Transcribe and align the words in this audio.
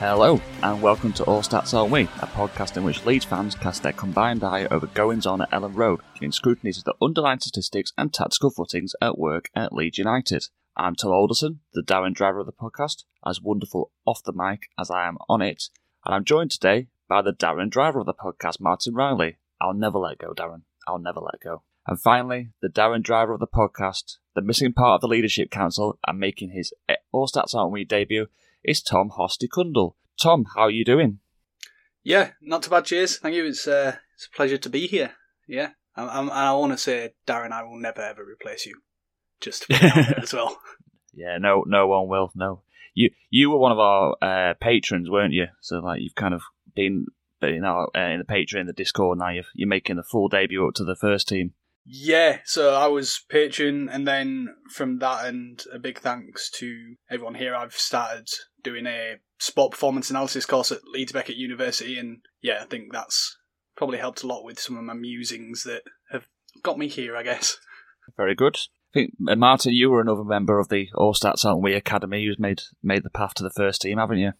Hello, 0.00 0.40
and 0.64 0.82
welcome 0.82 1.12
to 1.12 1.24
All 1.24 1.40
Stats 1.40 1.72
Aren't 1.72 1.92
We, 1.92 2.02
a 2.02 2.26
podcast 2.26 2.76
in 2.76 2.82
which 2.82 3.06
Leeds 3.06 3.24
fans 3.24 3.54
cast 3.54 3.84
their 3.84 3.92
combined 3.92 4.42
eye 4.42 4.66
over 4.66 4.88
goings 4.88 5.24
on 5.24 5.40
at 5.40 5.50
Elland 5.52 5.76
Road, 5.76 6.00
giving 6.14 6.32
scrutiny 6.32 6.72
to 6.72 6.82
the 6.82 6.96
underlying 7.00 7.38
statistics 7.38 7.92
and 7.96 8.12
tactical 8.12 8.50
footings 8.50 8.96
at 9.00 9.16
work 9.16 9.50
at 9.54 9.72
Leeds 9.72 9.96
United. 9.96 10.48
I'm 10.76 10.96
Tom 10.96 11.12
Alderson, 11.12 11.60
the 11.74 11.80
Darren 11.80 12.12
driver 12.12 12.40
of 12.40 12.46
the 12.46 12.52
podcast, 12.52 13.04
as 13.24 13.40
wonderful 13.40 13.92
off 14.04 14.24
the 14.24 14.32
mic 14.32 14.68
as 14.76 14.90
I 14.90 15.06
am 15.06 15.16
on 15.28 15.40
it, 15.40 15.68
and 16.04 16.12
I'm 16.12 16.24
joined 16.24 16.50
today 16.50 16.88
by 17.08 17.22
the 17.22 17.32
Darren 17.32 17.70
driver 17.70 18.00
of 18.00 18.06
the 18.06 18.14
podcast, 18.14 18.60
Martin 18.60 18.94
Riley. 18.94 19.36
I'll 19.60 19.74
never 19.74 19.98
let 19.98 20.18
go, 20.18 20.34
Darren. 20.34 20.62
I'll 20.88 20.98
never 20.98 21.20
let 21.20 21.40
go. 21.40 21.62
And 21.86 22.00
finally, 22.00 22.50
the 22.60 22.68
Darren 22.68 23.02
driver 23.02 23.34
of 23.34 23.40
the 23.40 23.46
podcast, 23.46 24.16
the 24.34 24.42
missing 24.42 24.72
part 24.72 24.96
of 24.96 25.00
the 25.02 25.08
leadership 25.08 25.52
council, 25.52 26.00
and 26.04 26.18
making 26.18 26.50
his 26.50 26.74
All 27.12 27.28
Stats 27.28 27.54
Aren't 27.54 27.70
We 27.70 27.84
debut 27.84 28.26
is 28.64 28.82
Tom 28.82 29.10
Hosty 29.10 29.48
Kundle. 29.48 29.94
Tom, 30.20 30.46
how 30.54 30.62
are 30.62 30.70
you 30.70 30.84
doing? 30.84 31.18
Yeah, 32.02 32.30
not 32.40 32.62
too 32.62 32.70
bad. 32.70 32.84
Cheers, 32.84 33.18
thank 33.18 33.34
you. 33.34 33.46
It's 33.46 33.66
uh, 33.66 33.96
it's 34.14 34.26
a 34.26 34.36
pleasure 34.36 34.58
to 34.58 34.68
be 34.68 34.86
here. 34.86 35.12
Yeah, 35.48 35.70
I'm, 35.96 36.08
I'm, 36.08 36.30
I 36.30 36.52
want 36.52 36.72
to 36.72 36.78
say, 36.78 37.14
Darren, 37.26 37.52
I 37.52 37.62
will 37.62 37.78
never 37.78 38.00
ever 38.00 38.24
replace 38.24 38.66
you. 38.66 38.80
Just 39.40 39.70
as 39.70 40.32
well. 40.32 40.58
Yeah, 41.16 41.38
no, 41.38 41.62
no 41.64 41.86
one 41.86 42.08
will. 42.08 42.32
No, 42.34 42.62
you 42.92 43.10
you 43.30 43.48
were 43.48 43.58
one 43.58 43.70
of 43.70 43.78
our 43.78 44.16
uh, 44.20 44.54
patrons, 44.60 45.08
weren't 45.08 45.32
you? 45.32 45.46
So 45.60 45.78
like 45.78 46.00
you've 46.00 46.16
kind 46.16 46.34
of 46.34 46.42
been, 46.74 47.06
you 47.40 47.60
know, 47.60 47.86
uh, 47.94 48.00
in 48.00 48.18
the 48.18 48.24
Patreon, 48.24 48.66
the 48.66 48.72
Discord. 48.72 49.18
Now 49.18 49.30
you're 49.30 49.44
you're 49.54 49.68
making 49.68 49.94
the 49.94 50.02
full 50.02 50.28
debut 50.28 50.66
up 50.66 50.74
to 50.74 50.84
the 50.84 50.96
first 50.96 51.28
team. 51.28 51.52
Yeah, 51.86 52.38
so 52.44 52.74
I 52.74 52.86
was 52.86 53.24
patron, 53.28 53.88
and 53.90 54.08
then 54.08 54.54
from 54.72 54.98
that, 55.00 55.26
and 55.26 55.62
a 55.72 55.78
big 55.78 55.98
thanks 55.98 56.50
to 56.58 56.94
everyone 57.10 57.34
here. 57.34 57.54
I've 57.54 57.74
started 57.74 58.28
doing 58.62 58.86
a 58.86 59.16
sport 59.38 59.72
performance 59.72 60.08
analysis 60.08 60.46
course 60.46 60.72
at 60.72 60.84
Leeds 60.84 61.12
Beckett 61.12 61.36
University, 61.36 61.98
and 61.98 62.20
yeah, 62.40 62.60
I 62.62 62.64
think 62.64 62.92
that's 62.92 63.36
probably 63.76 63.98
helped 63.98 64.22
a 64.22 64.26
lot 64.26 64.44
with 64.44 64.58
some 64.58 64.78
of 64.78 64.84
my 64.84 64.94
musings 64.94 65.62
that 65.64 65.82
have 66.10 66.26
got 66.62 66.78
me 66.78 66.88
here, 66.88 67.16
I 67.16 67.22
guess. 67.22 67.58
Very 68.16 68.34
good. 68.34 68.56
I 68.56 69.00
think 69.00 69.14
Martin, 69.18 69.72
you 69.72 69.90
were 69.90 70.00
another 70.00 70.24
member 70.24 70.58
of 70.58 70.68
the 70.68 70.88
All 70.94 71.14
Stats 71.14 71.44
Aren't 71.44 71.62
We 71.62 71.74
Academy 71.74 72.24
who's 72.24 72.38
made 72.38 72.62
made 72.82 73.02
the 73.02 73.10
path 73.10 73.34
to 73.34 73.42
the 73.42 73.50
first 73.50 73.82
team, 73.82 73.98
haven't 73.98 74.18
you? 74.18 74.32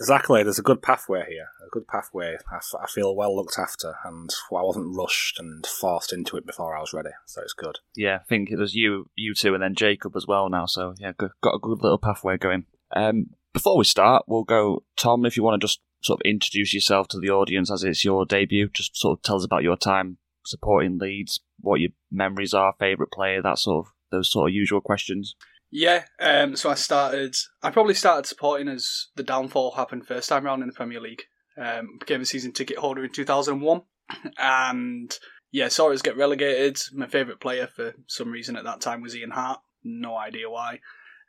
Exactly. 0.00 0.42
There's 0.42 0.58
a 0.58 0.62
good 0.62 0.80
pathway 0.80 1.26
here. 1.28 1.48
A 1.64 1.68
good 1.70 1.86
pathway. 1.86 2.36
I, 2.50 2.56
f- 2.56 2.74
I 2.82 2.86
feel 2.86 3.14
well 3.14 3.36
looked 3.36 3.58
after, 3.58 3.96
and 4.04 4.30
I 4.50 4.62
wasn't 4.62 4.96
rushed 4.96 5.38
and 5.38 5.64
forced 5.66 6.12
into 6.12 6.38
it 6.38 6.46
before 6.46 6.74
I 6.74 6.80
was 6.80 6.94
ready, 6.94 7.10
so 7.26 7.42
it's 7.42 7.52
good. 7.52 7.78
Yeah, 7.94 8.16
I 8.16 8.24
think 8.24 8.50
it 8.50 8.56
was 8.58 8.74
you, 8.74 9.10
you 9.14 9.34
two, 9.34 9.52
and 9.52 9.62
then 9.62 9.74
Jacob 9.74 10.16
as 10.16 10.26
well 10.26 10.48
now. 10.48 10.64
So 10.64 10.94
yeah, 10.98 11.12
got 11.18 11.54
a 11.54 11.58
good 11.60 11.82
little 11.82 11.98
pathway 11.98 12.38
going. 12.38 12.64
Um, 12.96 13.26
before 13.52 13.76
we 13.76 13.84
start, 13.84 14.24
we'll 14.26 14.44
go 14.44 14.84
Tom. 14.96 15.26
If 15.26 15.36
you 15.36 15.42
want 15.42 15.60
to 15.60 15.66
just 15.66 15.80
sort 16.02 16.20
of 16.20 16.24
introduce 16.24 16.72
yourself 16.72 17.08
to 17.08 17.18
the 17.18 17.28
audience 17.30 17.70
as 17.70 17.84
it's 17.84 18.04
your 18.04 18.24
debut, 18.24 18.70
just 18.72 18.96
sort 18.96 19.18
of 19.18 19.22
tell 19.22 19.36
us 19.36 19.44
about 19.44 19.62
your 19.62 19.76
time 19.76 20.16
supporting 20.46 20.98
Leeds, 20.98 21.40
what 21.60 21.80
your 21.80 21.90
memories 22.10 22.54
are, 22.54 22.74
favourite 22.78 23.12
player, 23.12 23.42
that 23.42 23.58
sort 23.58 23.86
of 23.86 23.92
those 24.10 24.30
sort 24.32 24.50
of 24.50 24.54
usual 24.54 24.80
questions. 24.80 25.34
Yeah, 25.70 26.04
um, 26.18 26.56
so 26.56 26.70
I 26.70 26.74
started. 26.74 27.36
I 27.62 27.70
probably 27.70 27.94
started 27.94 28.26
supporting 28.26 28.68
as 28.68 29.06
the 29.14 29.22
downfall 29.22 29.72
happened 29.72 30.06
first 30.06 30.28
time 30.28 30.44
round 30.44 30.62
in 30.62 30.68
the 30.68 30.74
Premier 30.74 31.00
League. 31.00 31.22
Um, 31.60 31.98
became 31.98 32.20
a 32.20 32.24
season 32.24 32.52
ticket 32.52 32.78
holder 32.78 33.04
in 33.04 33.12
2001, 33.12 33.82
and 34.38 35.18
yeah, 35.52 35.68
saw 35.68 35.92
us 35.92 36.02
get 36.02 36.16
relegated. 36.16 36.80
My 36.92 37.06
favourite 37.06 37.40
player 37.40 37.68
for 37.68 37.94
some 38.06 38.30
reason 38.30 38.56
at 38.56 38.64
that 38.64 38.80
time 38.80 39.00
was 39.00 39.14
Ian 39.14 39.30
Harte. 39.30 39.60
No 39.84 40.16
idea 40.16 40.50
why. 40.50 40.80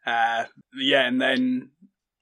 Uh, 0.05 0.45
yeah, 0.75 1.07
and 1.07 1.21
then 1.21 1.69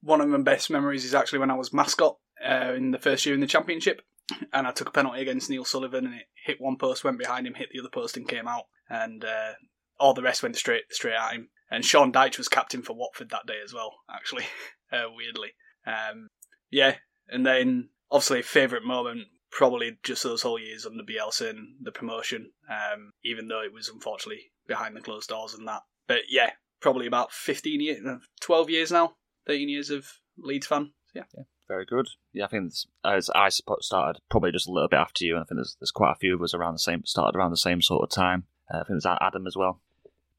one 0.02 0.22
of 0.22 0.28
my 0.28 0.40
best 0.40 0.70
memories 0.70 1.06
is 1.06 1.16
actually 1.16 1.40
when 1.40 1.52
I 1.52 1.56
was 1.56 1.74
mascot 1.74 2.18
uh, 2.46 2.74
in 2.76 2.92
the 2.92 3.00
first 3.00 3.26
year 3.26 3.36
in 3.36 3.42
the 3.42 3.48
championship, 3.48 4.02
and 4.54 4.68
I 4.68 4.72
took 4.72 4.90
a 4.90 4.92
penalty 4.92 5.22
against 5.22 5.50
Neil 5.50 5.66
Sullivan, 5.66 6.06
and 6.06 6.16
it 6.16 6.28
hit 6.46 6.60
one 6.60 6.78
post, 6.78 7.04
went 7.04 7.18
behind 7.18 7.48
him, 7.48 7.54
hit 7.54 7.70
the 7.72 7.80
other 7.80 7.90
post, 7.90 8.18
and 8.18 8.28
came 8.28 8.48
out, 8.48 8.66
and 8.90 9.24
uh, 9.24 9.54
all 10.00 10.14
the 10.14 10.22
rest 10.22 10.44
went 10.44 10.58
straight 10.58 10.84
straight 10.90 11.16
at 11.16 11.34
him. 11.34 11.50
And 11.72 11.86
Sean 11.86 12.12
Dyche 12.12 12.38
was 12.38 12.48
captain 12.48 12.82
for 12.82 12.94
Watford 12.94 13.30
that 13.30 13.46
day 13.46 13.60
as 13.64 13.74
well, 13.74 13.94
actually, 14.10 14.46
uh, 14.92 15.06
weirdly. 15.16 15.50
Um, 15.86 16.28
yeah, 16.72 16.96
and 17.28 17.46
then 17.46 17.90
obviously 18.12 18.42
favourite 18.42 18.84
moment 18.84 19.28
probably 19.52 19.98
just 20.04 20.24
those 20.24 20.42
whole 20.42 20.60
years 20.60 20.86
under 20.86 21.04
Bielsa 21.04 21.50
and 21.50 21.76
the 21.82 21.92
promotion, 21.92 22.52
um, 22.70 23.12
even 23.24 23.48
though 23.48 23.62
it 23.62 23.74
was 23.74 23.90
unfortunately 23.90 24.52
behind 24.68 24.96
the 24.96 25.02
closed 25.02 25.30
doors 25.30 25.54
and 25.54 25.68
that. 25.68 25.82
But 26.08 26.24
yeah, 26.30 26.52
probably 26.82 27.08
about 27.08 27.32
15 27.32 27.82
years, 27.82 28.06
12 28.42 28.70
years 28.70 28.92
now, 28.92 29.16
13 29.48 29.70
years 29.70 29.90
of 29.90 30.08
Leeds 30.38 30.68
fan. 30.68 30.92
Yeah. 31.14 31.24
yeah. 31.36 31.44
Very 31.68 31.86
good. 31.86 32.08
Yeah, 32.34 32.46
I 32.46 32.48
think 32.48 32.74
as 33.06 33.30
I 33.36 33.50
started 33.50 34.20
probably 34.32 34.52
just 34.52 34.68
a 34.68 34.72
little 34.72 34.90
bit 34.90 35.00
after 35.00 35.24
you, 35.24 35.36
and 35.36 35.44
I 35.44 35.46
think 35.46 35.58
there's, 35.58 35.78
there's 35.80 35.92
quite 35.92 36.14
a 36.14 36.20
few 36.20 36.34
of 36.34 36.42
us 36.42 36.56
around 36.56 36.74
the 36.74 36.80
same 36.80 37.06
started 37.06 37.38
around 37.38 37.52
the 37.52 37.58
same 37.58 37.84
sort 37.84 38.04
of 38.04 38.10
time. 38.10 38.46
Uh, 38.74 38.78
I 38.78 38.84
think 38.84 39.02
there's 39.04 39.18
Adam 39.22 39.46
as 39.46 39.56
well. 39.56 39.80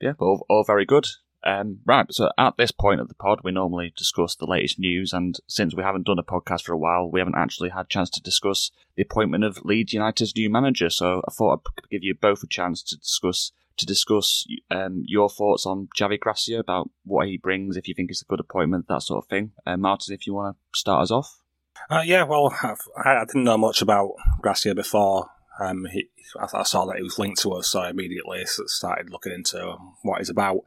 Yeah, 0.01 0.13
but 0.19 0.25
all, 0.25 0.47
all 0.49 0.65
very 0.65 0.85
good. 0.85 1.07
Um, 1.43 1.79
right, 1.87 2.07
so 2.11 2.31
at 2.37 2.57
this 2.59 2.71
point 2.71 3.01
of 3.01 3.09
the 3.09 3.15
pod, 3.15 3.41
we 3.43 3.51
normally 3.51 3.95
discuss 3.97 4.35
the 4.35 4.47
latest 4.47 4.79
news, 4.79 5.13
and 5.13 5.39
since 5.47 5.75
we 5.75 5.83
haven't 5.83 6.07
done 6.07 6.19
a 6.19 6.23
podcast 6.23 6.65
for 6.65 6.73
a 6.73 6.79
while, 6.79 7.11
we 7.11 7.21
haven't 7.21 7.37
actually 7.37 7.71
had 7.71 7.87
a 7.87 7.89
chance 7.89 8.11
to 8.11 8.23
discuss 8.23 8.71
the 8.97 9.03
appointment 9.03 9.45
of 9.45 9.65
Leeds 9.65 9.95
United's 9.95 10.37
new 10.37 10.51
manager. 10.51 10.91
So 10.91 11.23
I 11.27 11.33
thought 11.33 11.63
I'd 11.79 11.91
give 11.91 12.03
you 12.03 12.15
both 12.15 12.43
a 12.43 12.47
chance 12.47 12.83
to 12.85 12.97
discuss 12.99 13.53
to 13.77 13.87
discuss 13.87 14.47
um, 14.71 15.05
your 15.07 15.31
thoughts 15.31 15.65
on 15.65 15.89
Javi 15.97 16.21
Gracia 16.21 16.59
about 16.59 16.91
what 17.05 17.29
he 17.29 17.39
brings, 17.39 17.79
if 17.79 17.89
you 17.89 17.95
think 17.95 18.11
it's 18.11 18.21
a 18.21 18.27
good 18.27 18.41
appointment, 18.41 18.89
that 18.89 19.03
sort 19.03 19.25
of 19.25 19.29
thing. 19.31 19.53
Uh, 19.65 19.79
Martin, 19.79 20.13
if 20.13 20.27
you 20.27 20.35
want 20.35 20.55
to 20.55 20.79
start 20.79 21.03
us 21.03 21.11
off. 21.11 21.41
Uh, 21.89 22.03
yeah, 22.05 22.25
well, 22.25 22.55
I've, 22.63 22.81
I 23.03 23.25
didn't 23.25 23.45
know 23.45 23.57
much 23.57 23.81
about 23.81 24.11
Gracia 24.43 24.75
before. 24.75 25.31
Um, 25.61 25.87
he, 25.93 26.09
I, 26.41 26.63
saw 26.63 26.87
that 26.87 26.97
he 26.97 27.03
was 27.03 27.19
linked 27.19 27.43
to 27.43 27.53
us, 27.53 27.69
so 27.69 27.81
I 27.81 27.91
immediately 27.91 28.43
started 28.45 29.11
looking 29.11 29.33
into 29.33 29.77
what 30.03 30.19
he's 30.19 30.31
about. 30.31 30.61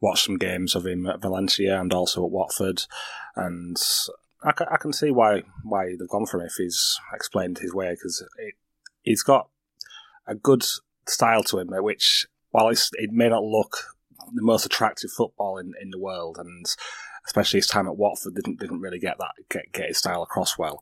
Watched 0.00 0.24
some 0.24 0.38
games 0.38 0.74
of 0.74 0.86
him 0.86 1.06
at 1.06 1.20
Valencia 1.20 1.78
and 1.78 1.92
also 1.92 2.24
at 2.24 2.32
Watford, 2.32 2.82
and 3.36 3.76
I, 4.42 4.52
I 4.70 4.76
can 4.78 4.92
see 4.92 5.10
why 5.10 5.42
why 5.62 5.94
they've 5.98 6.08
gone 6.08 6.26
for 6.26 6.40
him 6.40 6.46
if 6.46 6.54
he's 6.56 6.98
explained 7.12 7.58
his 7.58 7.74
way 7.74 7.90
because 7.90 8.24
he's 9.02 9.22
got 9.22 9.48
a 10.26 10.34
good 10.34 10.64
style 11.06 11.42
to 11.44 11.58
him, 11.58 11.68
which 11.68 12.26
while 12.50 12.68
it 12.68 13.12
may 13.12 13.28
not 13.28 13.44
look 13.44 13.84
the 14.34 14.42
most 14.42 14.64
attractive 14.64 15.10
football 15.10 15.58
in, 15.58 15.72
in 15.80 15.90
the 15.90 15.98
world, 15.98 16.38
and 16.38 16.66
especially 17.26 17.58
his 17.58 17.66
time 17.66 17.86
at 17.86 17.96
Watford 17.96 18.34
didn't 18.34 18.60
didn't 18.60 18.80
really 18.80 18.98
get 18.98 19.18
that 19.18 19.32
get, 19.50 19.72
get 19.72 19.88
his 19.88 19.98
style 19.98 20.22
across 20.22 20.58
well, 20.58 20.80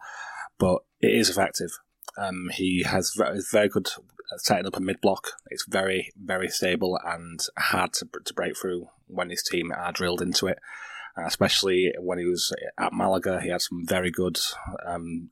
but 0.58 0.82
it 1.00 1.12
is 1.12 1.28
effective. 1.28 1.70
Um, 2.16 2.50
he 2.52 2.82
has 2.82 3.14
very, 3.16 3.40
very 3.50 3.68
good 3.68 3.88
setting 4.36 4.66
up 4.66 4.76
a 4.76 4.80
mid 4.80 5.00
block. 5.00 5.32
It's 5.50 5.66
very 5.66 6.12
very 6.20 6.48
stable 6.48 6.98
and 7.04 7.40
hard 7.58 7.92
to, 7.94 8.08
to 8.24 8.34
break 8.34 8.56
through 8.56 8.88
when 9.06 9.30
his 9.30 9.42
team 9.42 9.72
are 9.72 9.92
drilled 9.92 10.22
into 10.22 10.46
it. 10.46 10.58
Uh, 11.18 11.26
especially 11.26 11.92
when 11.98 12.18
he 12.18 12.24
was 12.24 12.52
at 12.78 12.92
Malaga. 12.92 13.40
He 13.40 13.48
had 13.48 13.62
some 13.62 13.84
very 13.84 14.12
good 14.12 14.38
um, 14.86 15.28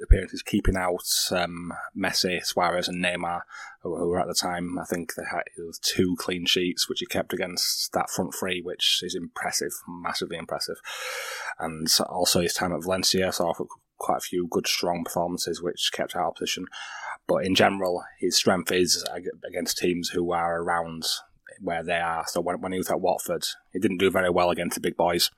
appearances, 0.00 0.42
keeping 0.42 0.76
out 0.76 1.02
um, 1.32 1.72
Messi, 1.96 2.44
Suarez, 2.44 2.86
and 2.86 3.04
Neymar, 3.04 3.40
who, 3.82 3.96
who, 3.96 4.08
were 4.10 4.20
at 4.20 4.28
the 4.28 4.34
time. 4.34 4.78
I 4.78 4.84
think 4.84 5.14
they 5.14 5.24
had 5.28 5.42
two 5.82 6.14
clean 6.18 6.46
sheets, 6.46 6.88
which 6.88 7.00
he 7.00 7.06
kept 7.06 7.32
against 7.32 7.92
that 7.94 8.10
front 8.10 8.32
three, 8.38 8.62
which 8.62 9.00
is 9.02 9.16
impressive, 9.16 9.72
massively 9.88 10.36
impressive. 10.36 10.76
And 11.58 11.88
also 12.08 12.40
his 12.40 12.54
time 12.54 12.72
at 12.72 12.84
Valencia 12.84 13.32
saw 13.32 13.52
quite 13.98 14.18
a 14.18 14.20
few 14.20 14.46
good, 14.50 14.66
strong 14.66 15.04
performances, 15.04 15.62
which 15.62 15.90
kept 15.92 16.16
our 16.16 16.26
opposition. 16.26 16.66
But 17.26 17.44
in 17.44 17.54
general, 17.54 18.04
his 18.18 18.36
strength 18.36 18.72
is 18.72 19.04
against 19.46 19.78
teams 19.78 20.10
who 20.10 20.32
are 20.32 20.62
around 20.62 21.04
where 21.60 21.82
they 21.82 21.98
are. 21.98 22.24
So 22.26 22.40
when, 22.40 22.60
when 22.60 22.72
he 22.72 22.78
was 22.78 22.90
at 22.90 23.00
Watford, 23.00 23.46
he 23.72 23.78
didn't 23.78 23.98
do 23.98 24.10
very 24.10 24.30
well 24.30 24.50
against 24.50 24.74
the 24.74 24.80
big 24.80 24.96
boys, 24.96 25.30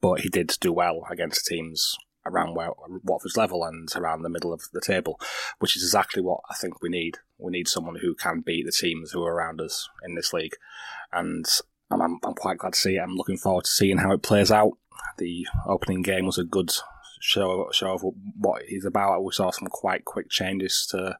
but 0.00 0.20
he 0.20 0.28
did 0.28 0.56
do 0.60 0.72
well 0.72 1.06
against 1.10 1.46
teams 1.46 1.94
around 2.24 2.54
where 2.54 2.70
Watford's 3.02 3.36
level 3.36 3.64
and 3.64 3.88
around 3.96 4.22
the 4.22 4.28
middle 4.28 4.52
of 4.52 4.62
the 4.72 4.80
table, 4.80 5.18
which 5.58 5.76
is 5.76 5.82
exactly 5.82 6.22
what 6.22 6.40
I 6.50 6.54
think 6.54 6.80
we 6.80 6.88
need. 6.88 7.18
We 7.38 7.50
need 7.50 7.68
someone 7.68 7.96
who 7.96 8.14
can 8.14 8.40
beat 8.40 8.64
the 8.64 8.72
teams 8.72 9.10
who 9.10 9.24
are 9.24 9.34
around 9.34 9.60
us 9.60 9.88
in 10.04 10.14
this 10.14 10.32
league, 10.32 10.54
and 11.12 11.46
I'm, 11.90 12.00
I'm, 12.00 12.18
I'm 12.24 12.34
quite 12.34 12.58
glad 12.58 12.74
to 12.74 12.78
see 12.78 12.96
it. 12.96 13.00
I'm 13.00 13.16
looking 13.16 13.38
forward 13.38 13.64
to 13.64 13.70
seeing 13.70 13.98
how 13.98 14.12
it 14.12 14.22
plays 14.22 14.52
out. 14.52 14.72
The 15.18 15.46
opening 15.66 16.02
game 16.02 16.26
was 16.26 16.38
a 16.38 16.44
good 16.44 16.72
show 17.22 17.68
show 17.72 17.94
of 17.94 18.02
what 18.36 18.62
he's 18.66 18.84
about. 18.84 19.22
We 19.22 19.32
saw 19.32 19.50
some 19.50 19.68
quite 19.68 20.04
quick 20.04 20.28
changes 20.28 20.86
to 20.90 21.16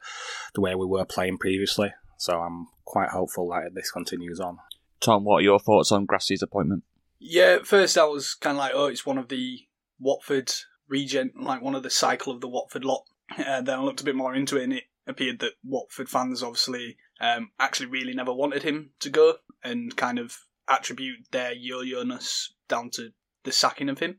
the 0.53 0.61
way 0.61 0.75
we 0.75 0.85
were 0.85 1.05
playing 1.05 1.39
previously, 1.39 1.95
so 2.19 2.41
I'm 2.41 2.67
quite 2.85 3.11
hopeful 3.11 3.49
that 3.51 3.75
this 3.75 3.91
continues 3.91 4.41
on. 4.41 4.59
Tom, 5.01 5.25
what 5.25 5.37
are 5.37 5.43
your 5.43 5.61
thoughts 5.61 5.93
on 5.93 6.07
Gracia's 6.07 6.43
appointment? 6.43 6.83
Yeah, 7.19 7.57
at 7.61 7.67
first 7.67 7.97
I 7.97 8.05
was 8.05 8.35
kind 8.35 8.57
of 8.57 8.59
like, 8.59 8.73
oh, 8.75 8.87
it's 8.87 9.07
one 9.07 9.19
of 9.19 9.29
the 9.29 9.61
Watford 10.01 10.53
regent, 10.89 11.41
like 11.41 11.63
one 11.63 11.77
of 11.77 11.85
the 11.85 11.91
cycle 11.91 12.33
of 12.33 12.41
the 12.41 12.49
Watford 12.49 12.85
lot. 12.85 13.05
Uh, 13.39 13.63
then 13.63 13.79
I 13.79 13.83
looked 13.83 14.01
a 14.01 14.05
bit 14.05 14.17
more 14.17 14.35
into 14.35 14.57
it, 14.57 14.65
and 14.65 14.73
it 14.73 14.85
appeared 15.07 15.39
that 15.39 15.53
Watford 15.65 16.09
fans 16.09 16.43
obviously 16.43 16.97
um, 17.21 17.51
actually 17.61 17.87
really 17.87 18.15
never 18.15 18.33
wanted 18.33 18.65
him 18.65 18.91
to 19.01 19.11
go, 19.11 19.35
and 19.63 19.97
kind 19.97 20.19
of 20.19 20.37
attribute 20.69 21.19
their 21.31 21.53
yo-yo-ness 21.53 22.53
down 22.69 22.91
to 22.91 23.11
the 23.45 23.53
sacking 23.53 23.89
of 23.89 24.01
him. 24.01 24.19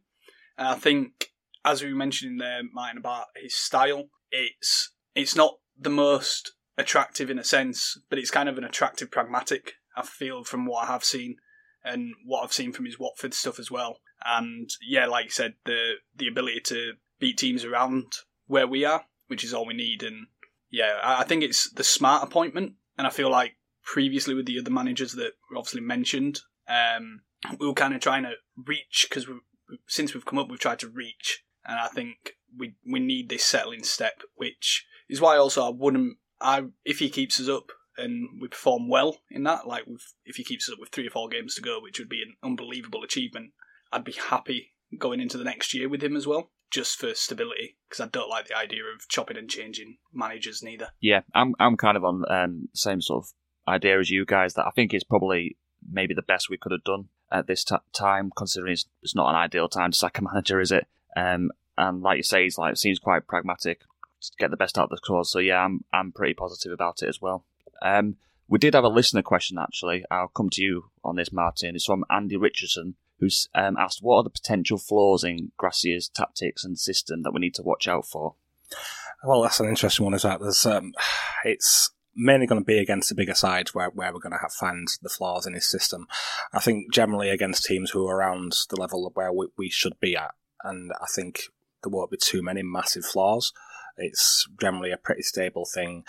And 0.58 0.68
I 0.68 0.76
think, 0.76 1.23
as 1.66 1.84
we 1.84 1.94
mentioned 1.94 2.34
in 2.34 2.38
there, 2.38 2.62
Martin, 2.72 2.98
about 2.98 3.26
his 3.36 3.56
style, 3.56 4.10
it's 4.32 4.92
it's 5.16 5.36
not 5.36 5.56
the 5.78 5.90
most 5.90 6.54
attractive 6.78 7.30
in 7.30 7.40
a 7.40 7.44
sense, 7.44 8.00
but 8.10 8.20
it's 8.20 8.32
kind 8.32 8.50
of 8.50 8.58
an 8.58 8.64
attractive 8.64 9.12
pragmatic. 9.12 9.74
I 9.96 10.04
feel 10.04 10.44
from 10.44 10.66
what 10.66 10.84
I 10.84 10.92
have 10.92 11.04
seen 11.04 11.38
and 11.84 12.14
what 12.26 12.44
I've 12.44 12.54
seen 12.54 12.72
from 12.72 12.86
his 12.86 13.00
Watford 13.00 13.34
stuff 13.34 13.60
as 13.60 13.70
well. 13.70 13.98
And 14.26 14.70
yeah, 14.88 15.06
like 15.06 15.26
you 15.26 15.32
said, 15.32 15.56
the 15.66 15.96
the 16.16 16.28
ability 16.28 16.62
to 16.66 16.94
beat 17.20 17.38
teams 17.38 17.64
around 17.64 18.14
where 18.48 18.68
we 18.68 18.86
are, 18.86 19.06
which 19.28 19.44
is 19.44 19.54
all 19.54 19.66
we 19.66 19.74
need. 19.74 20.04
And 20.04 20.28
yeah, 20.70 21.00
I 21.04 21.24
think 21.24 21.44
it's 21.44 21.70
the 21.72 21.84
smart 21.84 22.24
appointment. 22.24 22.74
And 22.98 23.08
I 23.08 23.10
feel 23.10 23.30
like 23.30 23.56
previously 23.84 24.34
with 24.34 24.46
the 24.46 24.60
other 24.60 24.72
managers 24.72 25.14
that 25.14 25.34
were 25.50 25.58
obviously 25.58 25.82
mentioned, 25.82 26.40
um, 26.68 27.22
we 27.60 27.68
were 27.68 27.74
kind 27.74 27.94
of 27.94 28.02
trying 28.02 28.24
to 28.24 28.34
reach 28.56 29.08
because 29.10 29.28
since 29.88 30.14
we've 30.14 30.26
come 30.26 30.40
up, 30.40 30.50
we've 30.50 30.60
tried 30.60 30.80
to 30.80 30.88
reach, 30.88 31.44
and 31.66 31.80
I 31.80 31.88
think 31.88 32.36
we 32.58 32.76
we 32.86 33.00
need 33.00 33.30
this 33.30 33.44
settling 33.44 33.84
step, 33.84 34.22
which 34.36 34.86
is 35.10 35.22
why 35.22 35.38
also 35.38 35.66
I 35.66 35.70
wouldn't 35.70 36.18
I 36.42 36.64
if 36.86 37.00
he 37.00 37.10
keeps 37.10 37.40
us 37.40 37.50
up 37.50 37.72
and 37.98 38.42
we 38.42 38.48
perform 38.48 38.90
well 38.90 39.18
in 39.30 39.44
that, 39.44 39.68
like 39.68 39.84
if 40.26 40.36
he 40.36 40.44
keeps 40.44 40.68
us 40.68 40.74
up 40.74 40.80
with 40.80 40.90
three 40.90 41.08
or 41.08 41.12
four 41.12 41.30
games 41.30 41.56
to 41.56 41.62
go, 41.62 41.80
which 41.82 42.00
would 42.00 42.10
be 42.10 42.22
an 42.22 42.36
unbelievable 42.44 43.04
achievement, 43.04 43.52
I'd 43.92 44.04
be 44.04 44.14
happy 44.30 44.74
going 44.98 45.20
into 45.20 45.38
the 45.38 45.44
next 45.44 45.74
year 45.74 45.90
with 45.90 46.04
him 46.04 46.16
as 46.16 46.26
well, 46.26 46.52
just 46.72 47.00
for 47.00 47.14
stability, 47.14 47.78
because 47.88 48.04
I 48.04 48.08
don't 48.08 48.30
like 48.30 48.48
the 48.48 48.58
idea 48.58 48.84
of 48.84 49.08
chopping 49.10 49.38
and 49.38 49.50
changing 49.50 49.98
managers 50.12 50.64
neither. 50.64 50.90
Yeah, 51.00 51.22
I'm 51.34 51.54
I'm 51.60 51.78
kind 51.78 51.98
of 51.98 52.04
on 52.04 52.24
um, 52.30 52.70
same 52.74 53.02
sort 53.02 53.26
of 53.26 53.32
idea 53.68 54.00
as 54.00 54.10
you 54.10 54.26
guys 54.26 54.56
that 54.56 54.66
I 54.66 54.72
think 54.72 54.94
it's 54.94 55.04
probably 55.04 55.58
maybe 55.90 56.14
the 56.14 56.22
best 56.22 56.50
we 56.50 56.58
could 56.58 56.72
have 56.72 56.84
done 56.84 57.10
at 57.32 57.48
this 57.48 57.64
t- 57.64 57.76
time, 57.94 58.32
considering 58.36 58.74
it's, 58.74 58.86
it's 59.02 59.16
not 59.16 59.30
an 59.30 59.36
ideal 59.36 59.68
time 59.68 59.92
to 59.92 59.98
sack 59.98 60.18
a 60.18 60.24
manager, 60.24 60.60
is 60.60 60.72
it? 60.72 60.88
Um, 61.16 61.52
and 61.78 62.02
like 62.02 62.18
you 62.18 62.24
say, 62.24 62.44
he's 62.44 62.58
like 62.58 62.78
seems 62.78 63.00
quite 63.00 63.28
pragmatic 63.28 63.82
to 63.82 64.32
get 64.38 64.52
the 64.52 64.58
best 64.58 64.78
out 64.78 64.86
of 64.86 64.90
the 64.92 64.98
cause. 64.98 65.32
So 65.32 65.40
yeah, 65.40 65.64
I'm 65.64 65.84
I'm 65.94 66.12
pretty 66.12 66.34
positive 66.34 66.72
about 66.72 67.02
it 67.02 67.10
as 67.10 67.22
well. 67.22 67.46
Um, 67.82 68.18
we 68.48 68.60
did 68.60 68.74
have 68.74 68.84
a 68.84 68.90
listener 68.90 69.22
question 69.22 69.58
actually. 69.58 70.06
I'll 70.12 70.28
come 70.28 70.50
to 70.52 70.62
you 70.62 70.86
on 71.04 71.16
this, 71.16 71.32
Martin. 71.32 71.76
It's 71.76 71.86
from 71.86 72.06
Andy 72.10 72.38
Richardson, 72.38 72.96
who's 73.20 73.50
um, 73.56 73.78
asked 73.78 74.00
what 74.02 74.18
are 74.18 74.24
the 74.24 74.30
potential 74.30 74.78
flaws 74.78 75.24
in 75.24 75.52
Gracia's 75.58 76.10
tactics 76.10 76.64
and 76.64 76.78
system 76.78 77.24
that 77.24 77.34
we 77.34 77.40
need 77.40 77.56
to 77.56 77.64
watch 77.64 77.88
out 77.88 78.06
for. 78.06 78.36
Well, 79.24 79.42
that's 79.42 79.60
an 79.60 79.70
interesting 79.70 80.04
one. 80.04 80.14
Is 80.14 80.24
that 80.24 80.40
there's 80.40 80.66
um, 80.66 80.94
it's 81.46 81.92
mainly 82.16 82.46
going 82.46 82.62
to 82.62 82.66
be 82.66 82.80
against 82.80 83.10
the 83.10 83.16
bigger 83.16 83.34
sides 83.34 83.74
where, 83.74 83.90
where 83.90 84.14
we're 84.14 84.20
going 84.20 84.34
to 84.34 84.40
have 84.40 84.54
found 84.54 84.88
the 85.02 85.10
flaws 85.10 85.48
in 85.48 85.54
his 85.54 85.70
system. 85.70 86.08
I 86.54 86.60
think 86.60 86.94
generally 86.94 87.30
against 87.30 87.66
teams 87.66 87.92
who 87.92 88.08
are 88.08 88.18
around 88.18 88.56
the 88.70 88.80
level 88.80 89.08
of 89.08 89.16
where 89.16 89.32
we, 89.32 89.48
we 89.58 89.70
should 89.70 90.00
be 90.00 90.16
at, 90.16 90.34
and 90.64 90.92
I 91.02 91.06
think 91.14 91.44
there 91.82 91.92
won't 91.92 92.12
be 92.12 92.18
too 92.18 92.42
many 92.42 92.64
massive 92.64 93.06
flaws. 93.06 93.54
It's 93.98 94.48
generally 94.60 94.92
a 94.92 94.98
pretty 94.98 95.22
stable 95.22 95.66
thing. 95.66 96.06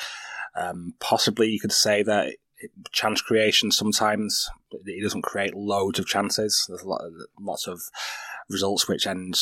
Um, 0.57 0.95
possibly 1.01 1.49
you 1.49 1.61
could 1.61 1.73
say 1.73 2.03
that 2.03 2.35
it, 2.59 2.71
chance 2.93 3.21
creation 3.21 3.71
sometimes 3.71 4.49
he 4.87 5.03
doesn't 5.03 5.23
create 5.23 5.55
loads 5.55 5.99
of 5.99 6.07
chances. 6.07 6.65
There's 6.69 6.83
a 6.83 6.89
lot 6.89 7.05
of, 7.05 7.13
lots 7.41 7.67
of 7.67 7.81
results 8.49 8.89
which 8.89 9.07
end 9.07 9.39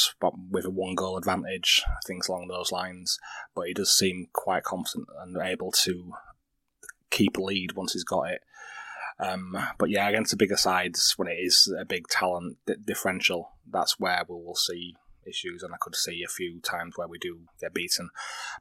with 0.51 0.65
a 0.65 0.71
one 0.71 0.95
goal 0.95 1.19
advantage, 1.19 1.83
things 2.07 2.29
along 2.29 2.49
those 2.49 2.73
lines. 2.73 3.19
But 3.55 3.69
he 3.69 3.75
does 3.75 3.97
seem 3.97 4.29
quite 4.33 4.65
confident 4.65 5.09
and 5.21 5.37
able 5.37 5.73
to 5.83 6.13
keep 7.11 7.37
a 7.37 7.43
lead 7.43 7.73
once 7.73 7.93
he's 7.93 8.05
got 8.05 8.31
it. 8.31 8.41
Um, 9.21 9.57
but 9.79 9.91
yeah, 9.91 10.09
against 10.09 10.33
the 10.33 10.37
bigger 10.37 10.57
sides, 10.57 11.15
when 11.17 11.29
it 11.29 11.39
is 11.39 11.73
a 11.79 11.85
big 11.85 12.09
talent 12.09 12.57
differential, 12.85 13.53
that's 13.71 14.01
where 14.01 14.25
we 14.29 14.35
will 14.35 14.57
see 14.57 14.97
issues, 15.27 15.63
and 15.63 15.75
I 15.75 15.79
could 15.81 15.97
see 15.97 16.23
a 16.23 16.29
few 16.29 16.61
times 16.61 16.97
where 16.97 17.09
we 17.09 17.19
do 17.19 17.41
get 17.61 17.75
beaten. 17.75 18.11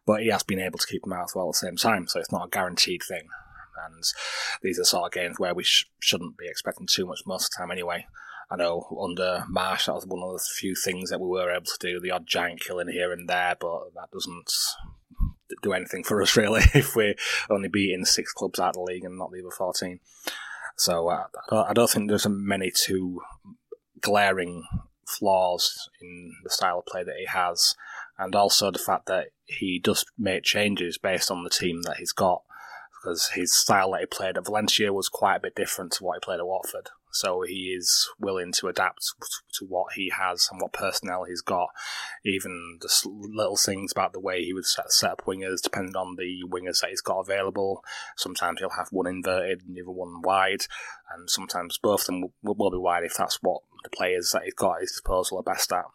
But 0.06 0.22
he 0.22 0.30
has 0.30 0.44
been 0.44 0.60
able 0.60 0.80
to 0.80 0.88
keep 0.88 1.03
them 1.03 1.13
out 1.13 1.32
well 1.36 1.50
at 1.50 1.53
the 1.53 1.68
same 1.68 1.75
time, 1.75 2.08
so 2.08 2.20
it's 2.20 2.32
not 2.32 2.48
a 2.48 2.50
guaranteed 2.50 3.01
thing. 3.03 3.27
And 3.86 4.03
these 4.62 4.80
are 4.80 4.84
sort 4.84 5.06
of 5.06 5.12
games 5.12 5.39
where 5.39 5.53
we 5.53 5.63
sh- 5.63 5.89
shouldn't 6.00 6.38
be 6.38 6.48
expecting 6.48 6.88
too 6.88 7.06
much 7.06 7.22
most 7.25 7.46
of 7.46 7.50
the 7.51 7.58
time 7.58 7.72
anyway. 7.72 8.06
I 8.51 8.58
know 8.58 8.86
under 9.01 9.46
Marsch 9.50 9.86
that 9.86 9.96
was 9.96 10.06
one 10.06 10.22
of 10.22 10.34
the 10.34 10.44
few 10.58 10.75
things 10.75 11.10
that 11.10 11.22
we 11.22 11.27
were 11.27 11.51
able 11.51 11.65
to 11.65 11.77
do, 11.80 12.00
the 12.00 12.12
odd 12.12 12.27
giant 12.27 12.60
killing 12.60 12.89
here 12.89 13.13
and 13.13 13.30
there, 13.30 13.56
but 13.60 13.94
that 13.96 14.12
doesn't 14.12 14.51
do 15.63 15.74
anything 15.74 16.03
for 16.03 16.22
us 16.22 16.36
really 16.38 16.62
if 16.74 16.96
we're 16.96 17.15
only 17.50 17.70
beating 17.70 18.06
six 18.06 18.34
clubs 18.34 18.60
out 18.60 18.70
of 18.70 18.75
the 18.75 18.82
league 18.82 19.06
and 19.06 19.18
not 19.18 19.32
the 19.32 19.39
other 19.39 19.56
14. 19.56 20.00
So 20.77 21.10
uh, 21.10 21.27
I 21.51 21.74
don't 21.74 21.89
think 21.89 22.10
there's 22.10 22.27
many 22.27 22.72
too 22.72 23.22
glaring 24.01 24.65
flaws 25.12 25.89
in 26.01 26.34
the 26.44 26.50
style 26.50 26.80
of 26.80 26.86
play 26.86 27.03
that 27.03 27.18
he 27.18 27.25
has, 27.25 27.75
and 28.18 28.36
also 28.36 28.72
the 28.72 28.80
fact 28.80 29.06
that 29.08 29.30
he 29.46 29.80
does 29.80 30.06
make 30.18 30.44
changes 30.44 30.98
based 30.98 31.32
on 31.32 31.44
the 31.44 31.50
team 31.50 31.82
that 31.84 31.98
he's 31.98 32.13
got. 32.13 32.44
Because 33.01 33.30
his 33.30 33.53
style 33.53 33.91
that 33.91 34.01
he 34.01 34.06
played 34.06 34.38
at 34.38 34.46
Valencia 34.46 34.94
was 34.94 35.10
quite 35.10 35.38
a 35.38 35.39
bit 35.39 35.56
different 35.56 35.91
to 35.94 36.03
what 36.03 36.15
he 36.15 36.20
played 36.20 36.39
at 36.39 36.46
Watford. 36.46 36.89
So 37.13 37.41
he 37.41 37.75
is 37.77 38.10
willing 38.20 38.53
to 38.53 38.68
adapt 38.68 39.13
to 39.56 39.65
what 39.65 39.94
he 39.94 40.12
has 40.18 40.48
and 40.51 40.62
what 40.62 40.72
personnel 40.72 41.25
he's 41.25 41.41
got. 41.41 41.70
Even 42.24 42.77
the 42.80 42.89
little 43.06 43.58
things 43.58 43.91
about 43.91 44.13
the 44.13 44.20
way 44.20 44.44
he 44.44 44.53
would 44.53 44.65
set, 44.65 44.91
set 44.91 45.12
up 45.12 45.24
wingers, 45.25 45.62
depending 45.62 45.96
on 45.96 46.15
the 46.15 46.44
wingers 46.48 46.80
that 46.82 46.89
he's 46.89 47.01
got 47.01 47.20
available. 47.20 47.84
Sometimes 48.15 48.60
he'll 48.60 48.70
have 48.70 48.89
one 48.91 49.08
inverted 49.08 49.62
and 49.65 49.75
the 49.75 49.82
other 49.82 49.91
one 49.91 50.22
wide, 50.22 50.65
and 51.13 51.30
sometimes 51.30 51.77
both 51.77 52.01
of 52.01 52.06
them 52.06 52.22
will, 52.22 52.56
will 52.56 52.72
be 52.72 52.77
wide 52.77 53.03
if 53.03 53.15
that's 53.18 53.39
what 53.41 53.62
the 53.83 53.89
players 53.89 54.31
that 54.31 54.43
he's 54.43 54.53
got 54.53 54.75
at 54.75 54.81
his 54.81 54.91
disposal 54.91 55.39
are 55.39 55.43
best 55.43 55.71
at. 55.71 55.85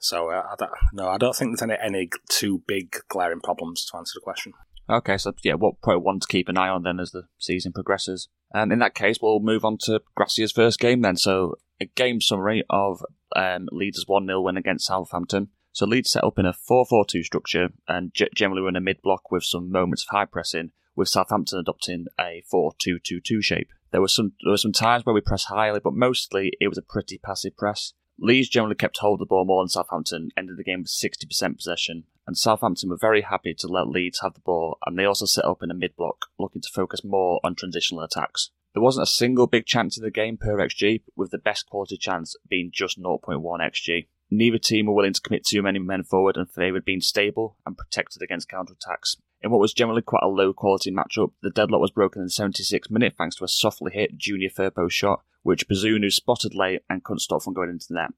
So 0.00 0.30
uh, 0.30 0.42
I 0.50 0.54
don't, 0.58 0.70
no, 0.92 1.08
I 1.08 1.18
don't 1.18 1.34
think 1.34 1.52
there's 1.52 1.62
any, 1.62 1.76
any 1.82 2.10
two 2.28 2.62
big 2.66 2.96
glaring 3.08 3.40
problems 3.40 3.84
to 3.86 3.96
answer 3.96 4.12
the 4.14 4.20
question. 4.20 4.52
Okay, 4.90 5.18
so 5.18 5.34
yeah, 5.42 5.54
what 5.54 5.82
probably 5.82 6.02
one 6.02 6.20
to 6.20 6.26
keep 6.26 6.48
an 6.48 6.56
eye 6.56 6.68
on 6.68 6.82
then 6.82 6.98
as 6.98 7.10
the 7.10 7.24
season 7.38 7.72
progresses. 7.72 8.28
Um, 8.54 8.72
in 8.72 8.78
that 8.78 8.94
case, 8.94 9.18
we'll 9.20 9.40
move 9.40 9.64
on 9.64 9.76
to 9.82 10.00
Gracia's 10.16 10.52
first 10.52 10.80
game 10.80 11.02
then. 11.02 11.16
So 11.16 11.56
a 11.80 11.86
game 11.86 12.20
summary 12.20 12.64
of 12.70 13.04
um, 13.36 13.68
Leeds' 13.70 14.06
1-0 14.08 14.42
win 14.42 14.56
against 14.56 14.86
Southampton. 14.86 15.48
So 15.72 15.84
Leeds 15.84 16.10
set 16.10 16.24
up 16.24 16.38
in 16.38 16.46
a 16.46 16.54
4-4-2 16.54 17.22
structure 17.22 17.68
and 17.86 18.14
generally 18.34 18.62
run 18.62 18.76
in 18.76 18.82
a 18.82 18.84
mid-block 18.84 19.30
with 19.30 19.44
some 19.44 19.70
moments 19.70 20.02
of 20.04 20.08
high 20.08 20.24
pressing, 20.24 20.70
with 20.96 21.08
Southampton 21.08 21.58
adopting 21.58 22.06
a 22.18 22.42
4-2-2-2 22.52 23.42
shape. 23.42 23.68
There 23.90 24.00
were 24.00 24.08
some 24.08 24.32
there 24.42 24.50
were 24.50 24.58
some 24.58 24.72
times 24.72 25.04
where 25.04 25.14
we 25.14 25.20
pressed 25.20 25.48
highly, 25.48 25.80
but 25.80 25.94
mostly 25.94 26.52
it 26.60 26.68
was 26.68 26.78
a 26.78 26.82
pretty 26.82 27.18
passive 27.18 27.56
press. 27.56 27.94
Leeds 28.20 28.48
generally 28.48 28.74
kept 28.74 28.98
hold 28.98 29.20
of 29.20 29.20
the 29.20 29.30
ball 29.30 29.44
more 29.44 29.62
than 29.62 29.68
Southampton, 29.68 30.30
ended 30.36 30.56
the 30.56 30.64
game 30.64 30.80
with 30.80 30.88
60% 30.88 31.56
possession, 31.56 32.04
and 32.26 32.36
Southampton 32.36 32.90
were 32.90 32.96
very 32.96 33.22
happy 33.22 33.54
to 33.54 33.68
let 33.68 33.86
Leeds 33.86 34.20
have 34.22 34.34
the 34.34 34.40
ball, 34.40 34.76
and 34.84 34.98
they 34.98 35.04
also 35.04 35.24
set 35.24 35.44
up 35.44 35.62
in 35.62 35.70
a 35.70 35.74
mid 35.74 35.94
block, 35.96 36.26
looking 36.38 36.60
to 36.60 36.68
focus 36.74 37.04
more 37.04 37.40
on 37.44 37.54
transitional 37.54 38.02
attacks. 38.02 38.50
There 38.74 38.82
wasn't 38.82 39.04
a 39.04 39.10
single 39.10 39.46
big 39.46 39.66
chance 39.66 39.96
in 39.96 40.04
the 40.04 40.10
game 40.10 40.36
per 40.36 40.56
XG, 40.56 41.02
with 41.16 41.30
the 41.30 41.38
best 41.38 41.66
quality 41.66 41.96
chance 41.96 42.36
being 42.48 42.70
just 42.72 43.00
0.1 43.00 43.42
XG. 43.42 44.08
Neither 44.30 44.58
team 44.58 44.86
were 44.86 44.94
willing 44.94 45.14
to 45.14 45.20
commit 45.20 45.44
too 45.44 45.62
many 45.62 45.78
men 45.78 46.04
forward 46.04 46.36
and 46.36 46.50
favoured 46.50 46.84
being 46.84 47.00
stable 47.00 47.56
and 47.64 47.76
protected 47.76 48.22
against 48.22 48.48
counter-attacks. 48.48 49.16
In 49.40 49.50
what 49.50 49.60
was 49.60 49.72
generally 49.72 50.02
quite 50.02 50.22
a 50.22 50.28
low 50.28 50.52
quality 50.52 50.90
matchup, 50.90 51.32
the 51.42 51.50
deadlock 51.50 51.80
was 51.80 51.92
broken 51.92 52.20
in 52.20 52.26
the 52.26 52.30
76th 52.30 52.90
minute 52.90 53.14
thanks 53.16 53.36
to 53.36 53.44
a 53.44 53.48
softly 53.48 53.92
hit 53.92 54.18
Junior 54.18 54.50
Firpo 54.50 54.90
shot, 54.90 55.22
which 55.42 55.68
Bazunu 55.68 56.12
spotted 56.12 56.54
late 56.54 56.82
and 56.90 57.04
couldn't 57.04 57.20
stop 57.20 57.42
from 57.42 57.54
going 57.54 57.70
into 57.70 57.86
the 57.88 57.94
net. 57.94 58.10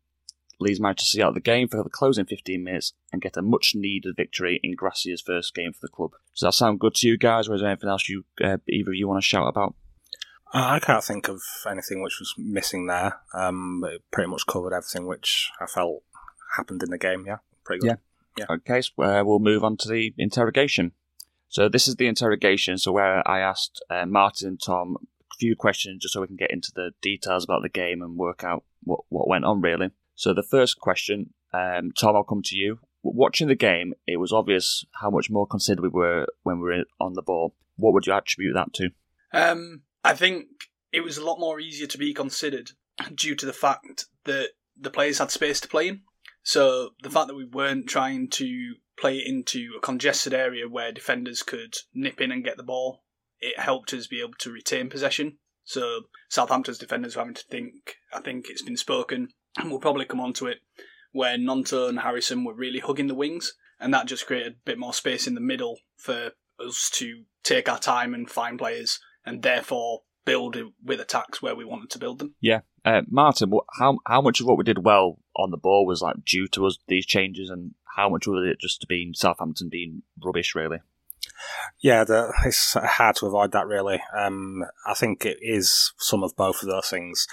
Leeds 0.58 0.80
managed 0.80 1.00
to 1.00 1.06
see 1.06 1.22
out 1.22 1.34
the 1.34 1.40
game 1.40 1.68
for 1.68 1.82
the 1.82 1.88
closing 1.88 2.26
15 2.26 2.62
minutes 2.62 2.92
and 3.12 3.22
get 3.22 3.36
a 3.36 3.42
much 3.42 3.72
needed 3.74 4.14
victory 4.16 4.60
in 4.62 4.74
Gracia's 4.74 5.22
first 5.22 5.54
game 5.54 5.72
for 5.72 5.80
the 5.82 5.88
club. 5.88 6.10
Does 6.34 6.42
that 6.42 6.54
sound 6.54 6.80
good 6.80 6.94
to 6.96 7.08
you 7.08 7.16
guys, 7.16 7.48
or 7.48 7.54
is 7.54 7.62
there 7.62 7.70
anything 7.70 7.88
else 7.88 8.08
you 8.08 8.24
uh, 8.42 8.58
either 8.68 8.90
of 8.90 8.96
you 8.96 9.08
want 9.08 9.22
to 9.22 9.26
shout 9.26 9.48
about? 9.48 9.74
Uh, 10.52 10.66
I 10.66 10.80
can't 10.80 11.04
think 11.04 11.28
of 11.28 11.40
anything 11.68 12.02
which 12.02 12.18
was 12.18 12.34
missing 12.36 12.86
there. 12.86 13.20
Um, 13.32 13.84
it 13.86 14.02
pretty 14.10 14.30
much 14.30 14.46
covered 14.46 14.72
everything 14.72 15.06
which 15.06 15.50
I 15.60 15.66
felt 15.66 16.02
happened 16.56 16.82
in 16.82 16.90
the 16.90 16.98
game. 16.98 17.24
Yeah, 17.26 17.38
pretty 17.64 17.80
good. 17.80 17.98
Yeah. 18.36 18.46
yeah. 18.48 18.56
Okay, 18.56 18.80
so 18.80 19.02
uh, 19.02 19.22
we'll 19.24 19.38
move 19.38 19.62
on 19.62 19.76
to 19.78 19.88
the 19.88 20.12
interrogation. 20.18 20.92
So 21.48 21.68
this 21.68 21.86
is 21.86 21.96
the 21.96 22.06
interrogation. 22.06 22.78
So 22.78 22.92
where 22.92 23.26
I 23.28 23.40
asked 23.40 23.82
uh, 23.90 24.06
Martin 24.06 24.48
and 24.48 24.60
Tom 24.60 24.96
a 25.00 25.36
few 25.38 25.54
questions 25.54 26.02
just 26.02 26.14
so 26.14 26.20
we 26.20 26.26
can 26.26 26.36
get 26.36 26.50
into 26.50 26.72
the 26.74 26.90
details 27.00 27.44
about 27.44 27.62
the 27.62 27.68
game 27.68 28.02
and 28.02 28.16
work 28.16 28.42
out 28.42 28.64
what 28.82 29.00
what 29.08 29.28
went 29.28 29.44
on 29.44 29.60
really. 29.60 29.90
So 30.14 30.34
the 30.34 30.42
first 30.42 30.78
question, 30.78 31.32
um, 31.52 31.92
Tom, 31.92 32.16
I'll 32.16 32.24
come 32.24 32.42
to 32.44 32.56
you. 32.56 32.80
Watching 33.02 33.48
the 33.48 33.54
game, 33.54 33.94
it 34.06 34.18
was 34.18 34.32
obvious 34.32 34.84
how 35.00 35.10
much 35.10 35.30
more 35.30 35.46
considered 35.46 35.82
we 35.82 35.88
were 35.88 36.26
when 36.42 36.60
we 36.60 36.64
were 36.64 36.84
on 37.00 37.14
the 37.14 37.22
ball. 37.22 37.54
What 37.76 37.94
would 37.94 38.06
you 38.06 38.12
attribute 38.12 38.54
that 38.54 38.74
to? 38.74 38.90
Um, 39.32 39.82
I 40.02 40.14
think 40.14 40.46
it 40.92 41.00
was 41.00 41.16
a 41.16 41.24
lot 41.24 41.38
more 41.38 41.60
easier 41.60 41.86
to 41.86 41.98
be 41.98 42.14
considered 42.14 42.72
due 43.14 43.34
to 43.34 43.46
the 43.46 43.52
fact 43.52 44.06
that 44.24 44.50
the 44.78 44.90
players 44.90 45.18
had 45.18 45.30
space 45.30 45.60
to 45.60 45.68
play 45.68 45.88
in. 45.88 46.00
So 46.42 46.90
the 47.02 47.10
fact 47.10 47.28
that 47.28 47.36
we 47.36 47.44
weren't 47.44 47.88
trying 47.88 48.28
to 48.30 48.74
play 48.98 49.18
into 49.18 49.72
a 49.76 49.80
congested 49.80 50.34
area 50.34 50.68
where 50.68 50.92
defenders 50.92 51.42
could 51.42 51.76
nip 51.94 52.20
in 52.20 52.32
and 52.32 52.44
get 52.44 52.56
the 52.56 52.62
ball, 52.62 53.02
it 53.40 53.58
helped 53.58 53.92
us 53.92 54.06
be 54.06 54.20
able 54.20 54.34
to 54.38 54.50
retain 54.50 54.88
possession. 54.88 55.38
So 55.64 56.02
Southampton's 56.28 56.78
defenders 56.78 57.14
were 57.14 57.22
having 57.22 57.34
to 57.34 57.44
think. 57.50 57.96
I 58.12 58.20
think 58.20 58.46
it's 58.48 58.62
been 58.62 58.76
spoken, 58.76 59.28
and 59.56 59.70
we'll 59.70 59.80
probably 59.80 60.06
come 60.06 60.20
on 60.20 60.32
to 60.34 60.46
it, 60.46 60.58
where 61.12 61.36
Gnonto 61.36 61.88
and 61.88 62.00
Harrison 62.00 62.44
were 62.44 62.54
really 62.54 62.80
hugging 62.80 63.06
the 63.06 63.14
wings, 63.14 63.54
and 63.78 63.92
that 63.94 64.06
just 64.06 64.26
created 64.26 64.54
a 64.54 64.64
bit 64.64 64.78
more 64.78 64.94
space 64.94 65.26
in 65.26 65.34
the 65.34 65.40
middle 65.40 65.78
for 65.96 66.32
us 66.58 66.90
to 66.94 67.24
take 67.42 67.68
our 67.68 67.78
time 67.78 68.14
and 68.14 68.30
find 68.30 68.58
players 68.58 68.98
and 69.30 69.42
therefore 69.42 70.02
build 70.24 70.56
with 70.84 71.00
attacks 71.00 71.40
where 71.40 71.54
we 71.54 71.64
wanted 71.64 71.88
to 71.90 71.98
build 71.98 72.18
them. 72.18 72.34
Yeah, 72.40 72.60
uh, 72.84 73.02
Martin, 73.08 73.52
how 73.78 73.98
how 74.06 74.20
much 74.20 74.40
of 74.40 74.46
what 74.46 74.58
we 74.58 74.64
did 74.64 74.84
well 74.84 75.18
on 75.36 75.50
the 75.50 75.56
ball 75.56 75.86
was 75.86 76.02
like 76.02 76.24
due 76.24 76.48
to 76.48 76.66
us 76.66 76.78
these 76.88 77.06
changes, 77.06 77.48
and 77.48 77.74
how 77.96 78.08
much 78.08 78.26
was 78.26 78.46
it 78.46 78.60
just 78.60 78.80
to 78.80 78.86
being 78.86 79.12
Southampton 79.14 79.68
being 79.68 80.02
rubbish, 80.22 80.54
really? 80.54 80.78
Yeah, 81.80 82.04
the, 82.04 82.32
it's 82.44 82.74
hard 82.74 83.16
to 83.16 83.26
avoid 83.26 83.52
that, 83.52 83.66
really. 83.66 84.02
Um, 84.16 84.64
I 84.86 84.94
think 84.94 85.24
it 85.24 85.38
is 85.40 85.92
some 85.98 86.22
of 86.22 86.36
both 86.36 86.62
of 86.62 86.68
those 86.68 86.88
things. 86.88 87.26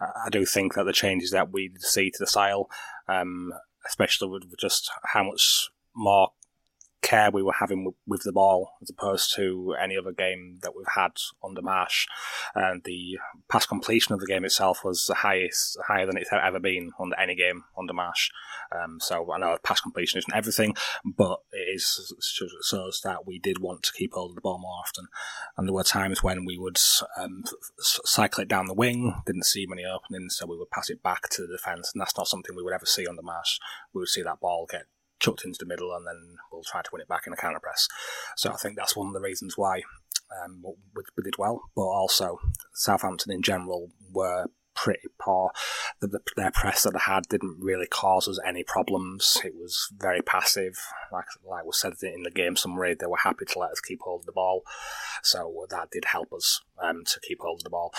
I 0.00 0.30
do 0.30 0.46
think 0.46 0.74
that 0.74 0.84
the 0.84 0.94
changes 0.94 1.30
that 1.32 1.52
we 1.52 1.72
see 1.78 2.10
to 2.10 2.16
the 2.18 2.26
style, 2.26 2.70
um, 3.06 3.52
especially 3.86 4.28
with 4.28 4.56
just 4.58 4.90
how 5.04 5.24
much 5.24 5.68
more 5.94 6.30
care 7.02 7.30
we 7.30 7.42
were 7.42 7.54
having 7.58 7.92
with, 8.06 8.22
the 8.22 8.32
ball 8.32 8.72
as 8.82 8.90
opposed 8.90 9.34
to 9.34 9.74
any 9.82 9.96
other 9.96 10.12
game 10.12 10.58
that 10.62 10.76
we've 10.76 10.84
had 10.94 11.12
under 11.42 11.62
Marsch. 11.62 12.06
And 12.54 12.82
the 12.84 13.18
pass 13.48 13.64
completion 13.64 14.12
of 14.12 14.20
the 14.20 14.26
game 14.26 14.44
itself 14.44 14.84
was 14.84 15.06
the 15.06 15.14
highest, 15.14 15.78
higher 15.86 16.06
than 16.06 16.18
it's 16.18 16.30
ever 16.32 16.60
been 16.60 16.92
on 16.98 17.12
any 17.18 17.34
game 17.34 17.64
under 17.78 17.94
Marsch. 17.94 18.28
Um, 18.72 18.98
so 19.00 19.32
I 19.32 19.38
know 19.38 19.56
pass 19.64 19.80
completion 19.80 20.18
isn't 20.18 20.34
everything, 20.34 20.74
but 21.04 21.40
it 21.52 21.74
is 21.74 22.14
shows 22.62 23.00
that 23.04 23.26
we 23.26 23.38
did 23.38 23.58
want 23.58 23.82
to 23.84 23.92
keep 23.92 24.12
hold 24.12 24.32
of 24.32 24.34
the 24.34 24.42
ball 24.42 24.58
more 24.58 24.78
often. 24.78 25.06
And 25.56 25.66
there 25.66 25.74
were 25.74 25.82
times 25.82 26.22
when 26.22 26.44
we 26.44 26.58
would 26.58 26.78
um, 27.16 27.44
cycle 27.78 28.42
it 28.42 28.48
down 28.48 28.66
the 28.66 28.74
wing, 28.74 29.14
didn't 29.26 29.46
see 29.46 29.66
many 29.66 29.84
openings, 29.84 30.36
so 30.36 30.46
we 30.46 30.56
would 30.56 30.70
pass 30.70 30.90
it 30.90 31.02
back 31.02 31.28
to 31.30 31.42
the 31.42 31.56
defence, 31.56 31.90
and 31.92 32.00
that's 32.00 32.16
not 32.16 32.28
something 32.28 32.54
we 32.54 32.62
would 32.62 32.74
ever 32.74 32.86
see 32.86 33.06
under 33.06 33.22
Marsch. 33.22 33.58
We 33.94 34.00
would 34.00 34.08
see 34.08 34.22
that 34.22 34.40
ball 34.40 34.66
get 34.70 34.84
chucked 35.20 35.44
into 35.44 35.58
the 35.60 35.66
middle, 35.66 35.94
and 35.94 36.06
then 36.06 36.36
we'll 36.50 36.62
try 36.62 36.82
to 36.82 36.90
win 36.92 37.02
it 37.02 37.08
back 37.08 37.26
in 37.26 37.32
a 37.32 37.36
counter 37.36 37.60
press. 37.60 37.86
So 38.36 38.50
I 38.50 38.56
think 38.56 38.76
that's 38.76 38.96
one 38.96 39.06
of 39.06 39.14
the 39.14 39.20
reasons 39.20 39.56
why 39.56 39.82
um, 40.44 40.62
we, 40.62 41.02
we, 41.16 41.22
did 41.22 41.38
well. 41.38 41.62
But 41.74 41.82
also, 41.82 42.38
Southampton 42.72 43.32
in 43.32 43.42
general 43.42 43.90
were 44.12 44.46
pretty 44.74 45.08
poor. 45.18 45.50
The, 46.00 46.08
the, 46.08 46.20
their 46.36 46.50
press 46.50 46.84
that 46.84 46.92
they 46.92 47.00
had 47.00 47.24
didn't 47.28 47.58
really 47.60 47.86
cause 47.86 48.28
us 48.28 48.38
any 48.46 48.64
problems. 48.64 49.38
It 49.44 49.54
was 49.54 49.88
very 49.96 50.22
passive. 50.22 50.78
Like 51.12 51.26
like 51.44 51.64
was 51.64 51.80
said 51.80 51.94
in 52.02 52.22
the 52.22 52.30
game 52.30 52.56
summary, 52.56 52.94
they 52.94 53.06
were 53.06 53.18
happy 53.18 53.44
to 53.44 53.58
let 53.58 53.72
us 53.72 53.80
keep 53.80 54.00
hold 54.00 54.22
of 54.22 54.26
the 54.26 54.32
ball. 54.32 54.62
So 55.22 55.66
that 55.70 55.90
did 55.90 56.06
help 56.06 56.32
us 56.32 56.62
um, 56.82 57.04
to 57.04 57.20
keep 57.20 57.40
hold 57.40 57.60
of 57.60 57.64
the 57.64 57.70
ball. 57.70 57.92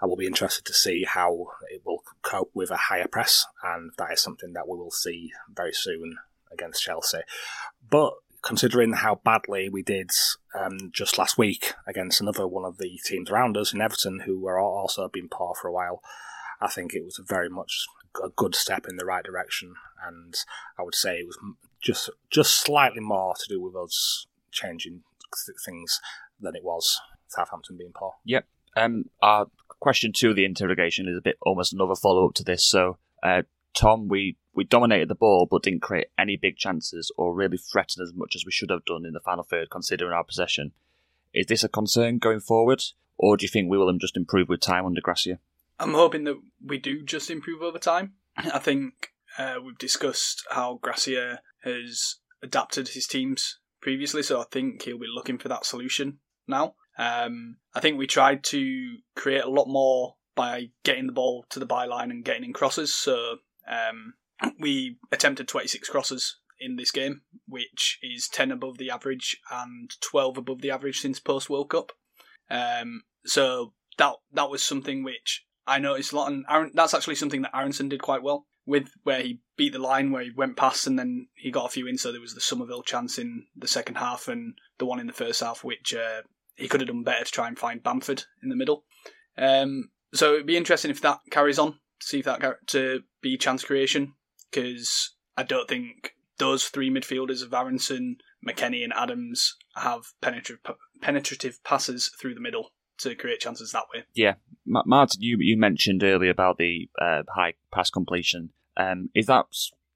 I 0.00 0.06
will 0.06 0.16
be 0.16 0.26
interested 0.26 0.66
to 0.66 0.74
see 0.74 1.04
how 1.08 1.46
it 1.70 1.82
will 1.84 2.02
cope 2.22 2.50
with 2.52 2.70
a 2.70 2.76
higher 2.76 3.08
press, 3.08 3.46
and 3.62 3.92
that 3.96 4.12
is 4.12 4.20
something 4.20 4.52
that 4.52 4.68
we 4.68 4.76
will 4.76 4.90
see 4.90 5.30
very 5.54 5.72
soon 5.72 6.18
against 6.52 6.82
Chelsea. 6.82 7.20
But 7.88 8.14
considering 8.42 8.92
how 8.92 9.20
badly 9.24 9.68
we 9.68 9.82
did 9.82 10.10
um, 10.58 10.90
just 10.92 11.18
last 11.18 11.36
week 11.36 11.74
against 11.86 12.20
another 12.20 12.46
one 12.46 12.64
of 12.64 12.78
the 12.78 12.98
teams 13.04 13.30
around 13.30 13.56
us 13.56 13.72
in 13.72 13.80
Everton, 13.80 14.20
who 14.20 14.40
were 14.40 14.60
also 14.60 15.08
been 15.08 15.28
poor 15.28 15.54
for 15.60 15.68
a 15.68 15.72
while, 15.72 16.00
I 16.60 16.68
think 16.68 16.94
it 16.94 17.04
was 17.04 17.20
very 17.26 17.48
much 17.48 17.86
a 18.22 18.28
good 18.28 18.54
step 18.54 18.86
in 18.88 18.96
the 18.96 19.04
right 19.04 19.24
direction. 19.24 19.74
And 20.06 20.34
I 20.78 20.82
would 20.82 20.94
say 20.94 21.18
it 21.18 21.26
was 21.26 21.38
just 21.82 22.10
just 22.30 22.58
slightly 22.60 23.00
more 23.00 23.34
to 23.34 23.48
do 23.48 23.60
with 23.60 23.76
us 23.76 24.26
changing 24.52 25.02
things 25.64 26.00
than 26.40 26.54
it 26.54 26.64
was 26.64 27.00
Southampton 27.28 27.76
being 27.76 27.92
poor. 27.94 28.12
Yep. 28.24 28.46
Um, 28.76 29.04
our 29.22 29.46
question 29.80 30.12
two 30.12 30.30
of 30.30 30.36
the 30.36 30.44
interrogation 30.44 31.08
is 31.08 31.16
a 31.16 31.22
bit 31.22 31.36
almost 31.42 31.72
another 31.72 31.94
follow 31.94 32.26
up 32.28 32.34
to 32.34 32.44
this. 32.44 32.66
So, 32.66 32.98
uh, 33.22 33.42
Tom, 33.76 34.08
we 34.08 34.36
we 34.54 34.64
dominated 34.64 35.08
the 35.08 35.14
ball 35.14 35.46
but 35.48 35.62
didn't 35.62 35.82
create 35.82 36.06
any 36.18 36.36
big 36.36 36.56
chances 36.56 37.12
or 37.16 37.34
really 37.34 37.58
threaten 37.58 38.02
as 38.02 38.14
much 38.14 38.34
as 38.34 38.44
we 38.44 38.50
should 38.50 38.70
have 38.70 38.86
done 38.86 39.04
in 39.04 39.12
the 39.12 39.20
final 39.20 39.44
third, 39.44 39.70
considering 39.70 40.12
our 40.12 40.24
possession. 40.24 40.72
Is 41.34 41.46
this 41.46 41.62
a 41.62 41.68
concern 41.68 42.18
going 42.18 42.40
forward, 42.40 42.82
or 43.18 43.36
do 43.36 43.44
you 43.44 43.50
think 43.50 43.70
we 43.70 43.76
will 43.76 43.92
just 43.98 44.16
improve 44.16 44.48
with 44.48 44.60
time 44.60 44.86
under 44.86 45.02
Gracia? 45.02 45.38
I'm 45.78 45.92
hoping 45.92 46.24
that 46.24 46.40
we 46.64 46.78
do 46.78 47.02
just 47.02 47.30
improve 47.30 47.60
over 47.60 47.78
time. 47.78 48.14
I 48.36 48.58
think 48.58 49.12
uh, 49.38 49.56
we've 49.62 49.76
discussed 49.76 50.44
how 50.50 50.78
Gracia 50.80 51.40
has 51.64 52.16
adapted 52.42 52.88
his 52.88 53.06
teams 53.06 53.58
previously, 53.82 54.22
so 54.22 54.40
I 54.40 54.44
think 54.50 54.82
he'll 54.82 54.98
be 54.98 55.06
looking 55.14 55.36
for 55.36 55.48
that 55.48 55.66
solution 55.66 56.18
now. 56.48 56.76
Um, 56.96 57.58
I 57.74 57.80
think 57.80 57.98
we 57.98 58.06
tried 58.06 58.42
to 58.44 58.96
create 59.14 59.44
a 59.44 59.50
lot 59.50 59.68
more 59.68 60.14
by 60.34 60.70
getting 60.84 61.06
the 61.06 61.12
ball 61.12 61.44
to 61.50 61.58
the 61.58 61.66
byline 61.66 62.10
and 62.10 62.24
getting 62.24 62.44
in 62.44 62.52
crosses. 62.54 62.94
So 62.94 63.36
um, 63.68 64.14
we 64.58 64.98
attempted 65.12 65.48
26 65.48 65.88
crosses 65.88 66.38
in 66.58 66.76
this 66.76 66.90
game, 66.90 67.22
which 67.46 67.98
is 68.02 68.28
10 68.28 68.50
above 68.50 68.78
the 68.78 68.90
average 68.90 69.38
and 69.50 69.90
12 70.00 70.38
above 70.38 70.60
the 70.62 70.70
average 70.70 71.00
since 71.00 71.20
post 71.20 71.50
World 71.50 71.70
Cup. 71.70 71.92
Um, 72.50 73.02
so 73.24 73.72
that 73.98 74.14
that 74.32 74.50
was 74.50 74.62
something 74.62 75.02
which 75.02 75.44
I 75.66 75.78
noticed 75.78 76.12
a 76.12 76.16
lot, 76.16 76.30
and 76.30 76.44
Aaron, 76.48 76.70
that's 76.74 76.94
actually 76.94 77.16
something 77.16 77.42
that 77.42 77.56
Aaronson 77.56 77.88
did 77.88 78.02
quite 78.02 78.22
well 78.22 78.46
with, 78.66 78.90
where 79.02 79.20
he 79.20 79.40
beat 79.56 79.72
the 79.72 79.78
line, 79.78 80.12
where 80.12 80.22
he 80.22 80.30
went 80.30 80.56
past, 80.56 80.86
and 80.86 80.98
then 80.98 81.28
he 81.34 81.50
got 81.50 81.66
a 81.66 81.70
few 81.70 81.86
in. 81.86 81.98
So 81.98 82.12
there 82.12 82.20
was 82.20 82.34
the 82.34 82.40
Summerville 82.40 82.82
chance 82.82 83.18
in 83.18 83.46
the 83.56 83.68
second 83.68 83.96
half, 83.96 84.28
and 84.28 84.54
the 84.78 84.86
one 84.86 85.00
in 85.00 85.06
the 85.06 85.12
first 85.12 85.40
half, 85.40 85.64
which 85.64 85.94
uh, 85.94 86.22
he 86.54 86.68
could 86.68 86.80
have 86.80 86.88
done 86.88 87.02
better 87.02 87.24
to 87.24 87.30
try 87.30 87.48
and 87.48 87.58
find 87.58 87.82
Bamford 87.82 88.24
in 88.42 88.48
the 88.48 88.56
middle. 88.56 88.84
Um, 89.36 89.90
so 90.14 90.34
it'd 90.34 90.46
be 90.46 90.56
interesting 90.56 90.90
if 90.90 91.00
that 91.00 91.18
carries 91.30 91.58
on, 91.58 91.78
see 92.00 92.20
if 92.20 92.24
that 92.26 92.42
to 92.68 93.02
be 93.22 93.36
chance 93.36 93.64
creation 93.64 94.14
because 94.50 95.14
I 95.36 95.42
don't 95.42 95.68
think 95.68 96.14
those 96.38 96.64
three 96.64 96.90
midfielders 96.90 97.42
of 97.42 97.54
Aaronson, 97.54 98.16
McKennie, 98.46 98.84
and 98.84 98.92
Adams 98.94 99.56
have 99.74 100.02
penetrative 100.20 100.60
penetrative 101.00 101.62
passes 101.64 102.10
through 102.20 102.34
the 102.34 102.40
middle 102.40 102.72
to 102.98 103.14
create 103.14 103.40
chances 103.40 103.72
that 103.72 103.84
way. 103.94 104.04
Yeah, 104.14 104.34
Martin, 104.64 105.20
you 105.20 105.36
you 105.40 105.58
mentioned 105.58 106.02
earlier 106.02 106.30
about 106.30 106.58
the 106.58 106.88
uh, 107.00 107.22
high 107.34 107.54
pass 107.72 107.90
completion. 107.90 108.50
Um, 108.76 109.10
is 109.14 109.26
that 109.26 109.46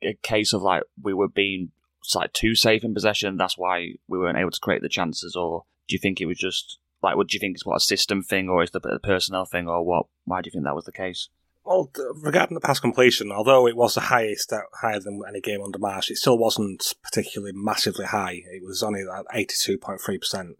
a 0.03 0.15
case 0.23 0.53
of 0.53 0.63
like 0.63 0.83
we 1.01 1.15
were 1.15 1.29
being 1.29 1.71
like 2.15 2.33
too 2.33 2.55
safe 2.55 2.85
in 2.85 2.95
possession? 2.95 3.37
That's 3.37 3.59
why 3.59 3.95
we 4.09 4.19
weren't 4.19 4.39
able 4.39 4.51
to 4.51 4.61
create 4.61 4.83
the 4.83 4.89
chances, 4.89 5.37
or 5.37 5.65
Do 5.89 5.95
you 5.95 5.99
think 5.99 6.21
it 6.21 6.27
was 6.27 6.39
just 6.39 6.79
like, 7.03 7.17
what 7.17 7.29
do 7.29 7.35
you 7.35 7.41
think 7.41 7.57
is 7.57 7.65
what 7.65 7.77
a 7.77 7.81
system 7.81 8.23
thing, 8.23 8.49
or 8.49 8.63
is 8.63 8.71
the 8.71 8.81
a 8.81 8.99
personnel 8.99 9.45
thing, 9.45 9.69
or 9.69 9.85
what? 9.85 10.07
Why 10.25 10.43
do 10.43 10.49
you 10.49 10.53
think 10.53 10.65
that 10.65 10.75
was 10.75 10.85
the 10.85 10.93
case? 10.93 11.29
Well, 11.65 11.91
regarding 12.23 12.55
the 12.55 12.61
pass 12.61 12.81
completion, 12.81 13.31
although 13.31 13.67
it 13.67 13.77
was 13.77 13.95
the 13.95 14.01
highest, 14.01 14.53
uh, 14.53 14.61
higher 14.81 14.99
than 14.99 15.21
any 15.29 15.41
game 15.41 15.63
under 15.63 15.79
Marsch, 15.79 16.11
it 16.11 16.17
still 16.17 16.39
wasn't 16.39 16.95
particularly 17.03 17.53
massively 17.55 18.07
high. 18.07 18.43
It 18.51 18.65
was 18.65 18.83
only 18.83 19.03
at 19.03 19.27
82.3%, 19.35 20.55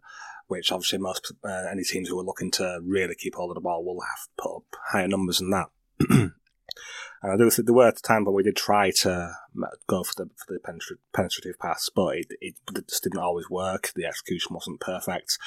which 0.47 0.71
obviously 0.71 0.99
most 0.99 1.33
uh, 1.43 1.65
any 1.71 1.83
teams 1.83 2.07
who 2.07 2.19
are 2.19 2.23
looking 2.23 2.51
to 2.51 2.79
really 2.83 3.15
keep 3.15 3.35
hold 3.35 3.49
of 3.51 3.55
the 3.55 3.61
ball 3.61 3.83
will 3.83 4.01
have 4.01 4.27
put 4.37 4.57
up 4.57 4.63
higher 4.89 5.07
numbers 5.07 5.39
than 5.39 5.49
that. 5.49 5.69
and 6.09 6.31
I 7.23 7.35
do 7.35 7.49
think 7.49 7.65
there 7.65 7.75
were 7.75 7.91
times 7.91 8.27
when 8.27 8.35
we 8.35 8.43
did 8.43 8.55
try 8.55 8.91
to 9.01 9.33
go 9.87 10.03
for 10.03 10.13
the 10.15 10.29
for 10.37 10.53
the 10.53 10.59
penetrative 11.13 11.57
pass, 11.59 11.89
but 11.93 12.15
it, 12.15 12.27
it 12.39 12.55
just 12.87 13.03
didn't 13.03 13.19
always 13.19 13.49
work. 13.49 13.91
The 13.95 14.05
execution 14.05 14.53
wasn't 14.53 14.79
perfect. 14.79 15.39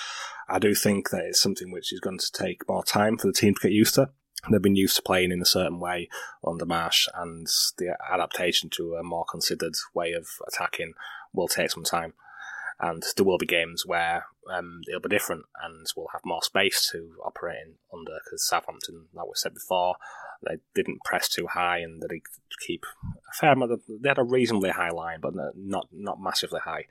I 0.48 0.58
do 0.58 0.74
think 0.74 1.10
that 1.10 1.24
it's 1.26 1.40
something 1.40 1.70
which 1.70 1.92
is 1.92 2.00
going 2.00 2.18
to 2.18 2.32
take 2.32 2.68
more 2.68 2.84
time 2.84 3.18
for 3.18 3.28
the 3.28 3.32
team 3.32 3.54
to 3.54 3.60
get 3.60 3.72
used 3.72 3.94
to 3.94 4.10
they've 4.50 4.62
been 4.62 4.76
used 4.76 4.96
to 4.96 5.02
playing 5.02 5.32
in 5.32 5.40
a 5.40 5.46
certain 5.46 5.80
way 5.80 6.08
under 6.46 6.66
Marsch, 6.66 7.08
and 7.14 7.46
the 7.78 7.96
adaptation 8.10 8.70
to 8.70 8.94
a 8.94 9.02
more 9.02 9.24
considered 9.24 9.74
way 9.94 10.12
of 10.12 10.28
attacking 10.46 10.94
will 11.32 11.48
take 11.48 11.70
some 11.70 11.84
time. 11.84 12.14
And 12.80 13.04
there 13.16 13.24
will 13.24 13.38
be 13.38 13.46
games 13.46 13.86
where 13.86 14.26
um, 14.50 14.82
it'll 14.88 15.00
be 15.00 15.08
different, 15.08 15.44
and 15.62 15.86
we'll 15.96 16.08
have 16.12 16.24
more 16.24 16.42
space 16.42 16.90
to 16.92 17.14
operate 17.24 17.58
in 17.64 17.74
under. 17.92 18.18
Because 18.24 18.46
Southampton, 18.46 19.06
like 19.14 19.26
we 19.26 19.32
said 19.34 19.54
before, 19.54 19.96
they 20.42 20.56
didn't 20.74 21.04
press 21.04 21.28
too 21.28 21.46
high, 21.46 21.78
and 21.78 22.02
they 22.02 22.20
keep 22.66 22.84
a 23.02 23.32
fair 23.34 23.52
amount. 23.52 23.72
Of, 23.72 23.80
they 23.88 24.08
had 24.08 24.18
a 24.18 24.24
reasonably 24.24 24.70
high 24.70 24.90
line, 24.90 25.20
but 25.20 25.34
not 25.56 25.88
not 25.92 26.20
massively 26.20 26.60
high. 26.64 26.84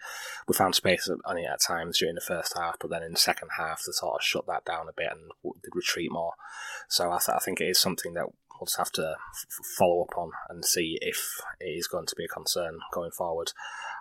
We 0.47 0.55
found 0.55 0.75
space 0.75 1.09
on 1.25 1.37
it 1.37 1.45
at 1.45 1.61
times 1.61 1.99
during 1.99 2.15
the 2.15 2.21
first 2.21 2.57
half, 2.57 2.77
but 2.79 2.89
then 2.89 3.03
in 3.03 3.13
the 3.13 3.19
second 3.19 3.49
half, 3.57 3.83
they 3.85 3.91
sort 3.91 4.15
of 4.15 4.23
shut 4.23 4.47
that 4.47 4.65
down 4.65 4.87
a 4.89 4.93
bit 4.93 5.11
and 5.11 5.31
did 5.63 5.75
retreat 5.75 6.11
more. 6.11 6.33
So 6.89 7.11
I, 7.11 7.19
th- 7.19 7.35
I 7.35 7.39
think 7.39 7.61
it 7.61 7.67
is 7.67 7.79
something 7.79 8.13
that 8.13 8.27
we'll 8.63 8.65
just 8.65 8.77
have 8.77 8.91
to 8.93 9.15
f- 9.33 9.65
follow 9.77 10.03
up 10.03 10.17
on 10.17 10.31
and 10.49 10.63
see 10.63 10.97
if 11.01 11.41
it 11.59 11.65
is 11.65 11.87
going 11.87 12.05
to 12.07 12.15
be 12.15 12.25
a 12.25 12.27
concern 12.27 12.79
going 12.91 13.11
forward. 13.11 13.51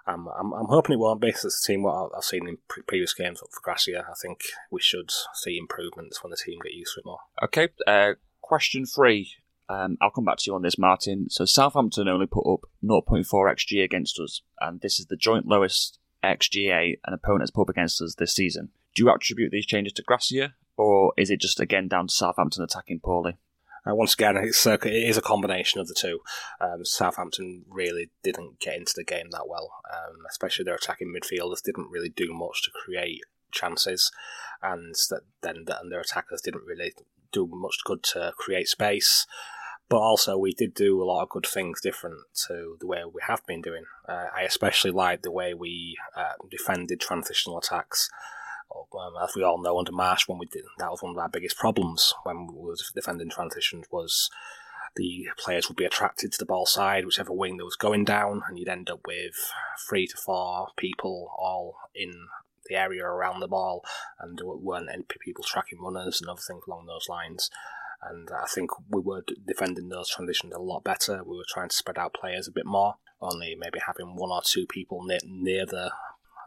Um, 0.06 0.28
I'm, 0.36 0.52
I'm 0.52 0.66
hoping 0.66 0.94
it 0.94 0.98
won't 0.98 1.20
be. 1.20 1.28
As 1.28 1.44
a 1.44 1.66
team, 1.66 1.82
what 1.82 2.10
I've 2.16 2.24
seen 2.24 2.48
in 2.48 2.58
pre- 2.68 2.82
previous 2.82 3.14
games 3.14 3.38
for 3.38 3.60
Gracia, 3.62 4.04
I 4.08 4.14
think 4.20 4.42
we 4.70 4.80
should 4.80 5.10
see 5.34 5.56
improvements 5.56 6.22
when 6.22 6.30
the 6.30 6.36
team 6.36 6.58
get 6.62 6.72
used 6.72 6.94
to 6.94 7.00
it 7.00 7.06
more. 7.06 7.20
Okay, 7.42 7.68
uh, 7.86 8.14
question 8.52 8.84
three. 8.84 9.32
Um, 9.70 9.96
I'll 10.02 10.10
come 10.10 10.26
back 10.26 10.36
to 10.36 10.50
you 10.50 10.54
on 10.54 10.60
this, 10.60 10.76
Martin. 10.76 11.30
So 11.30 11.46
Southampton 11.46 12.06
only 12.06 12.26
put 12.26 12.46
up 12.46 12.68
0.4 12.84 13.24
xg 13.24 13.82
against 13.82 14.20
us, 14.20 14.42
and 14.60 14.82
this 14.82 15.00
is 15.00 15.06
the 15.06 15.16
joint 15.16 15.46
lowest 15.46 15.98
xGA 16.22 16.98
an 17.06 17.14
opponent 17.14 17.44
has 17.44 17.50
put 17.50 17.62
up 17.62 17.68
against 17.70 18.02
us 18.02 18.14
this 18.14 18.34
season. 18.34 18.68
Do 18.94 19.04
you 19.04 19.10
attribute 19.10 19.52
these 19.52 19.64
changes 19.64 19.94
to 19.94 20.02
Gracia, 20.02 20.52
or 20.76 21.14
is 21.16 21.30
it 21.30 21.40
just 21.40 21.60
again 21.60 21.88
down 21.88 22.08
to 22.08 22.14
Southampton 22.14 22.62
attacking 22.62 23.00
poorly? 23.00 23.38
Uh, 23.88 23.94
once 23.94 24.12
again, 24.12 24.36
it's, 24.36 24.66
uh, 24.66 24.76
it 24.84 25.08
is 25.08 25.16
a 25.16 25.22
combination 25.22 25.80
of 25.80 25.88
the 25.88 25.94
two. 25.94 26.20
Um, 26.60 26.84
Southampton 26.84 27.64
really 27.70 28.10
didn't 28.22 28.60
get 28.60 28.76
into 28.76 28.92
the 28.94 29.02
game 29.02 29.30
that 29.30 29.48
well, 29.48 29.72
um, 29.90 30.16
especially 30.28 30.66
their 30.66 30.74
attacking 30.74 31.10
midfielders 31.10 31.62
didn't 31.62 31.90
really 31.90 32.10
do 32.10 32.34
much 32.34 32.62
to 32.64 32.70
create 32.70 33.22
chances, 33.50 34.12
and 34.62 34.94
that 35.08 35.22
then 35.40 35.64
and 35.80 35.90
their 35.90 36.00
attackers 36.00 36.42
didn't 36.42 36.66
really 36.66 36.92
do 37.32 37.48
much 37.50 37.78
good 37.84 38.02
to 38.04 38.32
create 38.36 38.68
space. 38.68 39.26
But 39.88 39.98
also, 39.98 40.38
we 40.38 40.54
did 40.54 40.72
do 40.72 41.02
a 41.02 41.04
lot 41.04 41.22
of 41.22 41.28
good 41.28 41.46
things 41.46 41.80
different 41.80 42.20
to 42.46 42.76
the 42.80 42.86
way 42.86 43.02
we 43.04 43.20
have 43.26 43.44
been 43.46 43.60
doing. 43.60 43.84
Uh, 44.08 44.26
I 44.34 44.42
especially 44.42 44.90
like 44.90 45.22
the 45.22 45.30
way 45.30 45.52
we 45.52 45.96
uh, 46.16 46.32
defended 46.50 47.00
transitional 47.00 47.58
attacks. 47.58 48.08
Um, 48.74 49.12
as 49.22 49.34
we 49.36 49.42
all 49.42 49.60
know, 49.60 49.78
under 49.78 49.92
Marsch, 49.92 50.26
when 50.26 50.38
we 50.38 50.46
did 50.46 50.64
that 50.78 50.90
was 50.90 51.02
one 51.02 51.12
of 51.12 51.18
our 51.18 51.28
biggest 51.28 51.58
problems 51.58 52.14
when 52.22 52.46
we 52.46 52.54
were 52.54 52.76
defending 52.94 53.28
transitions 53.28 53.86
was 53.90 54.30
the 54.96 55.26
players 55.38 55.68
would 55.68 55.76
be 55.76 55.84
attracted 55.84 56.32
to 56.32 56.38
the 56.38 56.46
ball 56.46 56.66
side, 56.66 57.04
whichever 57.04 57.32
wing 57.32 57.56
that 57.56 57.64
was 57.64 57.76
going 57.76 58.04
down, 58.04 58.42
and 58.48 58.58
you'd 58.58 58.68
end 58.68 58.90
up 58.90 59.00
with 59.06 59.34
three 59.88 60.06
to 60.06 60.16
four 60.16 60.68
people 60.76 61.30
all 61.36 61.76
in 61.94 62.28
the 62.68 62.76
area 62.76 63.04
around 63.04 63.40
the 63.40 63.48
ball, 63.48 63.84
and 64.18 64.38
weren't 64.42 64.90
any 64.92 65.04
people 65.20 65.44
tracking 65.44 65.80
runners 65.80 66.20
and 66.20 66.30
other 66.30 66.40
things 66.40 66.62
along 66.66 66.86
those 66.86 67.08
lines. 67.08 67.50
And 68.02 68.28
I 68.30 68.46
think 68.46 68.70
we 68.90 69.00
were 69.00 69.22
defending 69.46 69.88
those 69.88 70.10
transitions 70.10 70.52
a 70.54 70.58
lot 70.58 70.82
better. 70.82 71.22
We 71.24 71.36
were 71.36 71.44
trying 71.48 71.68
to 71.68 71.76
spread 71.76 71.98
out 71.98 72.14
players 72.14 72.48
a 72.48 72.52
bit 72.52 72.66
more, 72.66 72.96
only 73.20 73.54
maybe 73.56 73.78
having 73.86 74.16
one 74.16 74.30
or 74.30 74.42
two 74.44 74.66
people 74.66 75.04
near, 75.04 75.20
near 75.24 75.66
the 75.66 75.92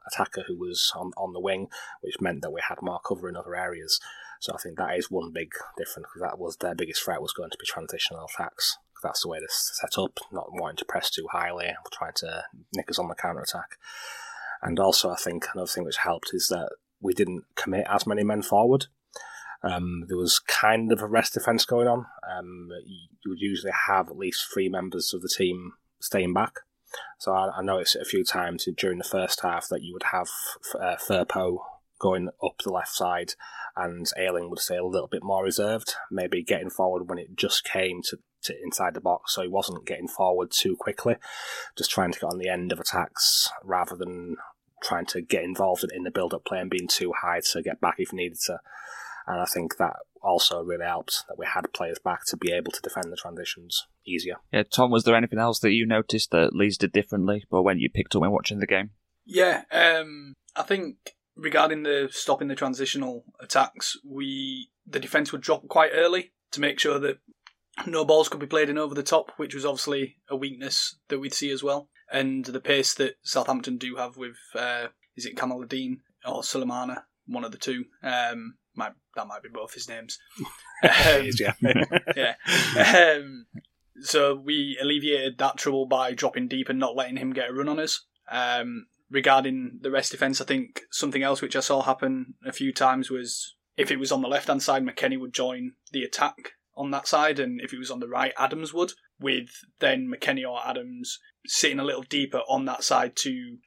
attacker 0.07 0.43
who 0.47 0.57
was 0.57 0.91
on, 0.95 1.11
on 1.17 1.33
the 1.33 1.39
wing, 1.39 1.67
which 2.01 2.19
meant 2.19 2.41
that 2.41 2.51
we 2.51 2.61
had 2.67 2.81
more 2.81 2.99
cover 3.07 3.29
in 3.29 3.37
other 3.37 3.55
areas. 3.55 3.99
So 4.41 4.53
I 4.53 4.57
think 4.57 4.77
that 4.77 4.97
is 4.97 5.09
one 5.09 5.31
big 5.31 5.51
difference 5.77 6.07
because 6.13 6.29
that 6.29 6.39
was 6.39 6.57
their 6.57 6.75
biggest 6.75 7.03
threat 7.03 7.21
was 7.21 7.33
going 7.33 7.51
to 7.51 7.57
be 7.57 7.65
transitional 7.65 8.25
attacks. 8.25 8.77
That's 9.01 9.21
the 9.21 9.29
way 9.29 9.39
this 9.39 9.71
set 9.81 9.97
up, 9.97 10.19
not 10.31 10.51
wanting 10.51 10.77
to 10.77 10.85
press 10.85 11.09
too 11.09 11.27
highly, 11.31 11.73
trying 11.91 12.13
to 12.17 12.43
nick 12.75 12.89
us 12.89 12.99
on 12.99 13.07
the 13.07 13.15
counter 13.15 13.41
attack. 13.41 13.77
And 14.65 14.79
also, 14.79 15.11
I 15.11 15.15
think 15.15 15.45
another 15.53 15.67
thing 15.67 15.85
which 15.85 15.97
helped 15.97 16.31
is 16.33 16.47
that 16.47 16.69
we 16.99 17.13
didn't 17.13 17.43
commit 17.55 17.85
as 17.87 18.07
many 18.07 18.23
men 18.23 18.41
forward. 18.41 18.87
Um, 19.63 20.05
there 20.07 20.17
was 20.17 20.39
kind 20.39 20.91
of 20.91 21.01
a 21.01 21.07
rest 21.07 21.35
defence 21.35 21.65
going 21.65 21.87
on. 21.87 22.05
Um, 22.37 22.69
you 22.85 23.29
would 23.29 23.39
usually 23.39 23.73
have 23.87 24.09
at 24.09 24.17
least 24.17 24.47
three 24.51 24.67
members 24.67 25.13
of 25.13 25.21
the 25.21 25.29
team 25.29 25.73
staying 25.99 26.33
back. 26.33 26.61
So 27.19 27.31
I, 27.31 27.49
I 27.57 27.61
noticed 27.61 27.95
a 27.95 28.05
few 28.05 28.23
times 28.23 28.67
during 28.75 28.97
the 28.97 29.03
first 29.03 29.41
half 29.41 29.67
that 29.69 29.83
you 29.83 29.93
would 29.93 30.03
have 30.11 30.29
uh, 30.79 30.95
Firpo 30.95 31.59
going 31.99 32.29
up 32.43 32.57
the 32.63 32.71
left 32.71 32.89
side, 32.89 33.33
and 33.75 34.07
Ayling 34.17 34.49
would 34.49 34.59
stay 34.59 34.77
a 34.77 34.83
little 34.83 35.07
bit 35.07 35.23
more 35.23 35.43
reserved, 35.43 35.93
maybe 36.11 36.43
getting 36.43 36.69
forward 36.69 37.07
when 37.07 37.17
it 37.17 37.35
just 37.35 37.63
came 37.63 38.01
to, 38.03 38.17
to 38.43 38.53
inside 38.63 38.93
the 38.93 39.01
box, 39.01 39.33
so 39.33 39.41
he 39.41 39.47
wasn't 39.47 39.85
getting 39.85 40.07
forward 40.07 40.51
too 40.51 40.75
quickly, 40.75 41.15
just 41.77 41.91
trying 41.91 42.11
to 42.11 42.19
get 42.19 42.27
on 42.27 42.37
the 42.37 42.49
end 42.49 42.71
of 42.71 42.79
attacks 42.79 43.49
rather 43.63 43.95
than 43.95 44.35
trying 44.85 45.05
to 45.07 45.21
get 45.21 45.43
involved 45.43 45.85
in 45.93 46.03
the 46.03 46.11
build-up 46.11 46.45
play 46.45 46.59
and 46.59 46.69
being 46.69 46.87
too 46.87 47.13
high 47.21 47.41
to 47.51 47.61
get 47.61 47.81
back 47.81 47.95
if 47.97 48.13
needed 48.13 48.39
to. 48.45 48.59
And 49.27 49.41
I 49.41 49.45
think 49.45 49.77
that 49.77 49.95
also 50.21 50.61
really 50.61 50.85
helped 50.85 51.23
that 51.27 51.37
we 51.37 51.45
had 51.45 51.73
players 51.73 51.99
back 52.03 52.25
to 52.27 52.37
be 52.37 52.51
able 52.51 52.71
to 52.71 52.81
defend 52.81 53.11
the 53.11 53.17
transitions 53.17 53.87
easier. 54.05 54.35
Yeah, 54.51 54.63
Tom, 54.63 54.91
was 54.91 55.03
there 55.03 55.15
anything 55.15 55.39
else 55.39 55.59
that 55.59 55.71
you 55.71 55.85
noticed 55.85 56.31
that 56.31 56.55
Leeds 56.55 56.77
did 56.77 56.91
differently, 56.91 57.45
or 57.49 57.63
when 57.63 57.79
you 57.79 57.89
picked 57.89 58.15
up 58.15 58.21
when 58.21 58.31
watching 58.31 58.59
the 58.59 58.67
game? 58.67 58.91
Yeah, 59.25 59.63
um, 59.71 60.33
I 60.55 60.63
think 60.63 61.15
regarding 61.35 61.83
the 61.83 62.09
stopping 62.11 62.47
the 62.47 62.55
transitional 62.55 63.25
attacks, 63.39 63.97
we 64.03 64.69
the 64.87 64.99
defence 64.99 65.31
would 65.31 65.41
drop 65.41 65.67
quite 65.67 65.91
early 65.93 66.31
to 66.51 66.61
make 66.61 66.79
sure 66.79 66.99
that 66.99 67.17
no 67.85 68.05
balls 68.05 68.29
could 68.29 68.39
be 68.39 68.45
played 68.45 68.69
in 68.69 68.77
over 68.77 68.95
the 68.95 69.03
top, 69.03 69.31
which 69.37 69.55
was 69.55 69.65
obviously 69.65 70.17
a 70.29 70.35
weakness 70.35 70.97
that 71.09 71.19
we'd 71.19 71.33
see 71.33 71.49
as 71.49 71.63
well. 71.63 71.89
And 72.11 72.45
the 72.45 72.59
pace 72.59 72.93
that 72.95 73.15
Southampton 73.23 73.77
do 73.77 73.95
have 73.95 74.17
with 74.17 74.37
uh, 74.53 74.87
is 75.15 75.25
it 75.25 75.35
Kamaldeen 75.35 75.99
or 76.25 76.41
Sulemana, 76.41 77.03
one 77.25 77.43
of 77.43 77.51
the 77.51 77.57
two. 77.57 77.85
Um, 78.03 78.55
might 78.75 78.93
that 79.15 79.27
might 79.27 79.43
be 79.43 79.49
both 79.49 79.73
his 79.73 79.89
names. 79.89 80.19
Um, 80.83 81.29
yeah. 81.39 81.53
yeah. 82.15 83.15
Um, 83.17 83.47
so 84.01 84.35
we 84.35 84.77
alleviated 84.79 85.37
that 85.37 85.57
trouble 85.57 85.85
by 85.87 86.13
dropping 86.13 86.49
deep 86.49 86.67
and 86.67 86.77
not 86.77 86.97
letting 86.97 87.15
him 87.15 87.33
get 87.33 87.49
a 87.49 87.53
run 87.53 87.69
on 87.69 87.79
us. 87.79 88.05
Um, 88.29 88.87
regarding 89.09 89.79
the 89.81 89.89
rest 89.89 90.11
defence, 90.11 90.41
I 90.41 90.45
think 90.45 90.81
something 90.91 91.23
else 91.23 91.41
which 91.41 91.55
I 91.55 91.61
saw 91.61 91.81
happen 91.81 92.35
a 92.45 92.51
few 92.51 92.73
times 92.73 93.09
was 93.09 93.55
if 93.77 93.89
it 93.89 93.99
was 93.99 94.11
on 94.11 94.21
the 94.21 94.27
left 94.27 94.47
hand 94.47 94.61
side, 94.61 94.85
McKennie 94.85 95.19
would 95.19 95.33
join 95.33 95.73
the 95.91 96.03
attack 96.03 96.51
on 96.75 96.91
that 96.91 97.07
side, 97.07 97.39
and 97.39 97.61
if 97.61 97.73
it 97.73 97.79
was 97.79 97.89
on 97.89 97.99
the 98.01 98.07
right, 98.07 98.33
Adams 98.37 98.73
would, 98.73 98.91
with 99.19 99.49
then 99.79 100.11
McKennie 100.13 100.47
or 100.49 100.59
Adams 100.65 101.19
sitting 101.45 101.79
a 101.79 101.83
little 101.83 102.03
deeper 102.03 102.39
on 102.49 102.65
that 102.65 102.83
side 102.83 103.15
to 103.17 103.57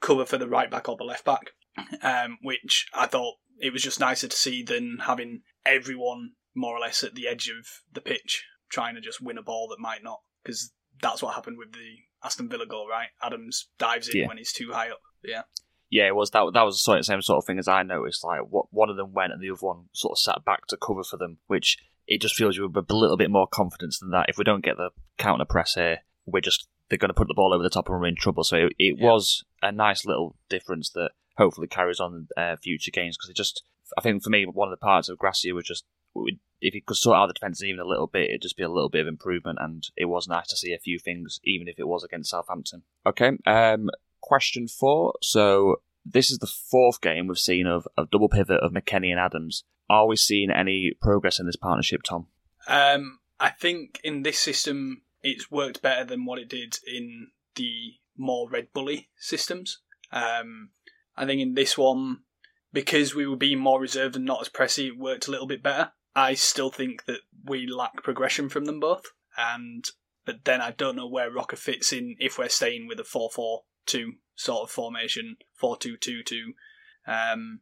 cover 0.00 0.24
for 0.24 0.38
the 0.38 0.48
right 0.48 0.70
back 0.70 0.88
or 0.88 0.96
the 0.96 1.04
left 1.04 1.24
back, 1.24 1.52
um, 2.02 2.38
which 2.42 2.86
I 2.94 3.06
thought 3.06 3.36
it 3.58 3.72
was 3.72 3.82
just 3.82 4.00
nicer 4.00 4.28
to 4.28 4.36
see 4.36 4.62
than 4.62 4.98
having 5.02 5.42
everyone 5.64 6.32
more 6.54 6.76
or 6.76 6.80
less 6.80 7.02
at 7.02 7.14
the 7.14 7.28
edge 7.28 7.48
of 7.48 7.66
the 7.92 8.00
pitch 8.00 8.44
trying 8.70 8.94
to 8.94 9.00
just 9.00 9.20
win 9.20 9.38
a 9.38 9.42
ball 9.42 9.68
that 9.68 9.80
might 9.80 10.02
not, 10.02 10.20
because 10.42 10.72
that's 11.00 11.22
what 11.22 11.34
happened 11.34 11.58
with 11.58 11.72
the 11.72 11.96
Aston 12.24 12.48
Villa 12.48 12.66
goal, 12.66 12.88
right? 12.88 13.08
Adams 13.22 13.68
dives 13.78 14.08
in 14.08 14.20
yeah. 14.20 14.26
when 14.26 14.38
he's 14.38 14.52
too 14.52 14.72
high 14.72 14.90
up. 14.90 15.00
Yeah. 15.22 15.42
Yeah, 15.88 16.08
it 16.08 16.16
was 16.16 16.30
that. 16.32 16.50
That 16.52 16.62
was 16.62 16.82
the 16.82 17.02
same 17.02 17.22
sort 17.22 17.38
of 17.38 17.46
thing 17.46 17.60
as 17.60 17.68
I 17.68 17.84
noticed. 17.84 18.24
Like, 18.24 18.40
what 18.50 18.66
one 18.70 18.90
of 18.90 18.96
them 18.96 19.12
went 19.12 19.32
and 19.32 19.40
the 19.40 19.50
other 19.50 19.60
one 19.60 19.84
sort 19.92 20.12
of 20.12 20.18
sat 20.18 20.44
back 20.44 20.66
to 20.68 20.76
cover 20.76 21.04
for 21.04 21.16
them, 21.16 21.38
which 21.46 21.78
it 22.06 22.20
just 22.20 22.34
feels 22.34 22.56
you 22.56 22.68
with 22.68 22.90
a 22.90 22.96
little 22.96 23.16
bit 23.16 23.30
more 23.30 23.46
confidence 23.46 23.98
than 23.98 24.10
that. 24.10 24.28
If 24.28 24.38
we 24.38 24.44
don't 24.44 24.64
get 24.64 24.76
the 24.76 24.90
counter 25.18 25.44
press 25.44 25.74
here, 25.74 25.98
we're 26.24 26.40
just 26.40 26.68
they're 26.88 26.98
going 26.98 27.08
to 27.08 27.14
put 27.14 27.28
the 27.28 27.34
ball 27.34 27.52
over 27.52 27.62
the 27.62 27.70
top 27.70 27.88
and 27.88 28.00
we're 28.00 28.06
in 28.06 28.16
trouble. 28.16 28.44
So 28.44 28.56
it, 28.56 28.72
it 28.78 28.96
yeah. 28.98 29.10
was 29.10 29.44
a 29.62 29.72
nice 29.72 30.06
little 30.06 30.36
difference 30.48 30.90
that 30.90 31.10
hopefully 31.36 31.66
carries 31.66 32.00
on 32.00 32.28
uh, 32.36 32.56
future 32.56 32.90
games 32.90 33.16
because 33.16 33.30
it 33.30 33.36
just 33.36 33.62
I 33.98 34.00
think 34.00 34.22
for 34.22 34.30
me 34.30 34.44
one 34.44 34.68
of 34.68 34.78
the 34.78 34.84
parts 34.84 35.08
of 35.08 35.18
Gracia 35.18 35.54
was 35.54 35.64
just 35.64 35.84
if 36.60 36.74
he 36.74 36.80
could 36.80 36.96
sort 36.96 37.16
out 37.16 37.26
the 37.26 37.34
defence 37.34 37.62
even 37.62 37.80
a 37.80 37.84
little 37.84 38.06
bit, 38.06 38.30
it'd 38.30 38.42
just 38.42 38.56
be 38.56 38.62
a 38.62 38.70
little 38.70 38.88
bit 38.88 39.02
of 39.02 39.08
improvement, 39.08 39.58
and 39.60 39.86
it 39.96 40.06
was 40.06 40.28
nice 40.28 40.48
to 40.48 40.56
see 40.56 40.72
a 40.72 40.78
few 40.78 40.98
things, 40.98 41.40
even 41.44 41.68
if 41.68 41.78
it 41.78 41.88
was 41.88 42.04
against 42.04 42.30
Southampton. 42.30 42.82
Okay, 43.04 43.32
um, 43.46 43.90
question 44.20 44.68
four. 44.68 45.14
So 45.22 45.82
this 46.04 46.30
is 46.30 46.38
the 46.38 46.46
fourth 46.46 47.00
game 47.00 47.26
we've 47.26 47.38
seen 47.38 47.66
of 47.66 47.86
a 47.96 48.06
double 48.10 48.28
pivot 48.28 48.60
of 48.60 48.72
McKennie 48.72 49.10
and 49.10 49.20
Adams. 49.20 49.64
Are 49.88 50.06
we 50.06 50.16
seeing 50.16 50.50
any 50.50 50.92
progress 51.00 51.38
in 51.38 51.46
this 51.46 51.56
partnership, 51.56 52.02
Tom? 52.02 52.26
Um, 52.66 53.20
I 53.38 53.50
think 53.50 54.00
in 54.02 54.22
this 54.22 54.38
system 54.38 55.02
it's 55.22 55.50
worked 55.50 55.82
better 55.82 56.04
than 56.04 56.24
what 56.24 56.38
it 56.38 56.48
did 56.48 56.78
in 56.86 57.28
the 57.54 57.94
more 58.16 58.48
Red 58.48 58.72
Bully 58.72 59.08
systems. 59.18 59.78
Um, 60.12 60.70
I 61.16 61.26
think 61.26 61.40
in 61.40 61.54
this 61.54 61.76
one, 61.76 62.20
because 62.72 63.14
we 63.14 63.26
were 63.26 63.36
being 63.36 63.58
more 63.58 63.80
reserved 63.80 64.16
and 64.16 64.24
not 64.24 64.40
as 64.42 64.48
pressy, 64.48 64.88
it 64.88 64.98
worked 64.98 65.26
a 65.26 65.30
little 65.30 65.46
bit 65.46 65.62
better. 65.62 65.92
I 66.14 66.34
still 66.34 66.70
think 66.70 67.04
that 67.06 67.20
we 67.44 67.66
lack 67.66 68.02
progression 68.02 68.48
from 68.48 68.64
them 68.64 68.80
both, 68.80 69.12
and 69.36 69.84
but 70.24 70.44
then 70.44 70.60
I 70.60 70.70
don't 70.72 70.96
know 70.96 71.08
where 71.08 71.30
Roca 71.30 71.56
fits 71.56 71.92
in 71.92 72.16
if 72.18 72.38
we're 72.38 72.48
staying 72.48 72.86
with 72.86 72.98
a 72.98 73.04
four-four-two 73.04 74.14
sort 74.34 74.62
of 74.62 74.70
formation, 74.70 75.36
four-two-two-two. 75.54 76.54
Um, 77.06 77.60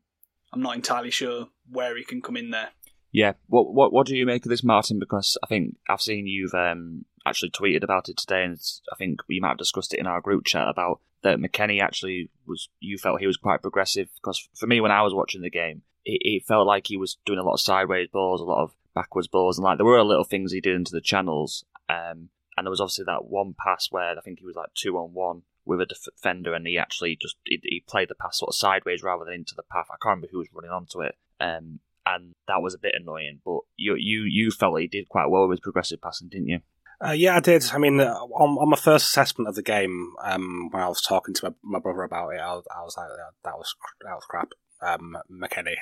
I'm 0.54 0.62
not 0.62 0.76
entirely 0.76 1.10
sure 1.10 1.48
where 1.68 1.96
he 1.96 2.04
can 2.04 2.22
come 2.22 2.36
in 2.36 2.50
there. 2.50 2.70
Yeah. 3.12 3.32
What 3.46 3.74
what 3.74 3.92
what 3.92 4.06
do 4.06 4.16
you 4.16 4.24
make 4.24 4.44
of 4.44 4.50
this, 4.50 4.64
Martin? 4.64 4.98
Because 4.98 5.36
I 5.42 5.46
think 5.46 5.76
I've 5.88 6.00
seen 6.00 6.26
you've 6.26 6.54
um, 6.54 7.04
actually 7.26 7.50
tweeted 7.50 7.82
about 7.82 8.08
it 8.08 8.16
today, 8.16 8.44
and 8.44 8.58
I 8.92 8.96
think 8.96 9.20
we 9.28 9.40
might 9.40 9.50
have 9.50 9.58
discussed 9.58 9.94
it 9.94 10.00
in 10.00 10.06
our 10.06 10.20
group 10.20 10.44
chat 10.44 10.68
about 10.68 11.00
that 11.22 11.38
McKennie 11.38 11.82
actually 11.82 12.30
was. 12.46 12.68
You 12.80 12.98
felt 12.98 13.20
he 13.20 13.26
was 13.26 13.36
quite 13.36 13.62
progressive 13.62 14.08
because 14.16 14.48
for 14.54 14.66
me, 14.66 14.80
when 14.80 14.92
I 14.92 15.02
was 15.02 15.14
watching 15.14 15.42
the 15.42 15.50
game, 15.50 15.82
it, 16.04 16.20
it 16.22 16.46
felt 16.46 16.66
like 16.66 16.86
he 16.86 16.96
was 16.96 17.18
doing 17.26 17.38
a 17.38 17.44
lot 17.44 17.54
of 17.54 17.60
sideways 17.60 18.08
balls, 18.12 18.40
a 18.40 18.44
lot 18.44 18.62
of 18.62 18.74
backwards 18.94 19.28
balls, 19.28 19.58
and 19.58 19.64
like 19.64 19.78
there 19.78 19.86
were 19.86 20.02
little 20.02 20.24
things 20.24 20.52
he 20.52 20.60
did 20.60 20.76
into 20.76 20.92
the 20.92 21.00
channels. 21.00 21.64
Um, 21.88 22.30
and 22.56 22.64
there 22.64 22.70
was 22.70 22.80
obviously 22.80 23.04
that 23.06 23.24
one 23.24 23.54
pass 23.58 23.88
where 23.90 24.16
I 24.16 24.20
think 24.20 24.38
he 24.38 24.44
was 24.44 24.54
like 24.54 24.72
two 24.74 24.96
on 24.96 25.12
one 25.12 25.42
with 25.66 25.80
a 25.80 25.86
defender, 25.86 26.54
and 26.54 26.66
he 26.66 26.78
actually 26.78 27.16
just 27.20 27.36
he, 27.44 27.60
he, 27.62 27.84
played 27.86 28.08
the 28.08 28.14
pass 28.14 28.38
sort 28.38 28.50
of 28.50 28.54
sideways 28.56 29.02
rather 29.02 29.24
than 29.24 29.34
into 29.34 29.54
the 29.54 29.62
path. 29.62 29.86
I 29.90 29.96
can't 30.02 30.16
remember 30.16 30.28
who 30.30 30.38
was 30.38 30.48
running 30.52 30.70
onto 30.70 31.00
it, 31.00 31.16
um, 31.40 31.80
and 32.06 32.32
that 32.48 32.62
was 32.62 32.74
a 32.74 32.78
bit 32.78 32.94
annoying. 32.98 33.40
But 33.44 33.60
you 33.76 33.94
you 33.96 34.24
you 34.24 34.50
felt 34.50 34.80
he 34.80 34.86
did 34.86 35.08
quite 35.08 35.26
well 35.26 35.48
with 35.48 35.62
progressive 35.62 36.00
passing, 36.00 36.28
didn't 36.28 36.48
you? 36.48 36.60
Uh, 37.04 37.12
yeah, 37.12 37.36
I 37.36 37.40
did. 37.40 37.64
I 37.72 37.78
mean, 37.78 38.00
uh, 38.00 38.14
on, 38.14 38.56
on, 38.56 38.70
my 38.70 38.76
first 38.76 39.06
assessment 39.06 39.48
of 39.48 39.56
the 39.56 39.62
game, 39.62 40.14
um, 40.22 40.68
when 40.70 40.82
I 40.82 40.88
was 40.88 41.02
talking 41.02 41.34
to 41.34 41.50
my, 41.50 41.78
my 41.78 41.78
brother 41.80 42.02
about 42.02 42.30
it, 42.30 42.40
I 42.40 42.52
I 42.52 42.82
was 42.82 42.94
like, 42.96 43.08
"That 43.42 43.58
was 43.58 43.74
that 44.02 44.14
was 44.14 44.24
crap." 44.28 44.50
Um, 44.84 45.16
McKennie 45.30 45.76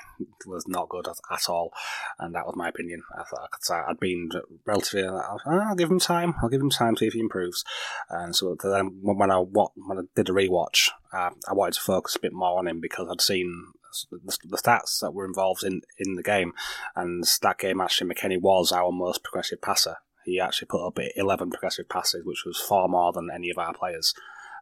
was 0.46 0.66
not 0.68 0.88
good 0.88 1.08
at, 1.08 1.16
at, 1.30 1.48
all, 1.48 1.72
and 2.18 2.34
that 2.34 2.46
was 2.46 2.56
my 2.56 2.68
opinion. 2.68 3.02
I 3.16 3.24
thought 3.24 3.50
so 3.60 3.82
I'd 3.88 3.98
been 3.98 4.30
relatively. 4.66 5.08
I'll, 5.08 5.40
I'll 5.46 5.74
give 5.74 5.90
him 5.90 5.98
time. 5.98 6.34
I'll 6.42 6.48
give 6.48 6.60
him 6.60 6.70
time 6.70 6.94
to 6.94 7.00
see 7.00 7.06
if 7.06 7.14
he 7.14 7.20
improves. 7.20 7.64
And 8.10 8.34
so 8.36 8.56
then 8.62 8.98
when 9.02 9.30
I 9.30 9.38
when 9.38 9.98
I 9.98 10.02
did 10.14 10.28
a 10.28 10.32
rewatch, 10.32 10.90
uh, 11.12 11.30
I 11.48 11.52
wanted 11.52 11.74
to 11.74 11.80
focus 11.80 12.16
a 12.16 12.20
bit 12.20 12.32
more 12.32 12.58
on 12.58 12.68
him 12.68 12.80
because 12.80 13.08
I'd 13.10 13.20
seen 13.20 13.72
the, 14.10 14.38
the, 14.44 14.56
stats 14.56 15.00
that 15.00 15.12
were 15.12 15.26
involved 15.26 15.64
in, 15.64 15.82
in 15.98 16.14
the 16.14 16.22
game, 16.22 16.52
and 16.96 17.24
that 17.42 17.58
game 17.58 17.80
actually 17.80 18.14
McKennie 18.14 18.40
was 18.40 18.72
our 18.72 18.90
most 18.90 19.22
progressive 19.22 19.60
passer. 19.60 19.96
He 20.24 20.40
actually 20.40 20.66
put 20.66 20.86
up 20.86 20.98
11 21.16 21.50
progressive 21.50 21.88
passes, 21.88 22.24
which 22.24 22.44
was 22.46 22.58
far 22.58 22.88
more 22.88 23.12
than 23.12 23.28
any 23.32 23.50
of 23.50 23.58
our 23.58 23.74
players, 23.74 24.14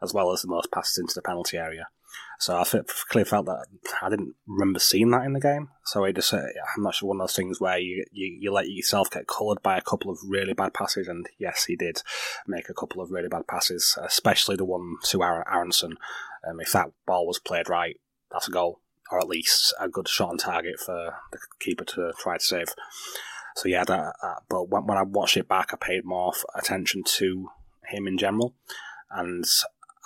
as 0.03 0.15
well 0.15 0.33
as 0.33 0.43
the 0.43 0.49
most 0.49 0.73
passes 0.73 0.99
into 0.99 1.15
the 1.15 1.23
penalty 1.23 1.59
area. 1.59 1.89
So 2.41 2.57
I 2.57 2.65
clearly 2.65 3.29
felt 3.29 3.45
that 3.47 3.67
I 4.01 4.09
didn't 4.09 4.35
remember 4.47 4.79
seeing 4.79 5.11
that 5.11 5.27
in 5.27 5.35
the 5.35 5.41
game. 5.41 5.69
So 5.85 6.07
I 6.07 6.13
just, 6.13 6.33
uh, 6.33 6.39
I'm 6.75 6.83
not 6.83 6.95
sure 6.95 7.11
one 7.11 7.21
of 7.21 7.29
those 7.29 7.37
things 7.37 7.61
where 7.61 7.79
you, 7.79 8.07
you, 8.13 8.35
you 8.41 8.51
let 8.51 8.71
yourself 8.71 9.11
get 9.11 9.27
coloured 9.27 9.63
by 9.63 9.77
a 9.77 9.83
couple 9.83 10.11
of 10.11 10.17
really 10.27 10.55
bad 10.55 10.73
passes. 10.73 11.07
And 11.07 11.29
yes, 11.39 11.67
he 11.67 11.77
did 11.77 12.03
make 12.47 12.71
a 12.71 12.75
couple 12.75 13.03
of 13.03 13.11
really 13.11 13.29
bad 13.29 13.47
passes, 13.47 13.95
especially 14.03 14.57
the 14.57 14.65
one 14.65 14.97
to 15.05 15.23
Aaron 15.23 15.45
Aaronson. 15.53 15.99
Um, 16.49 16.61
if 16.61 16.73
that 16.73 16.93
ball 17.07 17.27
was 17.27 17.39
played 17.39 17.69
right, 17.69 18.01
that's 18.33 18.49
a 18.49 18.53
goal, 18.53 18.81
or 19.13 19.19
at 19.19 19.29
least 19.29 19.75
a 19.79 19.91
good 19.91 20.09
shot 20.09 20.31
on 20.31 20.39
target 20.39 20.81
for 20.81 21.17
the 21.33 21.39
keeper 21.59 21.85
to 21.85 22.15
try 22.19 22.39
to 22.39 22.43
save. 22.43 22.69
So 23.57 23.69
yeah, 23.69 23.85
that, 23.85 24.15
uh, 24.23 24.35
but 24.49 24.71
when, 24.71 24.87
when 24.87 24.97
I 24.97 25.03
watched 25.03 25.37
it 25.37 25.47
back, 25.47 25.75
I 25.75 25.77
paid 25.77 26.07
more 26.07 26.33
attention 26.55 27.03
to 27.19 27.51
him 27.89 28.07
in 28.07 28.17
general, 28.17 28.55
and 29.11 29.45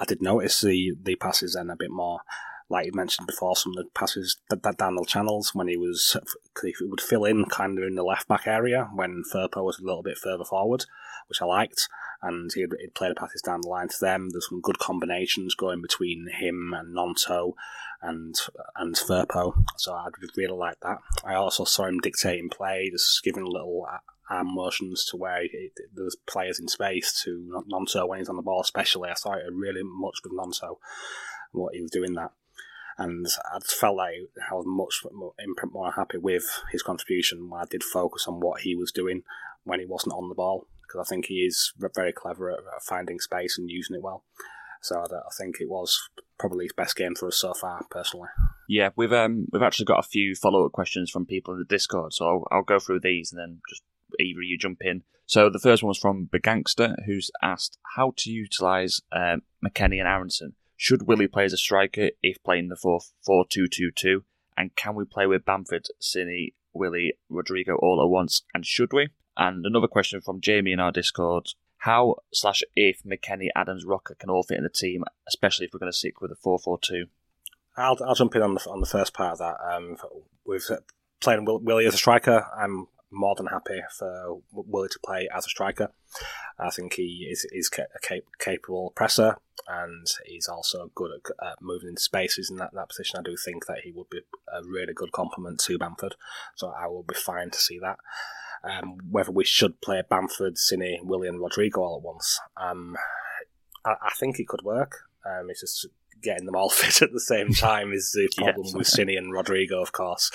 I 0.01 0.05
did 0.05 0.23
notice 0.23 0.61
the 0.61 0.95
the 1.01 1.17
passes 1.17 1.55
then 1.55 1.71
a 1.71 1.77
bit 1.77 1.91
more. 1.91 2.21
Like 2.71 2.87
you 2.87 2.93
mentioned 2.95 3.27
before, 3.27 3.57
some 3.57 3.73
of 3.77 3.85
the 3.85 3.91
passes 3.95 4.39
that, 4.49 4.63
that 4.63 4.79
down 4.79 4.95
the 4.95 5.05
channels 5.05 5.55
when 5.55 5.69
he 5.69 5.77
was 5.77 6.17
he 6.63 6.75
would 6.81 7.01
fill 7.01 7.25
in 7.25 7.45
kind 7.45 7.79
of 7.79 7.85
in 7.85 7.95
the 7.95 8.03
left 8.03 8.27
back 8.27 8.47
area 8.47 8.89
when 8.95 9.23
Firpo 9.33 9.63
was 9.63 9.79
a 9.79 9.85
little 9.85 10.03
bit 10.03 10.17
further 10.17 10.45
forward, 10.45 10.87
which 11.29 11.43
I 11.43 11.45
liked, 11.45 11.89
and 12.23 12.51
he'd, 12.55 12.73
he'd 12.81 12.95
play 12.95 13.09
the 13.09 13.15
passes 13.15 13.43
down 13.43 13.61
the 13.61 13.69
line 13.69 13.89
to 13.89 13.97
them. 14.01 14.31
There's 14.31 14.49
some 14.49 14.63
good 14.63 14.79
combinations 14.79 15.55
going 15.55 15.83
between 15.83 16.29
him 16.33 16.73
and 16.75 16.95
Gnonto 16.95 17.53
and 18.01 18.35
and 18.77 18.97
Firpo, 18.97 19.63
so 19.77 19.95
I'd 19.95 20.13
really 20.37 20.57
like 20.57 20.81
that. 20.81 20.99
I 21.23 21.35
also 21.35 21.65
saw 21.65 21.85
him 21.85 22.01
dictating 22.01 22.49
play, 22.49 22.89
just 22.91 23.23
giving 23.23 23.43
a 23.43 23.51
little 23.51 23.87
arm 24.31 24.55
motions 24.55 25.05
to 25.07 25.17
where 25.17 25.43
it, 25.43 25.73
there's 25.95 26.17
players 26.27 26.59
in 26.59 26.69
space 26.69 27.23
to 27.25 27.63
Gnonto 27.71 28.09
when 28.09 28.19
he's 28.19 28.29
on 28.29 28.37
the 28.37 28.43
ball, 28.43 28.61
especially. 28.61 29.11
I 29.11 29.15
saw 29.15 29.35
it 29.35 29.45
really 29.53 29.83
much 29.83 30.17
with 30.23 30.33
Gnonto, 30.33 30.79
what 31.53 31.75
he 31.75 31.83
was 31.83 31.91
doing 31.91 32.15
that. 32.15 32.33
And 32.97 33.27
I 33.53 33.59
just 33.59 33.75
felt 33.75 33.97
like 33.97 34.15
I 34.51 34.55
was 34.55 34.67
much 34.67 35.03
more, 35.13 35.33
more 35.73 35.93
happy 35.93 36.19
with 36.19 36.45
his 36.71 36.83
contribution 36.83 37.51
when 37.51 37.61
I 37.61 37.65
did 37.69 37.83
focus 37.83 38.27
on 38.29 38.41
what 38.41 38.61
he 38.61 38.77
was 38.77 38.93
doing 38.93 39.23
when 39.65 39.81
he 39.81 39.87
wasn't 39.87 40.15
on 40.15 40.29
the 40.29 40.35
ball, 40.35 40.69
because 40.83 41.05
I 41.05 41.09
think 41.09 41.27
he 41.27 41.41
is 41.41 41.73
very 41.77 42.13
clever 42.13 42.51
at 42.51 42.59
finding 42.83 43.19
space 43.19 43.59
and 43.59 43.69
using 43.71 43.97
it 43.97 44.03
well. 44.03 44.25
So 44.81 45.01
I 45.01 45.35
think 45.39 45.57
it 45.61 45.71
was 45.71 45.99
probably 46.39 46.67
his 46.67 46.75
best 46.75 46.95
game 46.95 47.15
for 47.15 47.29
us 47.29 47.39
so 47.39 47.55
far, 47.55 47.87
personally. 47.91 48.29
Yeah, 48.69 48.91
we've 48.97 49.13
um 49.13 49.47
we've 49.51 49.63
actually 49.63 49.87
got 49.87 50.05
a 50.05 50.09
few 50.09 50.35
follow 50.35 50.67
up 50.67 50.73
questions 50.73 51.11
from 51.11 51.25
people 51.27 51.55
in 51.55 51.61
the 51.61 51.65
Discord, 51.65 52.13
so 52.13 52.27
I'll, 52.27 52.49
I'll 52.51 52.63
go 52.63 52.79
through 52.79 53.01
these 53.01 53.33
and 53.33 53.41
then 53.41 53.61
just 53.69 53.83
either 54.21 54.43
you 54.43 54.59
jump 54.59 54.79
in. 54.83 55.03
So 55.27 55.49
the 55.49 55.59
first 55.59 55.83
one 55.83 55.89
was 55.89 55.99
from 55.99 56.29
Begangster, 56.33 56.97
who's 57.07 57.31
asked 57.43 57.79
how 57.97 58.13
to 58.19 58.31
utilise 58.31 59.01
um, 59.13 59.43
McKennie 59.65 59.99
and 59.99 60.09
Aaronson. 60.09 60.55
Should 60.77 61.07
Willie 61.07 61.29
play 61.29 61.45
as 61.45 61.53
a 61.53 61.57
striker 61.57 62.11
if 62.23 62.43
playing 62.45 62.69
the 62.69 62.77
4 62.77 63.01
4 63.25 63.47
2 63.49 63.69
2 63.69 63.91
2? 63.91 64.25
And 64.57 64.77
can 64.77 64.95
we 64.95 65.05
play 65.05 65.27
with 65.27 65.45
Bamford, 65.45 65.87
Cini, 66.01 66.55
Willie, 66.73 67.15
Rodrigo 67.29 67.77
all 67.77 68.03
at 68.03 68.11
once? 68.11 68.43
And 68.53 68.67
should 68.67 68.93
we? 68.93 69.09
And 69.37 69.65
another 69.65 69.89
question 69.89 70.21
from 70.21 70.41
Jamie 70.41 70.73
in 70.73 70.81
our 70.81 70.93
Discord. 70.93 71.49
How 71.79 72.17
slash 72.33 72.63
if 72.75 73.03
McKennie, 73.03 73.49
Adams, 73.55 73.85
Roca 73.85 74.15
can 74.15 74.31
all 74.31 74.43
fit 74.43 74.59
in 74.59 74.65
the 74.65 74.71
team, 74.71 75.05
especially 75.29 75.67
if 75.67 75.73
we're 75.73 75.81
going 75.81 75.93
to 75.93 75.97
stick 75.97 76.21
with 76.21 76.31
a 76.31 76.37
4 76.37 76.59
4 76.59 76.79
2? 76.81 77.07
I'll, 77.77 77.99
I'll 78.07 78.15
jump 78.15 78.37
in 78.37 78.43
on 78.43 78.55
the 78.55 78.71
on 78.71 78.81
the 78.81 78.87
first 78.87 79.15
part 79.15 79.33
of 79.33 79.39
that. 79.39 79.57
Um, 79.61 79.97
with 80.45 80.71
playing 81.21 81.45
Willie 81.47 81.87
as 81.87 81.95
a 81.95 81.99
striker, 81.99 82.47
I'm 82.57 82.87
more 83.15 83.35
than 83.35 83.47
happy 83.47 83.81
for 83.97 84.41
Willie 84.53 84.89
to 84.89 84.99
play 85.05 85.29
as 85.35 85.47
a 85.47 85.51
striker. 85.51 85.91
I 86.59 86.71
think 86.71 86.95
he 86.95 87.29
is, 87.31 87.47
is 87.53 87.71
a 87.79 88.21
capable 88.39 88.93
presser 88.95 89.37
and 89.69 90.07
he's 90.27 90.49
also 90.49 90.91
good 90.95 91.11
at, 91.13 91.47
at 91.47 91.63
moving 91.63 91.89
in 91.89 91.97
spaces 91.97 92.51
in 92.51 92.57
that, 92.57 92.75
that 92.75 92.89
position. 92.89 93.19
I 93.19 93.23
do 93.23 93.37
think 93.37 93.67
that 93.67 93.81
he 93.85 93.93
would 93.93 94.11
be 94.11 94.21
a 94.53 94.63
really 94.63 94.93
good 94.93 95.13
complement 95.13 95.61
to 95.61 95.79
Bamford, 95.79 96.17
so 96.55 96.69
I 96.69 96.87
will 96.87 97.03
be 97.03 97.15
fine 97.15 97.51
to 97.51 97.59
see 97.59 97.79
that. 97.79 97.99
Um, 98.63 98.99
whether 99.11 99.31
we 99.31 99.45
should 99.45 99.81
play 99.81 100.03
Bamford, 100.09 100.57
Cini, 100.57 100.99
Willie, 101.03 101.29
and 101.29 101.41
Rodrigo 101.41 101.83
all 101.83 101.99
at 101.99 102.03
once, 102.03 102.41
um, 102.57 102.97
I, 103.85 103.91
I, 103.91 104.11
think 104.19 104.39
it 104.39 104.49
could 104.49 104.63
work. 104.63 105.01
Um, 105.27 105.51
it's 105.51 105.61
just 105.61 105.87
getting 106.25 106.47
them 106.47 106.57
all 106.57 106.71
fit 106.71 107.03
at 107.03 107.13
the 107.13 107.21
same 107.21 107.53
time 107.53 107.93
is 107.93 108.11
the 108.13 108.29
problem 108.37 108.67
yes. 108.67 108.75
with 108.75 108.87
Cini 108.89 109.17
and 109.17 109.33
Rodrigo, 109.33 109.81
of 109.81 109.93
course. 109.93 110.31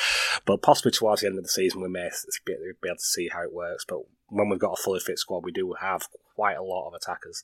But 0.45 0.61
possibly 0.61 0.91
towards 0.91 1.21
the 1.21 1.27
end 1.27 1.37
of 1.37 1.43
the 1.43 1.49
season, 1.49 1.81
we 1.81 1.89
may 1.89 2.09
be 2.45 2.53
able 2.53 2.95
to 2.95 3.01
see 3.01 3.29
how 3.29 3.43
it 3.43 3.53
works. 3.53 3.85
But 3.87 3.99
when 4.29 4.49
we've 4.49 4.59
got 4.59 4.79
a 4.79 4.81
fully 4.81 4.99
fit 4.99 5.19
squad, 5.19 5.43
we 5.43 5.51
do 5.51 5.73
have 5.81 6.07
quite 6.35 6.57
a 6.57 6.63
lot 6.63 6.87
of 6.87 6.93
attackers. 6.93 7.43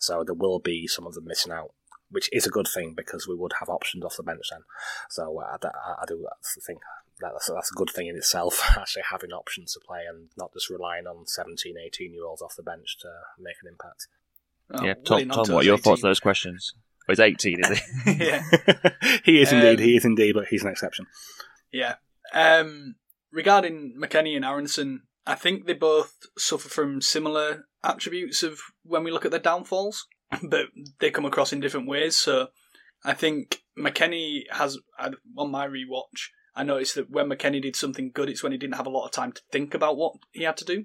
So 0.00 0.24
there 0.24 0.34
will 0.34 0.58
be 0.58 0.86
some 0.86 1.06
of 1.06 1.14
them 1.14 1.26
missing 1.26 1.52
out, 1.52 1.72
which 2.10 2.28
is 2.32 2.46
a 2.46 2.50
good 2.50 2.68
thing 2.68 2.94
because 2.96 3.28
we 3.28 3.36
would 3.36 3.52
have 3.60 3.68
options 3.68 4.04
off 4.04 4.16
the 4.16 4.22
bench 4.22 4.46
then. 4.50 4.62
So 5.08 5.40
uh, 5.40 5.56
I, 5.62 6.02
I, 6.02 6.04
do 6.06 6.26
think 6.66 6.80
that's, 7.20 7.48
that's 7.48 7.70
a 7.70 7.74
good 7.74 7.90
thing 7.90 8.08
in 8.08 8.16
itself, 8.16 8.60
actually 8.76 9.04
having 9.10 9.30
options 9.30 9.72
to 9.74 9.80
play 9.86 10.02
and 10.08 10.30
not 10.36 10.52
just 10.52 10.70
relying 10.70 11.06
on 11.06 11.26
17, 11.26 11.76
18 11.78 12.12
year 12.12 12.24
olds 12.24 12.42
off 12.42 12.56
the 12.56 12.62
bench 12.62 12.98
to 13.00 13.08
make 13.38 13.56
an 13.62 13.68
impact. 13.68 14.08
Oh, 14.70 14.84
yeah, 14.84 14.94
Tom, 14.94 15.28
Tom 15.28 15.54
what 15.54 15.62
are 15.62 15.66
your 15.66 15.74
18. 15.74 15.82
thoughts 15.82 16.04
on 16.04 16.10
those 16.10 16.20
questions? 16.20 16.74
He's 17.06 17.20
18, 17.20 17.60
is 17.60 17.78
he? 17.78 18.12
yeah. 18.24 18.42
he 19.24 19.40
is 19.40 19.52
indeed, 19.52 19.78
um, 19.78 19.84
he 19.84 19.96
is 19.96 20.04
indeed, 20.04 20.34
but 20.34 20.46
he's 20.48 20.62
an 20.62 20.70
exception. 20.70 21.06
Yeah. 21.72 21.96
Um, 22.32 22.96
regarding 23.30 23.96
McKennie 24.00 24.36
and 24.36 24.44
Aaronson, 24.44 25.02
I 25.26 25.34
think 25.34 25.66
they 25.66 25.74
both 25.74 26.14
suffer 26.38 26.68
from 26.68 27.00
similar 27.00 27.66
attributes 27.82 28.42
of 28.42 28.58
when 28.82 29.04
we 29.04 29.10
look 29.10 29.24
at 29.24 29.30
their 29.30 29.40
downfalls, 29.40 30.06
but 30.42 30.66
they 31.00 31.10
come 31.10 31.26
across 31.26 31.52
in 31.52 31.60
different 31.60 31.88
ways. 31.88 32.16
So 32.16 32.48
I 33.04 33.14
think 33.14 33.62
McKennie 33.78 34.44
has, 34.50 34.78
on 34.98 35.50
my 35.50 35.66
rewatch, 35.66 36.28
I 36.56 36.62
noticed 36.62 36.94
that 36.94 37.10
when 37.10 37.28
McKennie 37.28 37.62
did 37.62 37.76
something 37.76 38.12
good, 38.14 38.28
it's 38.28 38.42
when 38.42 38.52
he 38.52 38.58
didn't 38.58 38.76
have 38.76 38.86
a 38.86 38.90
lot 38.90 39.06
of 39.06 39.12
time 39.12 39.32
to 39.32 39.42
think 39.50 39.74
about 39.74 39.96
what 39.96 40.14
he 40.30 40.44
had 40.44 40.56
to 40.58 40.64
do. 40.64 40.84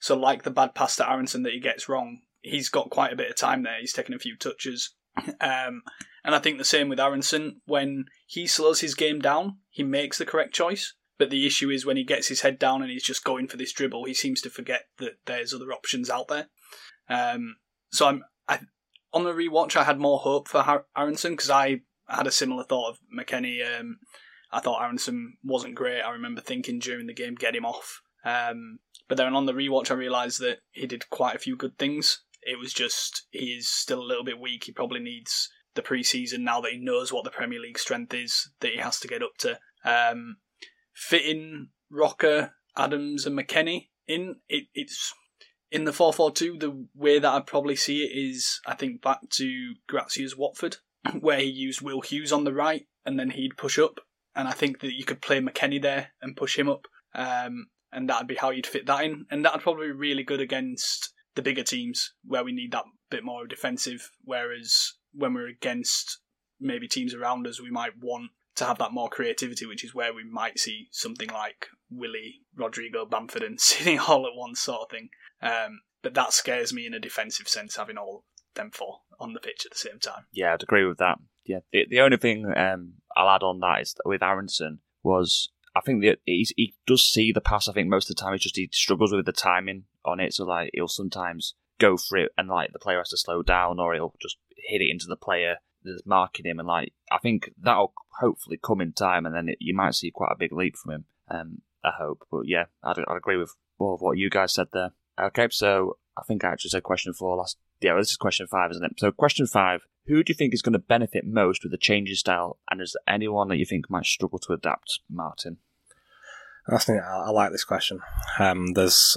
So, 0.00 0.16
like 0.16 0.42
the 0.42 0.50
bad 0.50 0.74
pass 0.74 0.96
to 0.96 1.08
Aaronson 1.08 1.42
that 1.42 1.52
he 1.52 1.60
gets 1.60 1.88
wrong, 1.88 2.20
he's 2.40 2.70
got 2.70 2.90
quite 2.90 3.12
a 3.12 3.16
bit 3.16 3.30
of 3.30 3.36
time 3.36 3.62
there. 3.62 3.78
He's 3.78 3.92
taken 3.92 4.14
a 4.14 4.18
few 4.18 4.36
touches, 4.36 4.94
um, 5.40 5.82
And 6.22 6.34
I 6.34 6.38
think 6.38 6.58
the 6.58 6.64
same 6.64 6.88
with 6.88 7.00
Aaronson. 7.00 7.60
When 7.66 8.06
he 8.26 8.46
slows 8.46 8.80
his 8.80 8.94
game 8.94 9.20
down, 9.20 9.58
he 9.70 9.82
makes 9.82 10.18
the 10.18 10.26
correct 10.26 10.54
choice. 10.54 10.94
But 11.18 11.30
the 11.30 11.46
issue 11.46 11.68
is 11.70 11.84
when 11.84 11.96
he 11.96 12.04
gets 12.04 12.28
his 12.28 12.40
head 12.40 12.58
down 12.58 12.82
and 12.82 12.90
he's 12.90 13.04
just 13.04 13.24
going 13.24 13.48
for 13.48 13.56
this 13.56 13.72
dribble, 13.72 14.04
he 14.04 14.14
seems 14.14 14.40
to 14.42 14.50
forget 14.50 14.84
that 14.98 15.18
there's 15.26 15.52
other 15.52 15.72
options 15.72 16.08
out 16.08 16.28
there. 16.28 16.48
Um, 17.08 17.56
so 17.90 18.06
I'm 18.06 18.24
I, 18.48 18.60
on 19.12 19.24
the 19.24 19.32
rewatch. 19.32 19.76
I 19.76 19.84
had 19.84 19.98
more 19.98 20.18
hope 20.18 20.48
for 20.48 20.84
Aaronson 20.96 21.32
because 21.32 21.50
I 21.50 21.80
had 22.08 22.26
a 22.26 22.32
similar 22.32 22.64
thought 22.64 22.90
of 22.90 22.98
McKennie. 23.16 23.60
Um, 23.78 23.98
I 24.50 24.60
thought 24.60 24.82
Aaronson 24.82 25.36
wasn't 25.44 25.74
great. 25.74 26.00
I 26.00 26.10
remember 26.10 26.40
thinking 26.40 26.78
during 26.78 27.06
the 27.06 27.14
game, 27.14 27.34
get 27.34 27.54
him 27.54 27.66
off. 27.66 28.00
Um, 28.24 28.78
but 29.08 29.16
then 29.16 29.34
on 29.34 29.46
the 29.46 29.52
rewatch, 29.52 29.90
I 29.90 29.94
realised 29.94 30.40
that 30.40 30.58
he 30.70 30.86
did 30.86 31.10
quite 31.10 31.36
a 31.36 31.40
few 31.40 31.56
good 31.56 31.78
things. 31.78 32.22
It 32.42 32.58
was 32.58 32.72
just 32.72 33.26
he 33.30 33.54
is 33.54 33.68
still 33.68 34.00
a 34.00 34.06
little 34.06 34.24
bit 34.24 34.40
weak. 34.40 34.64
He 34.64 34.72
probably 34.72 35.00
needs 35.00 35.48
the 35.74 35.82
preseason 35.82 36.40
now 36.40 36.60
that 36.60 36.72
he 36.72 36.78
knows 36.78 37.12
what 37.12 37.24
the 37.24 37.30
Premier 37.30 37.60
League 37.60 37.78
strength 37.78 38.12
is 38.14 38.50
that 38.60 38.72
he 38.72 38.78
has 38.78 38.98
to 39.00 39.08
get 39.08 39.22
up 39.22 39.36
to. 39.38 39.58
Um, 39.84 40.36
fitting 40.92 41.68
Roca, 41.90 42.52
Adams, 42.76 43.26
and 43.26 43.38
McKennie 43.38 43.88
in 44.06 44.36
it, 44.48 44.64
it's 44.74 45.14
in 45.70 45.84
the 45.84 45.92
four 45.92 46.12
four 46.12 46.30
two. 46.30 46.56
The 46.58 46.86
way 46.94 47.18
that 47.18 47.32
I 47.32 47.40
probably 47.40 47.76
see 47.76 48.04
it 48.04 48.16
is, 48.16 48.60
I 48.66 48.74
think 48.74 49.02
back 49.02 49.20
to 49.30 49.74
Gracia's 49.86 50.36
Watford, 50.36 50.76
where 51.20 51.38
he 51.38 51.46
used 51.46 51.80
Will 51.80 52.00
Hughes 52.00 52.32
on 52.32 52.44
the 52.44 52.52
right 52.52 52.86
and 53.04 53.18
then 53.18 53.30
he'd 53.30 53.56
push 53.56 53.78
up, 53.78 54.00
and 54.34 54.48
I 54.48 54.52
think 54.52 54.80
that 54.80 54.92
you 54.92 55.04
could 55.04 55.22
play 55.22 55.40
McKennie 55.40 55.80
there 55.80 56.08
and 56.20 56.36
push 56.36 56.58
him 56.58 56.68
up. 56.68 56.86
Um, 57.14 57.68
and 57.92 58.08
that'd 58.08 58.28
be 58.28 58.36
how 58.36 58.50
you'd 58.50 58.66
fit 58.66 58.86
that 58.86 59.04
in, 59.04 59.26
and 59.30 59.44
that'd 59.44 59.62
probably 59.62 59.86
be 59.88 59.92
really 59.92 60.22
good 60.22 60.40
against 60.40 61.12
the 61.34 61.42
bigger 61.42 61.62
teams 61.62 62.14
where 62.24 62.44
we 62.44 62.52
need 62.52 62.72
that 62.72 62.84
bit 63.10 63.24
more 63.24 63.46
defensive. 63.46 64.10
Whereas 64.24 64.94
when 65.12 65.34
we're 65.34 65.48
against 65.48 66.18
maybe 66.60 66.88
teams 66.88 67.14
around 67.14 67.46
us, 67.46 67.60
we 67.60 67.70
might 67.70 67.98
want 68.00 68.30
to 68.56 68.64
have 68.64 68.78
that 68.78 68.92
more 68.92 69.08
creativity, 69.08 69.66
which 69.66 69.84
is 69.84 69.94
where 69.94 70.12
we 70.12 70.24
might 70.24 70.58
see 70.58 70.88
something 70.90 71.28
like 71.28 71.68
Willie, 71.90 72.42
Rodrigo, 72.54 73.06
Bamford, 73.06 73.42
and 73.42 73.60
sitting 73.60 73.98
all 73.98 74.26
at 74.26 74.34
once 74.34 74.60
sort 74.60 74.82
of 74.82 74.90
thing. 74.90 75.08
Um, 75.42 75.80
but 76.02 76.14
that 76.14 76.32
scares 76.32 76.72
me 76.72 76.86
in 76.86 76.94
a 76.94 77.00
defensive 77.00 77.48
sense, 77.48 77.76
having 77.76 77.96
all 77.96 78.24
them 78.54 78.70
four 78.70 79.00
on 79.18 79.32
the 79.32 79.40
pitch 79.40 79.64
at 79.66 79.72
the 79.72 79.78
same 79.78 79.98
time. 79.98 80.24
Yeah, 80.32 80.54
I'd 80.54 80.62
agree 80.62 80.84
with 80.84 80.98
that. 80.98 81.18
Yeah, 81.44 81.60
the, 81.72 81.86
the 81.88 82.00
only 82.00 82.16
thing 82.16 82.46
um, 82.56 82.94
I'll 83.16 83.28
add 83.28 83.42
on 83.42 83.60
that 83.60 83.80
is 83.82 83.94
that 83.94 84.08
with 84.08 84.22
Aaronson 84.22 84.80
was 85.02 85.50
I 85.74 85.80
think 85.80 86.02
that 86.02 86.18
he 86.24 86.74
does 86.86 87.04
see 87.04 87.32
the 87.32 87.40
pass. 87.40 87.68
I 87.68 87.72
think 87.72 87.88
most 87.88 88.10
of 88.10 88.16
the 88.16 88.22
time 88.22 88.34
it's 88.34 88.42
just 88.42 88.56
he 88.56 88.68
struggles 88.72 89.12
with 89.12 89.26
the 89.26 89.32
timing 89.32 89.84
on 90.04 90.20
it. 90.20 90.34
So 90.34 90.44
like 90.44 90.70
he'll 90.74 90.88
sometimes 90.88 91.54
go 91.78 91.96
for 91.96 92.18
it 92.18 92.32
and 92.36 92.48
like 92.48 92.72
the 92.72 92.78
player 92.78 92.98
has 92.98 93.08
to 93.10 93.16
slow 93.16 93.42
down, 93.42 93.78
or 93.78 93.94
he'll 93.94 94.14
just 94.20 94.36
hit 94.56 94.82
it 94.82 94.90
into 94.90 95.06
the 95.08 95.16
player 95.16 95.56
that's 95.84 96.06
marking 96.06 96.46
him. 96.46 96.58
And 96.58 96.68
like 96.68 96.92
I 97.10 97.18
think 97.18 97.50
that'll 97.60 97.92
hopefully 98.20 98.58
come 98.62 98.80
in 98.80 98.92
time, 98.92 99.26
and 99.26 99.34
then 99.34 99.48
it, 99.48 99.58
you 99.60 99.74
might 99.74 99.94
see 99.94 100.10
quite 100.10 100.32
a 100.32 100.38
big 100.38 100.52
leap 100.52 100.76
from 100.76 100.92
him. 100.92 101.04
Um, 101.28 101.62
I 101.84 101.90
hope. 101.96 102.26
But 102.30 102.42
yeah, 102.46 102.64
I'd, 102.82 102.98
I'd 102.98 103.16
agree 103.16 103.36
with 103.36 103.54
all 103.78 103.94
of 103.94 104.00
what 104.00 104.18
you 104.18 104.30
guys 104.30 104.54
said 104.54 104.68
there. 104.72 104.92
Okay, 105.20 105.48
so 105.50 105.98
I 106.16 106.22
think 106.22 106.44
I 106.44 106.48
actually 106.48 106.70
said 106.70 106.82
question 106.82 107.12
four 107.12 107.36
last. 107.36 107.58
Yeah, 107.80 107.92
well, 107.92 108.02
this 108.02 108.10
is 108.10 108.16
question 108.16 108.46
five, 108.46 108.70
isn't 108.70 108.84
it? 108.84 108.92
So 108.98 109.10
question 109.10 109.46
five: 109.46 109.86
Who 110.06 110.22
do 110.22 110.30
you 110.30 110.34
think 110.34 110.54
is 110.54 110.62
going 110.62 110.74
to 110.74 110.78
benefit 110.78 111.26
most 111.26 111.62
with 111.62 111.72
the 111.72 111.78
change 111.78 112.10
in 112.10 112.16
style, 112.16 112.58
and 112.70 112.80
is 112.80 112.94
there 112.94 113.14
anyone 113.14 113.48
that 113.48 113.56
you 113.56 113.64
think 113.64 113.90
might 113.90 114.06
struggle 114.06 114.38
to 114.40 114.52
adapt, 114.52 115.00
Martin? 115.10 115.58
I 116.68 116.78
think 116.78 117.02
I, 117.02 117.24
I 117.26 117.30
like 117.30 117.52
this 117.52 117.64
question. 117.64 118.00
Um, 118.38 118.74
there's 118.74 119.16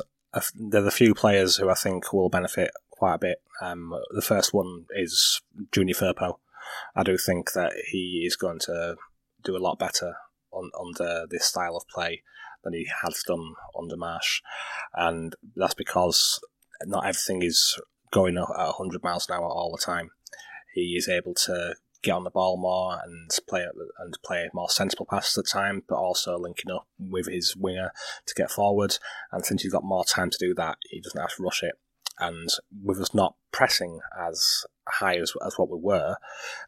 there's 0.56 0.86
a 0.88 0.92
few 0.92 1.14
players 1.14 1.58
who 1.58 1.70
I 1.70 1.76
think 1.76 2.12
will 2.12 2.30
benefit 2.30 2.72
quite 2.92 3.16
a 3.16 3.20
bit. 3.20 3.42
Um, 3.62 3.94
the 4.12 4.22
first 4.22 4.54
one 4.54 4.86
is 4.96 5.42
Junior 5.72 5.94
Firpo. 5.94 6.38
I 6.96 7.04
do 7.04 7.18
think 7.18 7.54
that 7.54 7.74
he 7.92 8.24
is 8.26 8.36
going 8.36 8.60
to 8.60 8.96
do 9.44 9.56
a 9.56 9.60
lot 9.60 9.78
better 9.78 10.16
on, 10.52 10.72
under 10.80 11.26
this 11.30 11.46
style 11.46 11.76
of 11.76 11.88
play 11.88 12.24
than 12.64 12.74
he 12.74 12.88
has 13.04 13.22
done 13.28 13.54
under 13.78 13.98
Marsch, 13.98 14.42
and 14.94 15.36
that's 15.56 15.74
because 15.74 16.40
not 16.86 17.06
everything 17.06 17.44
is 17.44 17.78
going 18.12 18.38
at 18.38 18.48
100 18.48 19.04
miles 19.04 19.28
an 19.28 19.36
hour 19.36 19.46
all 19.46 19.72
the 19.72 19.84
time. 19.84 20.12
He 20.74 20.96
is 20.96 21.10
able 21.10 21.34
to 21.46 21.76
get 22.04 22.12
on 22.12 22.24
the 22.24 22.30
ball 22.30 22.58
more 22.58 23.00
and 23.04 23.32
play 23.48 23.66
and 23.98 24.18
play 24.24 24.50
more 24.54 24.70
sensible 24.70 25.08
passes 25.10 25.38
at 25.38 25.46
the 25.46 25.50
time, 25.50 25.84
but 25.88 25.96
also 25.96 26.38
linking 26.38 26.72
up 26.72 26.88
with 27.00 27.28
his 27.28 27.56
winger 27.56 27.92
to 28.26 28.36
get 28.36 28.52
forward. 28.52 28.98
And 29.32 29.44
since 29.46 29.64
he's 29.64 29.72
got 29.72 29.84
more 29.84 30.06
time 30.06 30.30
to 30.30 30.38
do 30.38 30.54
that, 30.56 30.78
he 30.90 31.00
doesn't 31.00 31.20
have 31.20 31.36
to 31.36 31.44
rush 31.44 31.64
it. 31.64 31.76
And 32.20 32.50
with 32.84 33.00
us 33.00 33.14
not 33.14 33.36
pressing 33.52 34.00
as 34.20 34.66
high 34.88 35.16
as, 35.16 35.34
as 35.46 35.58
what 35.58 35.70
we 35.70 35.80
were, 35.82 36.18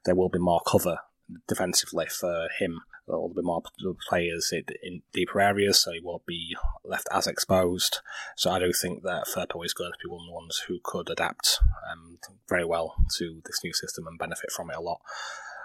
there 0.06 0.15
will 0.15 0.30
be 0.30 0.39
more 0.39 0.62
cover 0.65 1.00
defensively 1.48 2.06
for 2.08 2.48
him. 2.60 2.82
There 3.08 3.18
will 3.18 3.34
be 3.34 3.42
more 3.44 3.62
players 4.10 4.52
in 4.52 5.04
deeper 5.14 5.40
areas, 5.40 5.80
so 5.80 5.92
he 5.92 6.00
won't 6.02 6.26
be 6.26 6.56
left 6.84 7.08
as 7.12 7.28
exposed. 7.28 8.00
So 8.36 8.50
I 8.50 8.60
do 8.60 8.74
think 8.74 9.04
that 9.04 9.28
Firpo 9.28 9.64
is 9.64 9.74
going 9.74 9.92
to 9.92 9.98
be 10.04 10.10
one 10.10 10.22
of 10.22 10.28
the 10.28 10.34
ones 10.34 10.64
who 10.68 10.80
could 10.84 11.10
adapt 11.10 11.60
um, 11.92 12.18
very 12.50 12.66
well 12.66 12.96
to 13.18 13.42
this 13.46 13.60
new 13.64 13.74
system 13.74 14.08
and 14.08 14.18
benefit 14.18 14.52
from 14.52 14.72
it 14.72 14.78
a 14.78 14.82
lot. 14.82 15.02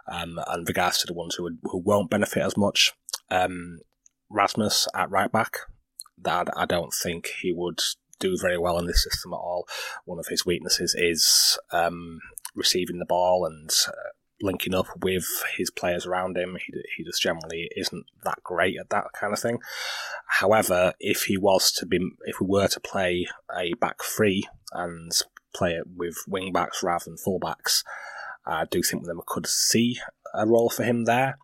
Um, 0.07 0.38
and 0.49 0.68
regards 0.68 0.99
to 0.99 1.07
the 1.07 1.14
ones 1.14 1.37
who 1.37 1.44
would, 1.44 1.59
who 1.62 1.79
won't 1.79 2.11
benefit 2.11 2.42
as 2.42 2.57
much, 2.57 2.92
um, 3.31 3.81
Rasmus 4.29 4.88
at 4.94 5.11
right 5.11 5.31
back, 5.33 5.61
that 6.18 6.49
I 6.57 6.66
don't 6.66 6.92
think 6.92 7.31
he 7.40 7.53
would 7.53 7.81
do 8.18 8.37
very 8.38 8.59
well 8.59 8.79
in 8.79 8.87
this 8.87 9.03
system 9.03 9.33
at 9.33 9.37
all. 9.37 9.66
One 10.05 10.18
of 10.18 10.27
his 10.29 10.44
weaknesses 10.44 10.94
is 10.94 11.59
um, 11.73 12.20
receiving 12.55 12.99
the 12.99 13.07
ball 13.07 13.46
and 13.46 13.70
uh, 13.88 14.11
linking 14.42 14.74
up 14.74 14.87
with 15.03 15.26
his 15.57 15.70
players 15.70 16.07
around 16.07 16.37
him. 16.37 16.57
He, 16.64 16.72
he 16.96 17.05
just 17.05 17.22
generally 17.22 17.70
isn't 17.76 18.07
that 18.24 18.42
great 18.42 18.79
at 18.79 18.90
that 18.90 19.12
kind 19.12 19.33
of 19.33 19.38
thing. 19.38 19.59
However, 20.26 20.94
if 21.00 21.24
he 21.24 21.37
was 21.37 21.72
to 21.72 21.87
be, 21.87 21.98
if 22.24 22.40
we 22.40 22.46
were 22.46 22.68
to 22.68 22.81
play 22.81 23.26
a 23.57 23.74
back 23.74 24.03
three 24.03 24.44
and 24.72 25.12
play 25.55 25.72
it 25.72 25.85
with 25.96 26.16
wing 26.29 26.53
backs 26.53 26.83
rather 26.83 27.05
than 27.07 27.16
full 27.16 27.38
backs, 27.38 27.85
I 28.46 28.64
do 28.64 28.83
think 28.83 29.07
we 29.07 29.12
could 29.26 29.46
see 29.46 29.98
a 30.35 30.46
role 30.46 30.70
for 30.70 30.85
him 30.85 31.05
there. 31.05 31.38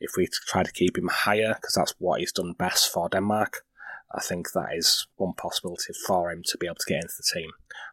If 0.00 0.12
we 0.16 0.28
try 0.46 0.62
to 0.62 0.72
keep 0.72 0.98
him 0.98 1.08
higher, 1.08 1.54
because 1.54 1.74
that's 1.74 1.94
what 1.98 2.20
he's 2.20 2.32
done 2.32 2.52
best 2.52 2.92
for 2.92 3.08
Denmark, 3.08 3.64
I 4.14 4.20
think 4.20 4.52
that 4.52 4.74
is 4.74 5.06
one 5.16 5.32
possibility 5.32 5.92
for 6.06 6.30
him 6.30 6.42
to 6.46 6.58
be 6.58 6.66
able 6.66 6.76
to 6.76 6.92
get 6.92 7.02
into 7.02 7.14
the 7.16 7.40
team. 7.40 7.50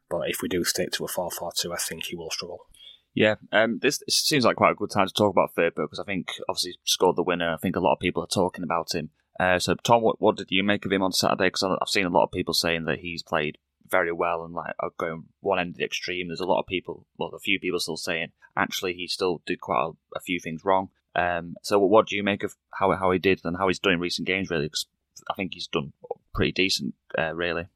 But 0.09 0.29
if 0.29 0.41
we 0.41 0.49
do 0.49 0.63
stick 0.63 0.91
to 0.93 1.05
a 1.05 1.07
4 1.07 1.31
4 1.31 1.51
2, 1.55 1.73
I 1.73 1.77
think 1.77 2.05
he 2.05 2.15
will 2.15 2.29
struggle. 2.29 2.67
Yeah, 3.13 3.35
um, 3.51 3.79
this, 3.79 4.01
seems 4.07 4.45
like 4.45 4.55
quite 4.55 4.71
a 4.71 4.75
good 4.75 4.91
time 4.91 5.07
to 5.07 5.13
talk 5.13 5.31
about 5.31 5.53
Firpo 5.53 5.83
because 5.83 5.99
I 5.99 6.05
think 6.05 6.31
obviously 6.47 6.75
scored 6.85 7.17
the 7.17 7.23
winner. 7.23 7.53
I 7.53 7.57
think 7.57 7.75
a 7.75 7.81
lot 7.81 7.93
of 7.93 7.99
people 7.99 8.23
are 8.23 8.27
talking 8.27 8.63
about 8.63 8.95
him. 8.95 9.09
Uh, 9.39 9.59
so, 9.59 9.75
Tom, 9.75 10.01
what, 10.01 10.21
what 10.21 10.37
did 10.37 10.47
you 10.49 10.63
make 10.63 10.85
of 10.85 10.91
him 10.91 11.03
on 11.03 11.11
Saturday? 11.11 11.47
Because 11.47 11.63
I've 11.63 11.89
seen 11.89 12.05
a 12.05 12.09
lot 12.09 12.23
of 12.23 12.31
people 12.31 12.53
saying 12.53 12.85
that 12.85 12.99
he's 12.99 13.23
played 13.23 13.57
very 13.89 14.11
well 14.11 14.45
and 14.45 14.53
like 14.53 14.73
going 14.97 15.25
one 15.41 15.59
end 15.59 15.71
of 15.71 15.77
the 15.77 15.83
extreme. 15.83 16.27
There's 16.27 16.39
a 16.39 16.45
lot 16.45 16.59
of 16.61 16.67
people, 16.67 17.05
well, 17.17 17.31
a 17.33 17.39
few 17.39 17.59
people 17.59 17.79
still 17.79 17.97
saying 17.97 18.31
actually 18.55 18.93
he 18.93 19.07
still 19.07 19.41
did 19.45 19.59
quite 19.59 19.83
a, 19.83 19.91
a 20.17 20.21
few 20.21 20.39
things 20.39 20.63
wrong. 20.63 20.89
Um, 21.13 21.55
so, 21.61 21.77
what 21.79 22.07
do 22.07 22.15
you 22.15 22.23
make 22.23 22.43
of 22.43 22.55
how 22.73 22.95
how 22.95 23.11
he 23.11 23.19
did 23.19 23.41
and 23.43 23.57
how 23.57 23.67
he's 23.67 23.79
done 23.79 23.93
in 23.93 23.99
recent 23.99 24.27
games? 24.27 24.49
Really, 24.49 24.67
because 24.67 24.85
I 25.29 25.33
think 25.33 25.53
he's 25.53 25.67
done 25.67 25.91
pretty 26.33 26.53
decent, 26.53 26.95
uh, 27.17 27.33
really. 27.35 27.67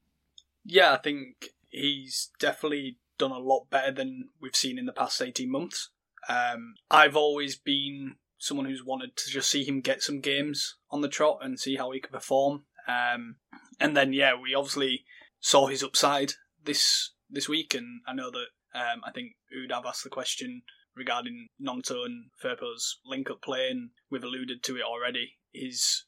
Yeah, 0.63 0.93
I 0.93 0.98
think 0.98 1.50
he's 1.69 2.32
definitely 2.39 2.98
done 3.17 3.32
a 3.32 3.39
lot 3.39 3.69
better 3.69 3.91
than 3.91 4.30
we've 4.41 4.56
seen 4.56 4.78
in 4.78 4.86
the 4.86 4.93
past 4.93 5.21
18 5.21 5.51
months. 5.51 5.89
Um, 6.28 6.75
I've 6.89 7.15
always 7.15 7.56
been 7.56 8.15
someone 8.38 8.65
who's 8.65 8.84
wanted 8.84 9.15
to 9.15 9.30
just 9.30 9.49
see 9.49 9.63
him 9.63 9.82
get 9.82 10.01
some 10.01 10.19
games 10.19 10.78
on 10.91 11.01
the 11.01 11.08
trot 11.08 11.39
and 11.41 11.60
see 11.60 11.75
how 11.75 11.91
he 11.91 11.99
can 11.99 12.12
perform. 12.12 12.63
Um, 12.88 13.38
and 13.80 13.95
then, 13.95 14.13
yeah, 14.13 14.34
we 14.39 14.54
obviously 14.54 15.06
saw 15.39 15.67
his 15.67 15.84
upside 15.84 16.34
this 16.63 17.12
this 17.30 17.49
week, 17.49 17.73
and 17.73 18.01
I 18.08 18.13
know 18.13 18.32
that 18.32 18.47
um, 18.80 19.01
I 19.06 19.12
think 19.12 19.34
Udav 19.56 19.86
asked 19.86 20.04
the 20.04 20.10
question 20.10 20.63
regarding 20.95 21.49
Gnonto 21.62 22.06
and 22.06 22.30
Firpo's 22.43 22.99
link 23.06 23.30
up 23.30 23.41
play, 23.41 23.69
and 23.69 23.91
we've 24.10 24.23
alluded 24.23 24.63
to 24.63 24.78
it 24.78 24.84
already. 24.84 25.34
His 25.54 26.06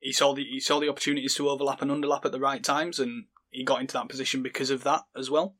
he 0.00 0.12
saw 0.12 0.34
the 0.34 0.44
he 0.44 0.60
saw 0.60 0.80
the 0.80 0.88
opportunities 0.88 1.34
to 1.34 1.48
overlap 1.48 1.82
and 1.82 1.90
underlap 1.90 2.24
at 2.24 2.32
the 2.32 2.40
right 2.40 2.62
times, 2.62 2.98
and 2.98 3.26
he 3.50 3.64
got 3.64 3.80
into 3.80 3.94
that 3.94 4.08
position 4.08 4.42
because 4.42 4.70
of 4.70 4.84
that 4.84 5.02
as 5.16 5.30
well. 5.30 5.56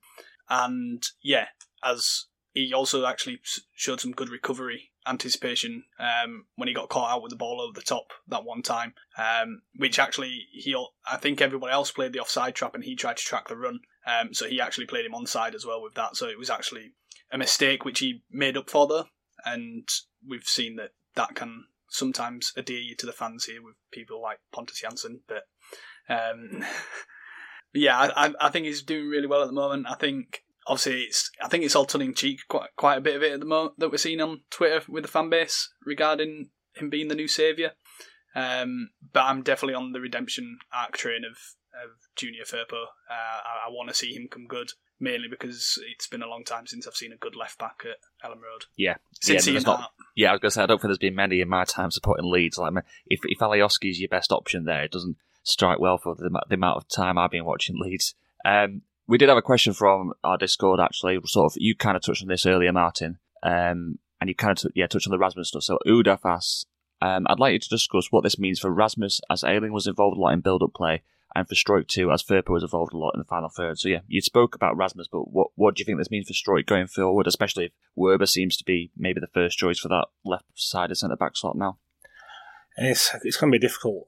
And 0.48 1.02
yeah, 1.22 1.48
as 1.82 2.26
he 2.52 2.72
also 2.72 3.06
actually 3.06 3.40
showed 3.74 4.00
some 4.00 4.12
good 4.12 4.30
recovery 4.30 4.90
anticipation 5.06 5.84
um, 5.98 6.46
when 6.56 6.68
he 6.68 6.74
got 6.74 6.88
caught 6.88 7.10
out 7.10 7.22
with 7.22 7.30
the 7.30 7.36
ball 7.36 7.60
over 7.60 7.72
the 7.72 7.84
top 7.84 8.12
that 8.26 8.44
one 8.44 8.62
time, 8.62 8.94
um, 9.16 9.62
which 9.76 9.98
actually 9.98 10.46
he 10.52 10.76
I 11.10 11.16
think 11.16 11.40
everybody 11.40 11.72
else 11.72 11.90
played 11.90 12.12
the 12.12 12.20
offside 12.20 12.54
trap 12.54 12.74
and 12.74 12.84
he 12.84 12.94
tried 12.94 13.16
to 13.16 13.24
track 13.24 13.48
the 13.48 13.56
run, 13.56 13.80
um, 14.06 14.34
so 14.34 14.46
he 14.46 14.60
actually 14.60 14.86
played 14.86 15.06
him 15.06 15.12
onside 15.12 15.54
as 15.54 15.64
well 15.64 15.82
with 15.82 15.94
that. 15.94 16.16
So 16.16 16.26
it 16.26 16.38
was 16.38 16.50
actually 16.50 16.92
a 17.30 17.38
mistake 17.38 17.84
which 17.84 18.00
he 18.00 18.22
made 18.30 18.56
up 18.56 18.70
for 18.70 18.86
though, 18.86 19.06
and 19.44 19.88
we've 20.26 20.44
seen 20.44 20.76
that 20.76 20.90
that 21.14 21.34
can 21.34 21.64
sometimes 21.88 22.52
adhere 22.56 22.80
you 22.80 22.94
to 22.96 23.06
the 23.06 23.12
fans 23.12 23.44
here 23.44 23.62
with 23.62 23.76
people 23.90 24.20
like 24.20 24.38
Pontus 24.52 24.82
Jansson, 24.82 25.20
but. 25.26 25.44
Yeah, 27.74 27.98
I, 27.98 28.32
I 28.40 28.48
think 28.50 28.66
he's 28.66 28.82
doing 28.82 29.08
really 29.08 29.26
well 29.26 29.42
at 29.42 29.46
the 29.46 29.52
moment. 29.52 29.86
I 29.88 29.94
think 29.94 30.42
obviously, 30.66 31.02
it's 31.02 31.30
I 31.42 31.48
think 31.48 31.64
it's 31.64 31.76
all 31.76 31.84
tongue 31.84 32.02
in 32.02 32.14
cheek, 32.14 32.40
quite 32.48 32.70
quite 32.76 32.98
a 32.98 33.02
bit 33.02 33.16
of 33.16 33.22
it 33.22 33.32
at 33.32 33.40
the 33.40 33.46
moment 33.46 33.78
that 33.78 33.90
we're 33.90 33.98
seeing 33.98 34.20
on 34.20 34.40
Twitter 34.50 34.82
with 34.88 35.04
the 35.04 35.08
fan 35.08 35.28
base 35.30 35.70
regarding 35.84 36.50
him 36.74 36.90
being 36.90 37.08
the 37.08 37.14
new 37.14 37.28
savior. 37.28 37.72
Um, 38.34 38.90
but 39.12 39.24
I'm 39.24 39.42
definitely 39.42 39.74
on 39.74 39.92
the 39.92 40.00
redemption 40.00 40.58
arc 40.72 40.96
train 40.96 41.22
of 41.24 41.36
of 41.74 41.90
Junior 42.16 42.42
Firpo. 42.44 42.84
Uh, 43.10 43.12
I, 43.44 43.66
I 43.66 43.70
want 43.70 43.88
to 43.88 43.94
see 43.94 44.12
him 44.14 44.28
come 44.30 44.46
good, 44.46 44.72
mainly 44.98 45.28
because 45.28 45.78
it's 45.88 46.08
been 46.08 46.22
a 46.22 46.26
long 46.28 46.42
time 46.44 46.66
since 46.66 46.86
I've 46.86 46.96
seen 46.96 47.12
a 47.12 47.16
good 47.16 47.36
left 47.36 47.58
back 47.58 47.82
at 47.84 47.98
Elland 48.28 48.42
Road. 48.42 48.64
Yeah, 48.76 48.96
Since 49.20 49.46
yeah, 49.46 49.52
there's 49.52 49.66
not- 49.66 49.92
yeah. 50.16 50.30
I 50.30 50.32
was 50.32 50.40
gonna 50.40 50.50
say 50.50 50.62
I 50.62 50.66
don't 50.66 50.78
think 50.80 50.88
there's 50.88 50.98
been 50.98 51.14
many 51.14 51.40
in 51.40 51.48
my 51.48 51.64
time 51.64 51.90
supporting 51.90 52.30
Leeds. 52.30 52.58
Like 52.58 52.72
if 53.06 53.20
if 53.24 53.38
Alioski's 53.38 54.00
your 54.00 54.08
best 54.08 54.32
option 54.32 54.64
there, 54.64 54.84
it 54.84 54.90
doesn't 54.92 55.16
strike 55.48 55.80
well 55.80 55.98
for 55.98 56.14
the, 56.14 56.30
the 56.48 56.54
amount 56.54 56.76
of 56.76 56.88
time 56.88 57.18
I've 57.18 57.30
been 57.30 57.44
watching 57.44 57.76
Leeds. 57.78 58.14
Um, 58.44 58.82
we 59.06 59.18
did 59.18 59.28
have 59.28 59.38
a 59.38 59.42
question 59.42 59.72
from 59.72 60.12
our 60.22 60.36
Discord 60.36 60.80
actually. 60.80 61.18
Sort 61.24 61.52
of, 61.52 61.56
you 61.60 61.74
kind 61.74 61.96
of 61.96 62.02
touched 62.02 62.22
on 62.22 62.28
this 62.28 62.46
earlier, 62.46 62.72
Martin. 62.72 63.18
Um, 63.42 63.98
and 64.20 64.28
you 64.28 64.34
kind 64.34 64.50
of 64.50 64.58
t- 64.58 64.80
yeah 64.80 64.86
touched 64.86 65.06
on 65.06 65.12
the 65.12 65.18
Rasmus 65.18 65.48
stuff. 65.48 65.62
So 65.62 65.78
Udaf 65.86 66.20
asks, 66.24 66.66
um, 67.00 67.26
I'd 67.28 67.38
like 67.38 67.52
you 67.52 67.58
to 67.60 67.68
discuss 67.68 68.10
what 68.10 68.24
this 68.24 68.38
means 68.38 68.58
for 68.58 68.72
Rasmus 68.72 69.20
as 69.30 69.44
Ayling 69.44 69.72
was 69.72 69.86
involved 69.86 70.16
a 70.16 70.20
lot 70.20 70.32
in 70.32 70.40
build-up 70.40 70.74
play, 70.74 71.02
and 71.34 71.48
for 71.48 71.54
Struijk 71.54 71.86
too 71.86 72.10
as 72.10 72.22
Firpo 72.22 72.50
was 72.50 72.64
involved 72.64 72.92
a 72.92 72.98
lot 72.98 73.12
in 73.14 73.20
the 73.20 73.24
final 73.24 73.48
third. 73.48 73.78
So 73.78 73.88
yeah, 73.88 74.00
you 74.08 74.20
spoke 74.20 74.56
about 74.56 74.76
Rasmus, 74.76 75.08
but 75.10 75.30
what 75.32 75.50
what 75.54 75.76
do 75.76 75.80
you 75.80 75.84
think 75.84 75.98
this 75.98 76.10
means 76.10 76.26
for 76.26 76.34
Struijk 76.34 76.66
going 76.66 76.88
forward, 76.88 77.28
especially 77.28 77.66
if 77.66 77.72
Wöber 77.96 78.28
seems 78.28 78.56
to 78.56 78.64
be 78.64 78.90
maybe 78.96 79.20
the 79.20 79.28
first 79.28 79.56
choice 79.56 79.78
for 79.78 79.88
that 79.88 80.06
left-sided 80.24 80.96
centre 80.96 81.16
back 81.16 81.36
slot 81.36 81.56
now? 81.56 81.78
It's 82.76 83.14
it's 83.22 83.36
going 83.36 83.52
to 83.52 83.58
be 83.58 83.64
difficult 83.64 84.04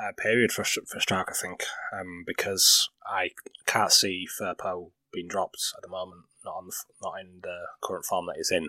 uh, 0.00 0.12
period 0.16 0.52
for 0.52 0.64
for 0.64 0.98
Struijk, 0.98 1.26
I 1.28 1.34
think, 1.40 1.64
um, 1.92 2.24
because 2.26 2.88
I 3.06 3.30
can't 3.66 3.92
see 3.92 4.26
Firpo 4.40 4.90
being 5.12 5.28
dropped 5.28 5.72
at 5.76 5.82
the 5.82 5.88
moment, 5.88 6.22
not 6.44 6.54
on 6.54 6.66
the, 6.66 6.76
not 7.02 7.20
in 7.20 7.40
the 7.42 7.66
current 7.82 8.04
form 8.04 8.26
that 8.26 8.36
he's 8.36 8.50
in, 8.50 8.68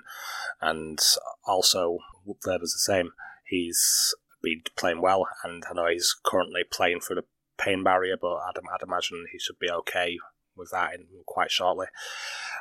and 0.60 1.00
also 1.46 2.00
Wöber's 2.28 2.74
the 2.74 2.80
same. 2.80 3.12
He's 3.46 4.14
been 4.42 4.62
playing 4.76 5.02
well, 5.02 5.28
and 5.44 5.64
I 5.70 5.74
know 5.74 5.88
he's 5.88 6.16
currently 6.24 6.64
playing 6.70 7.02
through 7.02 7.18
the 7.18 7.26
pain 7.58 7.84
barrier, 7.84 8.18
but 8.20 8.36
I'd, 8.36 8.58
I'd 8.58 8.84
imagine 8.84 9.26
he 9.32 9.40
should 9.40 9.60
be 9.60 9.70
okay 9.70 10.18
with 10.56 10.72
that 10.72 10.94
in 10.94 11.06
quite 11.26 11.52
shortly. 11.52 11.88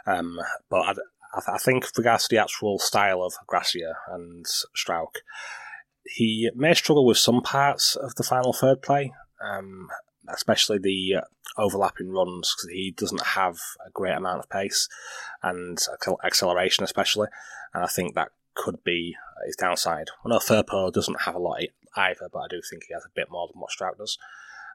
Um, 0.07 0.39
but 0.69 0.81
I'd, 0.81 0.97
I, 1.33 1.41
th- 1.41 1.55
I 1.55 1.59
think, 1.59 1.85
with 1.85 1.99
regards 1.99 2.27
to 2.27 2.35
the 2.35 2.43
actual 2.43 2.79
style 2.79 3.23
of 3.23 3.35
Gracia 3.47 3.95
and 4.09 4.45
Struijk, 4.77 5.23
he 6.05 6.51
may 6.55 6.75
struggle 6.75 7.07
with 7.07 7.19
some 7.19 7.43
parts 7.43 7.97
of 7.97 8.15
the 8.15 8.23
final 8.23 8.53
third 8.53 8.83
play, 8.83 9.13
um, 9.43 9.89
especially 10.29 10.79
the 10.79 11.17
uh, 11.17 11.61
overlapping 11.61 12.11
runs, 12.11 12.55
because 12.55 12.71
he 12.73 12.95
doesn't 12.97 13.23
have 13.23 13.57
a 13.87 13.91
great 13.91 14.17
amount 14.17 14.41
of 14.41 14.49
pace 14.51 14.89
and 15.43 15.79
acceleration, 16.25 16.85
especially. 16.85 17.29
And 17.75 17.85
I 17.85 17.87
think 17.87 18.15
that 18.15 18.31
could 18.55 18.83
be 18.85 19.17
his 19.47 19.57
downside. 19.57 20.09
I 20.25 20.29
know 20.29 20.39
Firpo 20.39 20.93
doesn't 20.93 21.23
have 21.23 21.35
a 21.35 21.39
lot 21.39 21.61
either, 21.97 22.29
but 22.33 22.41
I 22.41 22.49
do 22.49 22.61
think 22.69 22.85
he 22.87 22.95
has 22.95 23.05
a 23.05 23.15
bit 23.15 23.29
more 23.31 23.49
than 23.49 23.61
what 23.61 23.71
Struijk 23.71 23.99
does. 23.99 24.19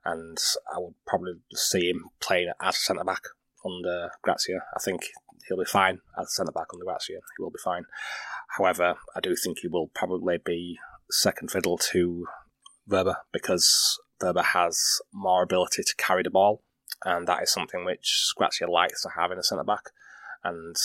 And 0.04 0.38
I 0.74 0.80
would 0.80 0.94
probably 1.06 1.34
see 1.54 1.90
him 1.90 2.10
playing 2.20 2.52
as 2.62 2.76
a 2.76 2.80
centre 2.80 3.04
back 3.04 3.24
under 3.66 4.12
Gracia. 4.22 4.60
I 4.76 4.80
think 4.80 5.08
he'll 5.48 5.58
be 5.58 5.66
fine 5.66 6.00
as 6.20 6.28
a 6.28 6.30
centre 6.30 6.52
back 6.52 6.68
under 6.74 6.86
Gracia. 6.86 7.14
He 7.14 7.44
will 7.44 7.52
be 7.52 7.60
fine. 7.64 7.86
However, 8.58 8.96
I 9.16 9.20
do 9.20 9.36
think 9.36 9.60
he 9.60 9.68
will 9.68 9.88
probably 9.88 10.38
be 10.44 10.78
second 11.12 11.52
fiddle 11.52 11.78
to 11.78 12.26
Wöber 12.90 13.16
because 13.32 14.00
Wöber 14.22 14.44
has 14.44 15.02
more 15.14 15.44
ability 15.44 15.84
to 15.84 15.96
carry 15.98 16.24
the 16.24 16.30
ball, 16.30 16.64
and 17.04 17.28
that 17.28 17.44
is 17.44 17.52
something 17.52 17.86
which 17.86 18.32
Gracia 18.36 18.68
likes 18.68 19.02
to 19.04 19.10
have 19.16 19.32
in 19.32 19.40
a 19.40 19.44
centre 19.44 19.64
back, 19.64 19.92
and 20.44 20.76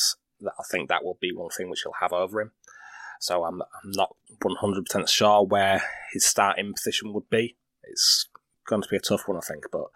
that- 0.41 0.55
I 0.59 0.63
think 0.71 0.89
that 0.89 1.05
will 1.05 1.19
be 1.21 1.33
one 1.33 1.51
thing 1.51 1.69
which 1.69 1.83
he'll 1.83 1.93
have 2.01 2.13
over 2.13 2.41
him. 2.41 2.53
So 3.21 3.45
I'm, 3.45 3.61
I'm 3.61 3.91
not 3.91 4.17
100% 4.43 5.09
sure 5.09 5.45
where 5.45 5.83
his 6.13 6.25
starting 6.25 6.73
position 6.73 7.13
would 7.13 7.29
be. 7.29 7.59
It's 7.83 8.29
going 8.67 8.81
to 8.81 8.89
be 8.89 8.97
a 8.97 9.01
tough 9.01 9.29
one, 9.29 9.37
I 9.37 9.41
think, 9.41 9.65
but 9.71 9.89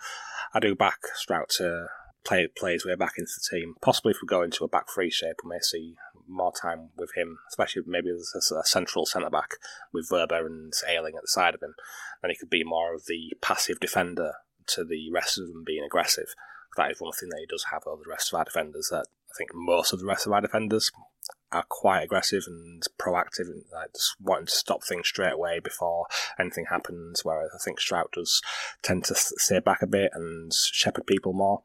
I 0.52 0.60
do 0.60 0.74
back 0.74 0.98
Struijk 1.26 1.48
to 1.56 1.87
play 2.24 2.46
play 2.46 2.74
his 2.74 2.84
way 2.84 2.94
back 2.94 3.14
into 3.16 3.32
the 3.37 3.56
team. 3.56 3.74
Possibly 3.80 4.10
if 4.10 4.18
we 4.20 4.26
go 4.26 4.42
into 4.42 4.64
a 4.64 4.68
back 4.68 4.87
three 4.92 5.10
shape, 5.10 5.37
we 5.42 5.50
may 5.50 5.60
see 5.60 5.96
more 6.28 6.52
time 6.52 6.90
with 6.96 7.10
him, 7.14 7.38
especially 7.48 7.82
maybe 7.87 8.10
as 8.10 8.52
a, 8.52 8.64
central 8.64 9.06
centre 9.06 9.30
back 9.30 9.56
with 9.92 10.08
Wöber 10.10 10.46
and 10.46 10.72
Ayling 10.88 11.14
at 11.16 11.22
the 11.22 11.28
side 11.28 11.54
of 11.54 11.62
him. 11.62 11.74
Then 12.22 12.30
he 12.30 12.37
could 12.37 12.50
be 12.50 12.64
more 12.64 12.94
of 12.94 13.06
the 13.06 13.32
passive 13.40 13.80
defender 13.80 14.34
to 14.68 14.84
the 14.84 15.10
rest 15.12 15.38
of 15.38 15.48
them 15.48 15.64
being 15.64 15.84
aggressive. 15.84 16.34
That 16.76 16.90
is 16.90 17.00
one 17.00 17.12
thing 17.12 17.28
that 17.30 17.40
he 17.40 17.46
does 17.46 17.66
have 17.70 17.82
over 17.87 18.02
the 18.04 18.10
rest 18.10 18.32
of 18.32 18.38
our 18.38 18.44
defenders. 18.44 18.88
That 18.90 19.06
I 19.30 19.34
think 19.37 19.50
most 19.54 19.92
of 19.92 20.00
the 20.00 20.06
rest 20.06 20.26
of 20.26 20.32
our 20.32 20.40
defenders 20.40 20.90
are 21.54 21.64
quite 21.68 22.02
aggressive 22.02 22.44
and 22.46 22.82
proactive 22.98 23.46
and 23.46 23.64
like, 23.72 23.92
just 23.94 24.16
wanting 24.20 24.46
to 24.46 24.52
stop 24.52 24.84
things 24.84 25.08
straight 25.08 25.32
away 25.32 25.60
before 25.60 26.06
anything 26.38 26.66
happens. 26.68 27.24
Whereas 27.24 27.50
I 27.54 27.58
think 27.64 27.80
Struijk 27.80 28.12
does 28.12 28.42
tend 28.82 29.04
to 29.04 29.14
stay 29.14 29.60
back 29.60 29.82
a 29.82 29.86
bit 29.86 30.10
and 30.14 30.52
shepherd 30.52 31.06
people 31.06 31.32
more. 31.32 31.62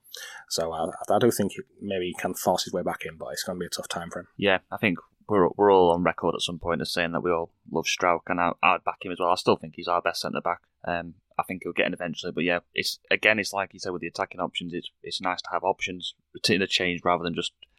So 0.50 0.72
I, 0.72 0.90
I 1.14 1.20
do 1.20 1.32
think 1.32 1.54
maybe 1.82 2.08
he 2.08 2.14
can 2.14 2.34
force 2.34 2.64
his 2.64 2.74
way 2.74 2.84
back 2.84 3.06
in, 3.06 3.18
but 3.18 3.30
it's 3.34 3.44
going 3.44 3.58
to 3.58 3.64
be 3.64 3.68
a 3.68 3.70
tough 3.70 3.88
time 3.88 4.10
for 4.10 4.20
him. 4.20 4.28
Yeah, 4.38 4.60
I 4.72 4.78
think 4.78 5.00
we're 5.28 5.50
we're 5.56 5.72
all 5.72 5.92
on 5.92 6.04
record 6.04 6.36
at 6.36 6.42
some 6.42 6.60
point 6.60 6.82
as 6.82 6.92
saying 6.92 7.12
that 7.12 7.22
we 7.22 7.32
all 7.32 7.52
love 7.72 7.86
Struijk, 7.86 8.22
and 8.28 8.40
I, 8.40 8.52
I'd 8.64 8.84
back 8.84 9.04
him 9.04 9.12
as 9.12 9.20
well. 9.20 9.30
I 9.30 9.36
still 9.36 9.56
think 9.56 9.74
he's 9.76 9.88
our 9.88 10.02
best 10.02 10.22
centre 10.22 10.42
back. 10.42 10.62
Um, 10.86 11.16
I 11.38 11.44
think 11.44 11.64
he'll 11.64 11.72
get 11.72 11.88
in 11.88 11.94
eventually, 11.94 12.34
but 12.34 12.44
yeah, 12.44 12.60
it's 12.74 13.00
again, 13.10 13.40
it's 13.40 13.54
like 13.54 13.74
you 13.74 13.80
said 13.80 13.94
with 13.94 14.02
the 14.02 14.08
attacking 14.08 14.42
options. 14.42 14.74
It's 14.74 14.92
it's 15.04 15.22
nice 15.22 15.42
to 15.44 15.50
have 15.52 15.64
options 15.64 16.16
to 16.44 16.54
interchange 16.54 17.02
rather 17.04 17.24
than 17.24 17.36
just 17.36 17.54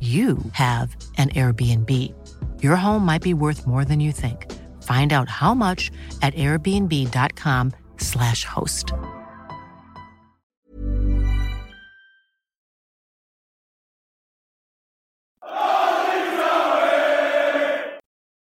you 0.00 0.36
have 0.52 0.94
an 1.16 1.30
Airbnb. 1.30 2.12
Your 2.62 2.76
home 2.76 3.06
might 3.06 3.22
be 3.22 3.32
worth 3.32 3.66
more 3.66 3.86
than 3.86 3.98
you 3.98 4.12
think. 4.12 4.52
Find 4.82 5.14
out 5.14 5.30
how 5.30 5.54
much 5.54 5.90
at 6.20 6.34
airbnb.com/slash 6.34 8.44
host. 8.44 8.92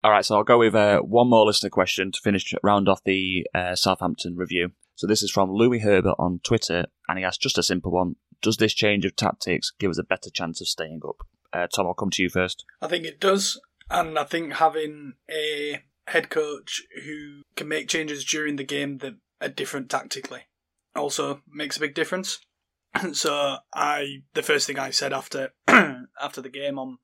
All 0.06 0.12
right, 0.12 0.26
so 0.26 0.36
I'll 0.36 0.44
go 0.44 0.58
with 0.58 0.76
uh, 0.76 1.00
one 1.00 1.30
more 1.30 1.46
listener 1.46 1.70
question 1.70 2.12
to 2.12 2.20
finish 2.20 2.54
round 2.62 2.90
off 2.90 3.02
the 3.06 3.48
uh, 3.56 3.76
Southampton 3.76 4.36
review. 4.36 4.74
So 4.96 5.08
this 5.08 5.24
is 5.24 5.32
from 5.32 5.50
Louis 5.50 5.80
Herbert 5.80 6.16
on 6.20 6.42
Twitter, 6.44 6.88
and 7.08 7.18
he 7.18 7.24
asked 7.24 7.42
just 7.42 7.58
a 7.58 7.64
simple 7.64 7.92
one: 7.92 8.18
Does 8.42 8.58
this 8.58 8.74
change 8.74 9.06
of 9.06 9.16
tactics 9.16 9.72
give 9.80 9.92
us 9.92 9.98
a 9.98 10.04
better 10.04 10.30
chance 10.30 10.60
of 10.60 10.68
staying 10.68 11.00
up? 11.08 11.26
Uh, 11.54 11.68
Tom, 11.68 11.88
I'll 11.88 11.94
come 11.94 12.10
to 12.12 12.24
you 12.24 12.30
first. 12.30 12.66
I 12.82 12.88
think 12.88 13.06
it 13.06 13.20
does, 13.20 13.60
and 13.90 14.18
I 14.18 14.24
think 14.24 14.54
having 14.54 15.14
a 15.30 15.84
head 16.08 16.30
coach 16.30 16.82
who 17.06 17.42
can 17.56 17.68
make 17.68 17.88
changes 17.88 18.26
during 18.26 18.56
the 18.56 18.64
game 18.64 18.98
that 19.00 19.16
are 19.40 19.50
different 19.50 19.90
tactically 19.90 20.42
also 20.96 21.42
makes 21.48 21.78
a 21.78 21.82
big 21.82 21.96
difference. 21.96 22.40
so 23.14 23.58
I, 23.74 24.24
the 24.34 24.44
first 24.44 24.68
thing 24.68 24.80
I 24.80 24.90
said 24.90 25.14
after 25.14 25.54
after 25.68 26.42
the 26.42 26.50
game 26.50 26.80
on 26.80 26.98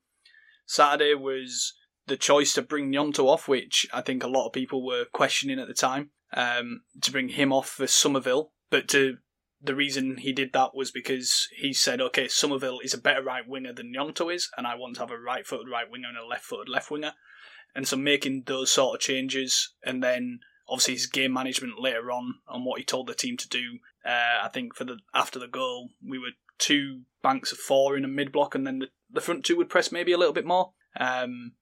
Saturday 0.66 1.14
was 1.14 1.74
the 2.06 2.16
choice 2.16 2.54
to 2.54 2.62
bring 2.62 2.90
Gnonto 2.90 3.26
off, 3.26 3.46
which 3.46 3.86
I 3.92 4.00
think 4.00 4.22
a 4.22 4.28
lot 4.28 4.46
of 4.46 4.52
people 4.52 4.84
were 4.84 5.04
questioning 5.12 5.60
at 5.60 5.68
the 5.68 5.74
time, 5.74 6.10
um, 6.32 6.82
to 7.02 7.12
bring 7.12 7.28
him 7.28 7.52
off 7.52 7.68
for 7.68 7.86
Summerville 7.86 8.52
but 8.70 8.88
to 8.88 9.18
the 9.62 9.74
reason 9.74 10.16
he 10.18 10.32
did 10.32 10.52
that 10.52 10.74
was 10.74 10.90
because 10.90 11.48
he 11.56 11.72
said, 11.72 12.00
okay, 12.00 12.28
Summerville 12.28 12.80
is 12.82 12.94
a 12.94 12.98
better 12.98 13.22
right 13.22 13.46
winger 13.46 13.72
than 13.72 13.92
Gnonto 13.92 14.34
is, 14.34 14.50
and 14.56 14.66
I 14.66 14.74
want 14.74 14.94
to 14.94 15.00
have 15.00 15.10
a 15.10 15.18
right 15.18 15.46
footed 15.46 15.68
right 15.70 15.90
winger 15.90 16.08
and 16.08 16.16
a 16.16 16.26
left 16.26 16.44
footed 16.44 16.68
left 16.68 16.90
winger. 16.90 17.12
And 17.74 17.86
so 17.86 17.96
making 17.96 18.44
those 18.46 18.72
sort 18.72 18.96
of 18.96 19.00
changes, 19.00 19.74
and 19.84 20.02
then 20.02 20.40
obviously 20.68 20.94
his 20.94 21.06
game 21.06 21.32
management 21.32 21.80
later 21.80 22.10
on 22.10 22.36
on 22.48 22.64
what 22.64 22.78
he 22.78 22.84
told 22.84 23.06
the 23.06 23.14
team 23.14 23.36
to 23.36 23.48
do. 23.48 23.78
Uh, 24.04 24.38
I 24.42 24.48
think 24.48 24.74
for 24.74 24.84
the 24.84 24.98
after 25.14 25.38
the 25.38 25.46
goal, 25.46 25.90
we 26.06 26.18
were 26.18 26.32
two 26.58 27.02
banks 27.22 27.52
of 27.52 27.58
four 27.58 27.96
in 27.96 28.04
a 28.04 28.08
mid 28.08 28.32
block, 28.32 28.54
and 28.54 28.66
then 28.66 28.78
the, 28.78 28.86
the 29.10 29.20
front 29.20 29.44
two 29.44 29.56
would 29.56 29.68
press 29.68 29.92
maybe 29.92 30.12
a 30.12 30.18
little 30.18 30.34
bit 30.34 30.46
more. 30.46 30.72
Um, 30.98 31.52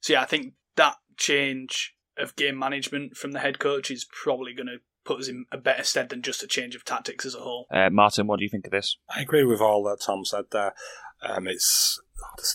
so 0.00 0.12
yeah, 0.12 0.22
I 0.22 0.26
think 0.26 0.54
that 0.76 0.96
change 1.16 1.94
of 2.18 2.36
game 2.36 2.58
management 2.58 3.16
from 3.16 3.32
the 3.32 3.40
head 3.40 3.58
coach 3.58 3.90
is 3.90 4.04
probably 4.04 4.52
going 4.52 4.66
to 4.66 4.78
put 5.08 5.20
us 5.20 5.28
in 5.28 5.46
a 5.50 5.56
better 5.56 5.82
stead 5.82 6.10
than 6.10 6.20
just 6.20 6.42
a 6.42 6.46
change 6.46 6.74
of 6.74 6.84
tactics 6.84 7.24
as 7.24 7.34
a 7.34 7.40
whole. 7.40 7.66
Uh, 7.72 7.88
Martin, 7.90 8.26
what 8.26 8.38
do 8.38 8.44
you 8.44 8.50
think 8.50 8.66
of 8.66 8.70
this? 8.70 8.98
I 9.08 9.22
agree 9.22 9.44
with 9.44 9.60
all 9.60 9.82
that 9.84 10.02
Tom 10.04 10.24
said 10.24 10.44
there. 10.52 10.74
Um, 11.22 11.48
it's 11.48 11.98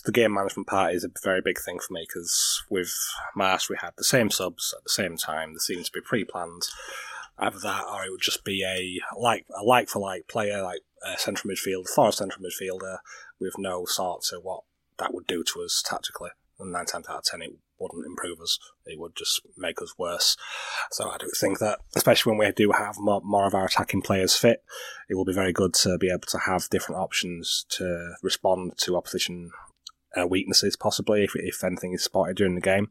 the 0.04 0.12
game 0.12 0.32
management 0.32 0.68
part 0.68 0.94
is 0.94 1.04
a 1.04 1.10
very 1.22 1.40
big 1.44 1.58
thing 1.60 1.80
for 1.80 1.92
me 1.92 2.06
because 2.06 2.62
with 2.70 2.94
Marsch 3.36 3.68
we 3.68 3.76
had 3.80 3.90
the 3.96 4.04
same 4.04 4.30
subs 4.30 4.72
at 4.76 4.84
the 4.84 4.90
same 4.90 5.16
time. 5.16 5.52
There 5.52 5.58
seems 5.58 5.86
to 5.86 5.92
be 5.92 6.00
pre-planned 6.00 6.62
either 7.38 7.58
that 7.58 7.84
or 7.92 8.04
it 8.04 8.10
would 8.10 8.20
just 8.20 8.44
be 8.44 8.64
a 8.64 9.00
like 9.18 9.44
a 9.58 9.64
like 9.64 9.88
for 9.88 9.98
like 9.98 10.28
player, 10.28 10.62
like 10.62 10.82
a 11.04 11.18
central 11.18 11.52
midfield 11.52 11.88
for 11.88 12.08
a 12.08 12.12
central 12.12 12.46
midfielder 12.46 12.98
with 13.40 13.58
no 13.58 13.84
thought 13.84 14.22
to 14.30 14.36
what 14.36 14.62
that 14.98 15.12
would 15.12 15.26
do 15.26 15.42
to 15.42 15.62
us 15.62 15.82
tactically. 15.84 16.30
And 16.60 16.70
nine 16.72 16.86
times 16.86 17.08
out 17.08 17.18
of 17.18 17.24
ten, 17.24 17.42
it 17.42 17.50
wouldn't 17.92 18.06
improve 18.06 18.40
us. 18.40 18.58
It 18.86 18.98
would 18.98 19.14
just 19.16 19.42
make 19.56 19.80
us 19.82 19.94
worse. 19.98 20.36
So 20.90 21.10
I 21.10 21.18
do 21.18 21.30
think 21.38 21.58
that, 21.58 21.80
especially 21.94 22.30
when 22.30 22.38
we 22.38 22.52
do 22.52 22.72
have 22.72 22.96
more, 22.98 23.20
more 23.22 23.46
of 23.46 23.54
our 23.54 23.66
attacking 23.66 24.02
players 24.02 24.36
fit, 24.36 24.64
it 25.08 25.14
will 25.14 25.24
be 25.24 25.32
very 25.32 25.52
good 25.52 25.74
to 25.74 25.98
be 25.98 26.08
able 26.08 26.26
to 26.28 26.38
have 26.46 26.68
different 26.70 27.00
options 27.00 27.66
to 27.70 28.14
respond 28.22 28.72
to 28.78 28.96
opposition 28.96 29.50
uh, 30.16 30.26
weaknesses, 30.26 30.76
possibly 30.76 31.24
if, 31.24 31.32
if 31.34 31.62
anything 31.62 31.92
is 31.92 32.04
spotted 32.04 32.36
during 32.36 32.54
the 32.54 32.60
game, 32.60 32.90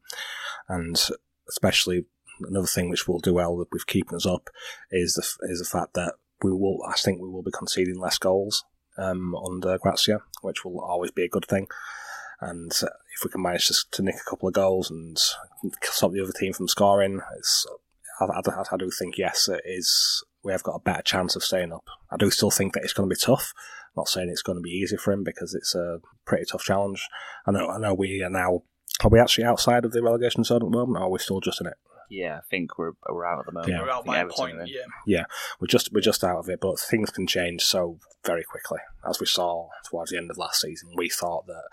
and 0.68 1.10
especially 1.50 2.06
another 2.42 2.68
thing 2.68 2.90
which 2.90 3.08
will 3.08 3.20
do 3.20 3.34
well 3.34 3.56
with 3.56 3.88
keeping 3.88 4.16
us 4.16 4.26
up 4.26 4.50
is 4.92 5.14
the 5.14 5.50
is 5.50 5.60
the 5.60 5.66
fact 5.66 5.94
that 5.94 6.16
we 6.44 6.52
will. 6.52 6.80
I 6.88 6.94
think 6.94 7.22
we 7.22 7.30
will 7.30 7.44
be 7.44 7.52
conceding 7.52 8.00
less 8.00 8.18
goals 8.18 8.64
um, 8.98 9.36
under 9.36 9.78
Gracia, 9.78 10.20
which 10.42 10.66
will 10.66 10.82
always 10.82 11.12
be 11.12 11.24
a 11.24 11.30
good 11.30 11.46
thing. 11.46 11.68
And 12.46 12.72
if 12.72 13.24
we 13.24 13.30
can 13.30 13.42
manage 13.42 13.68
to, 13.68 13.76
to 13.92 14.02
nick 14.02 14.16
a 14.16 14.30
couple 14.30 14.48
of 14.48 14.54
goals 14.54 14.92
and 14.92 15.18
stop 15.82 16.12
the 16.12 16.22
other 16.22 16.34
team 16.38 16.54
from 16.54 16.68
scoring, 16.68 17.22
it's 17.38 17.66
I, 18.20 18.26
I, 18.26 18.64
I, 18.72 18.78
do 18.78 18.90
think 18.92 19.18
yes, 19.18 19.48
it 19.48 19.62
is. 19.66 20.24
We 20.44 20.52
have 20.52 20.64
got 20.64 20.76
a 20.76 20.80
better 20.80 21.02
chance 21.02 21.36
of 21.36 21.44
staying 21.44 21.72
up. 21.72 21.86
I 22.12 22.18
do 22.18 22.30
still 22.30 22.52
think 22.52 22.74
that 22.74 22.84
it's 22.84 22.94
going 22.94 23.10
to 23.10 23.14
be 23.14 23.20
tough. 23.20 23.54
I'm 23.96 24.02
not 24.02 24.10
saying 24.10 24.30
it's 24.30 24.42
going 24.42 24.58
to 24.58 24.62
be 24.62 24.72
easy 24.72 24.98
for 24.98 25.14
him 25.14 25.24
because 25.24 25.54
it's 25.54 25.74
a 25.74 26.00
pretty 26.26 26.46
tough 26.52 26.64
challenge. 26.64 27.08
I 27.46 27.52
know. 27.52 27.70
I 27.70 27.80
know 27.80 27.94
we 27.94 28.22
are 28.24 28.30
now. 28.30 28.64
Are 29.04 29.10
we 29.10 29.20
actually 29.20 29.46
outside 29.46 29.86
of 29.86 29.92
the 29.92 30.04
relegation 30.04 30.44
zone 30.44 30.64
at 30.64 30.72
the 30.72 30.78
moment, 30.78 30.98
or 30.98 31.06
are 31.06 31.10
we 31.10 31.20
still 31.20 31.40
just 31.40 31.62
in 31.62 31.68
it? 31.68 31.78
Yeah, 32.14 32.38
I 32.38 32.42
think 32.48 32.78
we're 32.78 32.92
we're 33.10 33.26
out 33.26 33.40
at 33.40 33.46
the 33.48 33.52
moment. 33.52 33.74
Yeah, 33.74 33.82
we're 33.82 33.90
out 33.90 34.06
by 34.06 34.20
a 34.20 34.28
point. 34.28 34.68
Yeah, 34.68 34.86
yeah, 35.08 35.24
we're 35.60 35.68
just 35.68 35.92
we're 35.92 36.02
just 36.02 36.24
out 36.24 36.38
of 36.38 36.48
it, 36.48 36.60
but 36.62 36.80
things 36.80 37.10
can 37.10 37.26
change 37.26 37.64
so 37.64 37.98
very 38.24 38.44
quickly, 38.44 38.80
as 39.08 39.20
we 39.20 39.26
saw 39.26 39.70
towards 39.90 40.12
the 40.12 40.18
end 40.18 40.30
of 40.30 40.38
last 40.38 40.62
season. 40.62 40.92
We 40.96 41.10
thought 41.10 41.48
that 41.48 41.64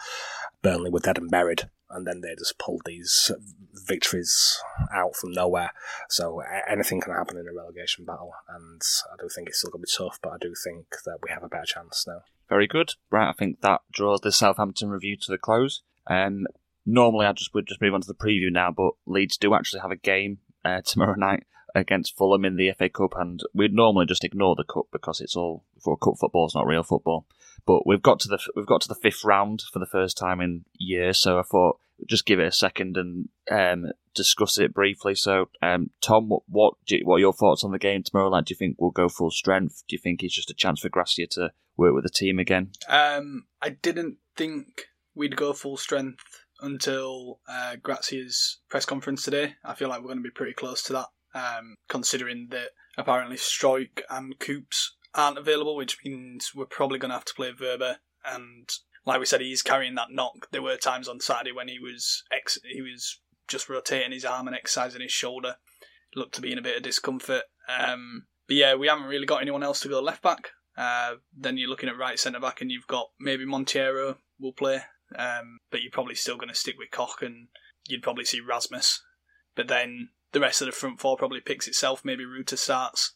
Burnley 0.63 0.89
were 0.89 1.01
dead 1.01 1.19
and 1.19 1.31
buried, 1.31 1.69
and 1.91 2.07
then 2.07 2.23
they 2.23 2.35
just 2.39 2.59
pulled 2.59 2.81
these 2.87 3.31
victories 3.87 4.59
out 4.95 5.15
from 5.15 5.33
nowhere. 5.33 5.73
So 6.09 6.43
anything 6.67 7.03
can 7.03 7.13
happen 7.13 7.37
in 7.37 7.47
a 7.47 7.55
relegation 7.55 8.07
battle, 8.07 8.33
and 8.49 8.81
I 9.13 9.17
do 9.21 9.29
think 9.29 9.49
it's 9.49 9.59
still 9.59 9.71
going 9.71 9.83
to 9.83 9.87
be 9.87 9.93
tough, 9.95 10.19
but 10.23 10.33
I 10.33 10.39
do 10.41 10.55
think 10.65 10.87
that 11.05 11.19
we 11.23 11.29
have 11.31 11.43
a 11.43 11.49
better 11.49 11.67
chance 11.67 12.07
now. 12.07 12.23
Very 12.49 12.67
good, 12.67 12.95
right? 13.11 13.29
I 13.29 13.35
think 13.35 13.61
that 13.61 13.83
draws 13.93 14.23
the 14.23 14.33
Southampton 14.33 14.89
review 14.89 15.19
to 15.19 15.31
the 15.31 15.39
close. 15.39 15.83
Um, 16.07 16.47
normally 16.93 17.27
I 17.27 17.33
just 17.33 17.55
would 17.55 17.67
just 17.67 17.81
move 17.81 17.95
on 17.95 18.01
to 18.01 18.07
the 18.07 18.15
preview 18.15 18.51
now, 18.51 18.71
but 18.71 18.93
Leeds 19.07 19.37
do 19.37 19.55
actually 19.55 19.81
have 19.81 19.91
a 19.91 19.97
game 19.97 20.39
uh, 20.65 20.81
tomorrow 20.85 21.15
night 21.17 21.45
against 21.75 22.17
Fulham 22.17 22.45
in 22.45 22.57
the 22.57 22.73
FA 22.73 22.89
Cup, 22.89 23.15
and 23.17 23.41
we'd 23.55 23.73
normally 23.73 24.07
just 24.07 24.25
ignore 24.25 24.57
the 24.57 24.65
cup 24.65 24.87
because 24.93 25.21
it's 25.21 25.37
all 25.37 25.65
for 25.81 25.97
cup 25.97 26.15
football, 26.19 26.47
it's 26.47 26.55
not 26.55 26.67
real 26.67 26.83
football. 26.83 27.27
But 27.67 27.87
we've 27.87 28.03
got 28.03 28.21
to 28.21 28.29
the 28.29 28.39
we've 28.57 28.67
got 28.67 28.81
to 28.83 28.89
the 28.89 28.95
fifth 28.95 29.25
round 29.25 29.63
for 29.73 29.79
the 29.79 29.87
first 29.87 30.17
time 30.17 30.41
in 30.41 30.65
years, 30.79 31.19
so 31.19 31.39
I 31.39 31.43
thought 31.43 31.79
just 32.09 32.27
give 32.27 32.41
it 32.41 32.47
a 32.47 32.53
second 32.53 32.97
and 32.97 33.29
um, 33.51 33.93
discuss 34.15 34.59
it 34.59 34.73
briefly. 34.73 35.15
So, 35.15 35.51
um, 35.63 35.91
Tom, 36.01 36.29
what 36.29 36.43
what, 36.49 36.75
you, 36.87 37.03
what 37.05 37.17
are 37.17 37.21
your 37.21 37.33
thoughts 37.33 37.65
on 37.65 37.73
the 37.73 37.79
game 37.79 38.03
tomorrow? 38.03 38.31
Like, 38.31 38.47
do 38.47 38.53
you 38.53 38.57
think 38.57 38.77
we'll 38.79 38.91
go 38.91 39.09
full 39.09 39.31
strength? 39.31 39.85
Do 39.89 39.95
you 39.95 40.01
think 40.01 40.23
it's 40.23 40.35
just 40.35 40.51
a 40.51 40.55
chance 40.55 40.81
for 40.81 40.89
Gracia 40.89 41.27
to 41.33 41.53
work 41.77 41.95
with 41.95 42.05
the 42.05 42.11
team 42.11 42.39
again? 42.39 42.71
Um, 42.89 43.47
I 43.61 43.71
didn't 43.71 44.17
think 44.37 44.87
we'd 45.15 45.37
go 45.37 45.53
full 45.53 45.77
strength 45.77 46.40
until 46.63 47.41
uh, 47.49 47.77
Gracia's 47.77 48.59
press 48.69 48.85
conference 48.85 49.23
today. 49.23 49.55
I 49.65 49.75
feel 49.75 49.89
like 49.89 50.01
we're 50.01 50.09
going 50.09 50.19
to 50.19 50.23
be 50.23 50.31
pretty 50.31 50.55
close 50.55 50.83
to 50.85 50.93
that, 50.93 51.07
um, 51.35 51.77
considering 51.89 52.49
that 52.51 52.71
apparently 52.97 53.37
Struijk 53.37 54.03
and 54.09 54.39
Coops 54.39 54.97
aren't 55.15 55.39
available, 55.39 55.77
which 55.77 55.99
means 56.05 56.53
we're 56.55 56.67
probably 56.67 56.99
going 56.99 57.11
to 57.11 57.17
have 57.17 57.25
to 57.25 57.35
play 57.35 57.53
Wöber. 57.53 57.97
And 58.25 58.69
like 59.07 59.21
we 59.21 59.27
said, 59.27 59.41
he's 59.41 59.63
carrying 59.63 59.95
that 59.97 60.11
knock. 60.11 60.49
There 60.51 60.63
were 60.63 60.77
times 60.77 61.09
on 61.09 61.21
Saturday 61.21 61.53
when 61.53 61.69
he 61.69 61.79
was 61.79 62.23
ex- 62.33 62.59
he 62.63 62.83
was 62.83 63.21
just 63.49 63.69
rotating 63.69 64.13
his 64.13 64.25
arm 64.25 64.47
and 64.47 64.57
exercising 64.57 65.01
his 65.01 65.13
shoulder. 65.13 65.57
Looked 66.15 66.35
to 66.37 66.41
be 66.41 66.53
in 66.53 66.59
a 66.59 66.63
bit 66.63 66.77
of 66.77 66.83
discomfort. 66.83 67.43
Um, 67.69 68.27
but 68.47 68.57
yeah, 68.57 68.75
we 68.75 68.89
haven't 68.89 69.07
really 69.07 69.27
got 69.27 69.43
anyone 69.43 69.63
else 69.63 69.81
to 69.81 69.89
go 69.89 70.01
left 70.01 70.23
back. 70.23 70.51
Uh, 70.77 71.15
then 71.37 71.57
you're 71.57 71.69
looking 71.69 71.89
at 71.89 71.99
right 71.99 72.19
centre 72.19 72.41
back, 72.41 72.61
and 72.61 72.71
you've 72.71 72.87
got 72.87 73.11
maybe 73.19 73.45
Monteiro 73.45 74.17
will 74.39 74.53
play. 74.53 74.83
Um, 75.17 75.59
but 75.71 75.83
you're 75.83 75.91
probably 75.91 76.15
still 76.15 76.37
going 76.37 76.49
to 76.49 76.55
stick 76.55 76.77
with 76.79 76.91
Koch 76.91 77.23
and 77.23 77.49
you'd 77.89 78.03
probably 78.03 78.25
see 78.25 78.41
Rasmus. 78.41 79.03
But 79.55 79.69
then 79.69 80.11
the 80.33 80.41
rest 80.41 80.61
of 80.61 80.67
the 80.67 80.73
front 80.73 81.01
four 81.01 81.17
probably 81.17 81.41
picks 81.41 81.67
itself. 81.67 82.05
Maybe 82.05 82.25
Rutter 82.25 82.57
starts, 82.57 83.15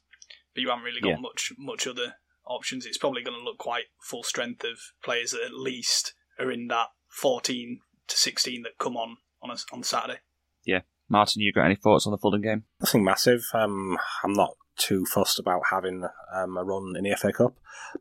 but 0.55 0.63
you 0.63 0.69
haven't 0.69 0.85
really 0.85 1.01
got 1.01 1.11
yeah. 1.11 1.21
much 1.21 1.53
much 1.59 1.87
other 1.87 2.17
options. 2.47 2.87
It's 2.87 2.99
probably 2.99 3.23
going 3.23 3.39
to 3.39 3.45
look 3.45 3.59
quite 3.59 3.85
full 4.01 4.23
strength 4.23 4.65
of 4.65 4.79
players 5.03 5.31
that 5.31 5.43
at 5.45 5.55
least 5.55 6.15
are 6.39 6.51
in 6.51 6.67
that 6.69 6.89
14 7.09 7.81
to 8.09 8.17
16 8.17 8.63
that 8.63 8.79
come 8.79 8.97
on 8.97 9.19
on 9.43 9.51
a, 9.51 9.57
on 9.73 9.83
Saturday. 9.83 10.21
Yeah, 10.65 10.81
Martin, 11.09 11.43
you 11.43 11.53
got 11.53 11.67
any 11.67 11.77
thoughts 11.77 12.07
on 12.07 12.11
the 12.11 12.19
Fulham 12.19 12.43
game? 12.43 12.65
Nothing 12.81 13.05
massive. 13.05 13.43
Um, 13.53 13.99
I'm 14.23 14.33
not 14.33 14.57
too 14.77 15.05
fussed 15.07 15.39
about 15.39 15.63
having 15.71 16.05
um, 16.35 16.57
a 16.57 16.65
run 16.65 16.95
in 16.97 17.05
the 17.05 17.17
FA 17.17 17.33
Cup, 17.33 17.55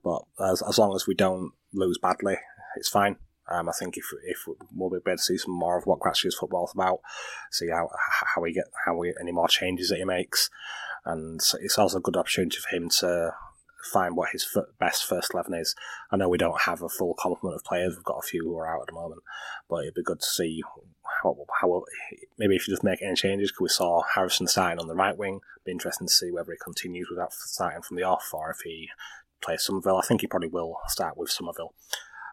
but 0.04 0.24
as, 0.44 0.64
as 0.68 0.80
long 0.80 0.96
as 0.96 1.06
we 1.06 1.14
don't 1.14 1.52
lose 1.74 2.00
badly, 2.02 2.38
it's 2.76 2.90
fine. 2.90 3.18
Um, 3.50 3.68
I 3.68 3.74
think 3.78 3.98
if 3.98 4.06
if 4.26 4.46
we'll 4.74 4.90
be 4.90 4.98
able 4.98 5.18
to 5.18 5.24
see 5.24 5.38
some 5.38 5.54
more 5.54 5.78
of 5.78 5.86
what 5.86 6.00
Gracia's 6.00 6.36
football 6.36 6.66
is 6.66 6.74
about, 6.74 7.00
see 7.52 7.70
how 7.70 7.90
how 8.36 8.44
he 8.44 8.54
get 8.54 8.66
how 8.86 8.96
we 8.96 9.14
any 9.20 9.32
more 9.32 9.48
changes 9.48 9.90
that 9.90 9.98
he 9.98 10.06
makes, 10.06 10.50
and 11.06 11.42
it's 11.62 11.78
also 11.78 11.98
a 11.98 12.02
good 12.02 12.18
opportunity 12.18 12.58
for 12.58 12.76
him 12.76 12.90
to 12.90 13.32
find 13.92 14.16
what 14.16 14.30
his 14.32 14.48
best 14.80 15.04
first 15.04 15.34
eleven 15.34 15.54
is. 15.54 15.76
I 16.10 16.16
know 16.16 16.30
we 16.30 16.38
don't 16.38 16.62
have 16.62 16.82
a 16.82 16.88
full 16.88 17.16
complement 17.20 17.58
of 17.58 17.66
players; 17.66 17.96
we've 17.96 18.06
got 18.06 18.24
a 18.24 18.28
few 18.28 18.44
who 18.44 18.58
are 18.58 18.68
out 18.68 18.84
at 18.84 18.88
the 18.88 18.94
moment, 18.94 19.24
but 19.70 19.84
it'd 19.84 19.96
be 19.96 20.04
good 20.04 20.22
to 20.22 20.26
see 20.26 20.64
how, 21.22 21.36
how 21.60 21.84
maybe 22.38 22.56
if 22.56 22.66
you 22.66 22.74
just 22.74 22.84
make 22.84 23.02
any 23.02 23.16
changes. 23.16 23.52
Because 23.52 23.62
we 23.62 23.70
saw 23.70 24.04
Harrison 24.16 24.48
starting 24.48 24.80
on 24.80 24.88
the 24.88 24.96
right 24.96 25.18
wing, 25.18 25.42
be 25.66 25.72
interesting 25.72 26.08
to 26.08 26.14
see 26.14 26.32
whether 26.32 26.54
he 26.54 26.58
continues 26.64 27.10
without 27.10 27.34
starting 27.34 27.82
from 27.82 27.98
the 27.98 28.04
off 28.04 28.30
or 28.34 28.52
if 28.52 28.62
he 28.64 28.88
plays 29.42 29.64
Summerville. 29.64 29.98
I 29.98 30.06
think 30.08 30.22
he 30.22 30.28
probably 30.28 30.48
will 30.48 30.78
start 30.88 31.18
with 31.18 31.30
Summerville. 31.30 31.74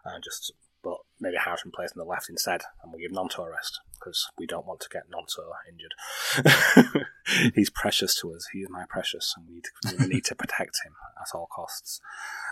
Uh, 0.05 0.19
just 0.23 0.53
but 0.83 0.97
maybe 1.19 1.37
Harrison 1.37 1.71
plays 1.71 1.91
on 1.95 1.99
the 1.99 2.09
left 2.09 2.29
instead, 2.29 2.61
and 2.83 2.91
we 2.93 3.01
give 3.01 3.11
Gnonto 3.11 3.45
a 3.45 3.49
rest 3.49 3.79
because 3.93 4.27
we 4.37 4.47
don't 4.47 4.65
want 4.65 4.79
to 4.81 4.89
get 4.91 5.03
Gnonto 5.09 5.51
injured. 5.69 7.05
He's 7.55 7.69
precious 7.69 8.19
to 8.21 8.33
us. 8.33 8.47
He 8.51 8.59
is 8.59 8.69
my 8.69 8.85
precious, 8.89 9.33
and 9.37 9.47
we 9.47 9.55
need 9.55 9.63
to, 9.63 9.95
we 9.99 10.07
need 10.07 10.25
to 10.25 10.35
protect 10.35 10.79
him 10.85 10.93
at 11.19 11.35
all 11.35 11.47
costs. 11.53 12.01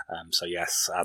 Um, 0.10 0.32
so 0.32 0.46
yes, 0.46 0.90
I, 0.94 1.02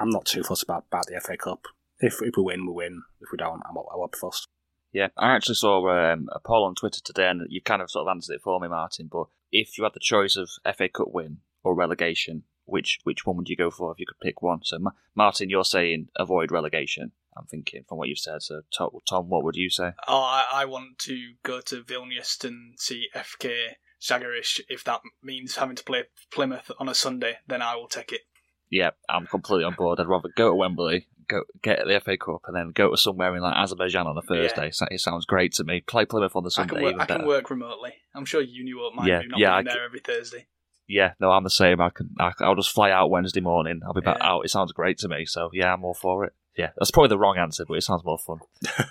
am 0.00 0.10
not 0.10 0.24
too 0.24 0.42
fussed 0.42 0.64
about, 0.64 0.84
about 0.88 1.06
the 1.06 1.20
FA 1.20 1.36
Cup. 1.36 1.66
If 1.98 2.20
if 2.22 2.36
we 2.36 2.42
win, 2.42 2.66
we 2.66 2.72
win. 2.72 3.02
If 3.20 3.28
we 3.30 3.38
don't, 3.38 3.62
I'm, 3.68 3.76
I 3.76 3.96
won't 3.96 4.12
be 4.12 4.18
fussed. 4.18 4.48
Yeah, 4.92 5.08
I 5.16 5.36
actually 5.36 5.54
saw 5.54 5.88
um, 5.88 6.28
a 6.32 6.40
poll 6.40 6.64
on 6.64 6.74
Twitter 6.74 7.00
today, 7.04 7.28
and 7.28 7.42
you 7.48 7.60
kind 7.62 7.82
of 7.82 7.90
sort 7.90 8.08
of 8.08 8.12
answered 8.14 8.34
it 8.34 8.42
for 8.42 8.58
me, 8.58 8.68
Martin. 8.68 9.08
But 9.10 9.26
if 9.52 9.78
you 9.78 9.84
had 9.84 9.94
the 9.94 10.00
choice 10.00 10.36
of 10.36 10.50
FA 10.76 10.88
Cup 10.88 11.08
win 11.12 11.38
or 11.62 11.74
relegation, 11.74 12.44
which 12.70 12.98
which 13.04 13.26
one 13.26 13.36
would 13.36 13.48
you 13.48 13.56
go 13.56 13.70
for 13.70 13.92
if 13.92 13.98
you 13.98 14.06
could 14.06 14.20
pick 14.20 14.42
one? 14.42 14.60
So, 14.62 14.78
Martin, 15.14 15.50
you're 15.50 15.64
saying 15.64 16.08
avoid 16.16 16.50
relegation. 16.50 17.12
I'm 17.36 17.46
thinking 17.46 17.84
from 17.88 17.98
what 17.98 18.08
you've 18.08 18.18
said. 18.18 18.42
So, 18.42 18.62
Tom, 18.72 19.28
what 19.28 19.44
would 19.44 19.56
you 19.56 19.70
say? 19.70 19.92
Oh, 20.08 20.20
I, 20.20 20.44
I 20.52 20.64
want 20.64 20.98
to 21.00 21.34
go 21.42 21.60
to 21.60 21.82
Vilnius 21.82 22.42
and 22.44 22.78
see 22.78 23.06
FK 23.14 23.52
Žalgiris. 24.00 24.60
If 24.68 24.84
that 24.84 25.00
means 25.22 25.56
having 25.56 25.76
to 25.76 25.84
play 25.84 26.04
Plymouth 26.32 26.70
on 26.78 26.88
a 26.88 26.94
Sunday, 26.94 27.38
then 27.46 27.62
I 27.62 27.76
will 27.76 27.88
take 27.88 28.12
it. 28.12 28.22
Yeah, 28.68 28.90
I'm 29.08 29.26
completely 29.26 29.64
on 29.64 29.74
board. 29.74 29.98
I'd 29.98 30.06
rather 30.06 30.28
go 30.36 30.50
to 30.50 30.54
Wembley, 30.54 31.08
go 31.28 31.42
get 31.62 31.80
the 31.86 32.00
FA 32.00 32.16
Cup, 32.16 32.42
and 32.46 32.56
then 32.56 32.72
go 32.72 32.90
to 32.90 32.96
somewhere 32.96 33.34
in 33.34 33.42
like 33.42 33.56
Azerbaijan 33.56 34.06
on 34.06 34.16
a 34.16 34.22
Thursday. 34.22 34.70
Yeah. 34.80 34.88
It 34.90 35.00
sounds 35.00 35.24
great 35.24 35.52
to 35.54 35.64
me. 35.64 35.80
Play 35.80 36.04
Plymouth 36.04 36.36
on 36.36 36.44
the 36.44 36.50
Sunday. 36.50 36.76
I 36.76 36.78
can 36.78 36.84
work, 36.84 37.00
I 37.00 37.06
can 37.06 37.26
work 37.26 37.50
remotely. 37.50 37.94
I'm 38.14 38.24
sure 38.24 38.40
you 38.40 38.64
knew 38.64 38.78
what 38.78 38.94
mine 38.94 39.08
yeah, 39.08 39.22
do, 39.22 39.28
not 39.28 39.40
yeah, 39.40 39.62
being 39.62 39.74
there 39.74 39.84
every 39.84 40.00
Thursday 40.00 40.46
Yeah, 40.92 41.12
no, 41.20 41.30
I'm 41.30 41.44
the 41.44 41.50
same. 41.50 41.80
I 41.80 41.90
can, 41.90 42.10
I, 42.18 42.32
will 42.40 42.56
just 42.56 42.70
fly 42.72 42.90
out 42.90 43.10
Wednesday 43.10 43.40
morning. 43.40 43.80
I'll 43.86 43.92
be 43.94 44.00
back 44.00 44.16
Yeah. 44.18 44.26
out. 44.28 44.44
It 44.44 44.50
sounds 44.50 44.72
great 44.72 44.98
to 44.98 45.08
me. 45.08 45.24
So 45.24 45.48
yeah, 45.52 45.72
I'm 45.72 45.84
all 45.84 45.94
for 45.94 46.24
it. 46.24 46.32
Yeah, 46.56 46.70
that's 46.76 46.90
probably 46.90 47.10
the 47.10 47.18
wrong 47.18 47.38
answer, 47.38 47.64
but 47.66 47.74
it 47.74 47.82
sounds 47.82 48.04
more 48.04 48.18
fun. 48.18 48.38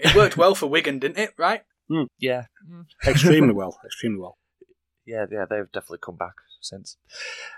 It 0.00 0.14
worked 0.14 0.36
well 0.36 0.54
for 0.54 0.66
Wigan, 0.68 1.00
didn't 1.00 1.18
it? 1.18 1.30
Right? 1.36 1.62
Yeah, 2.20 2.44
extremely 3.06 3.52
well, 3.52 3.78
extremely 3.84 4.20
well. 4.20 4.38
yeah, 5.04 5.26
yeah. 5.30 5.44
They've 5.50 5.70
definitely 5.72 5.98
come 6.04 6.16
back 6.16 6.34
since. 6.60 6.96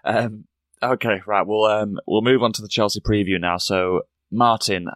Um, 0.05 0.45
okay, 0.83 1.21
right. 1.27 1.47
We'll 1.47 1.65
um, 1.67 1.99
we'll 2.07 2.23
move 2.23 2.43
on 2.43 2.53
to 2.55 2.63
the 2.63 2.69
Chelsea 2.69 3.01
preview 3.01 3.39
now. 3.41 3.59
So, 3.59 4.03
Martin, 4.33 4.87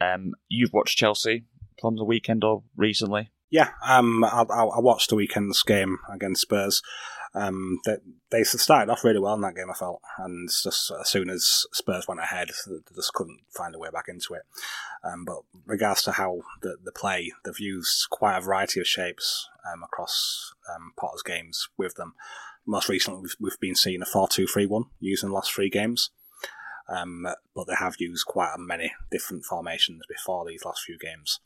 um, 0.00 0.32
you've 0.48 0.72
watched 0.72 0.96
Chelsea 0.96 1.46
from 1.80 1.96
the 1.96 2.04
weekend 2.04 2.44
or 2.44 2.62
recently? 2.76 3.32
Yeah, 3.50 3.70
um, 3.84 4.22
I, 4.24 4.44
I 4.48 4.62
I 4.64 4.80
watched 4.80 5.08
the 5.10 5.16
weekend's 5.16 5.62
game 5.64 5.98
against 6.12 6.42
Spurs. 6.42 6.82
Um, 7.34 7.80
they, 7.84 7.96
they 8.30 8.42
started 8.44 8.90
off 8.90 9.04
really 9.04 9.18
well 9.18 9.34
in 9.34 9.40
that 9.40 9.54
game, 9.54 9.70
I 9.70 9.74
felt, 9.74 10.02
and 10.18 10.48
just 10.50 10.90
as 10.90 11.08
soon 11.08 11.30
as 11.30 11.66
Spurs 11.72 12.06
went 12.06 12.20
ahead, 12.20 12.50
they 12.66 12.94
just 12.94 13.14
couldn't 13.14 13.40
find 13.56 13.74
a 13.74 13.78
way 13.78 13.88
back 13.90 14.06
into 14.08 14.34
it. 14.34 14.42
Um, 15.02 15.24
but 15.24 15.38
regards 15.64 16.02
to 16.02 16.12
how 16.12 16.42
the, 16.60 16.76
the 16.82 16.92
play, 16.92 17.32
they've 17.44 17.58
used 17.58 18.08
quite 18.10 18.36
a 18.36 18.42
variety 18.42 18.80
of 18.80 18.86
shapes 18.86 19.48
um, 19.72 19.82
across 19.82 20.52
um, 20.74 20.92
Potter's 20.98 21.22
games 21.22 21.68
with 21.78 21.94
them. 21.94 22.14
Most 22.66 22.88
recently, 22.88 23.22
we've, 23.22 23.36
we've 23.40 23.60
been 23.60 23.74
seeing 23.74 24.02
a 24.02 24.06
4 24.06 24.28
2 24.28 24.46
3 24.46 24.66
1 24.66 24.84
used 25.00 25.24
in 25.24 25.30
the 25.30 25.34
last 25.34 25.52
three 25.52 25.70
games. 25.70 26.10
Um, 26.88 27.26
but 27.54 27.66
they 27.66 27.76
have 27.78 27.96
used 27.98 28.26
quite 28.26 28.54
many 28.58 28.92
different 29.10 29.44
formations 29.44 30.02
before 30.08 30.44
these 30.44 30.64
last 30.64 30.82
few 30.82 30.98
games 30.98 31.40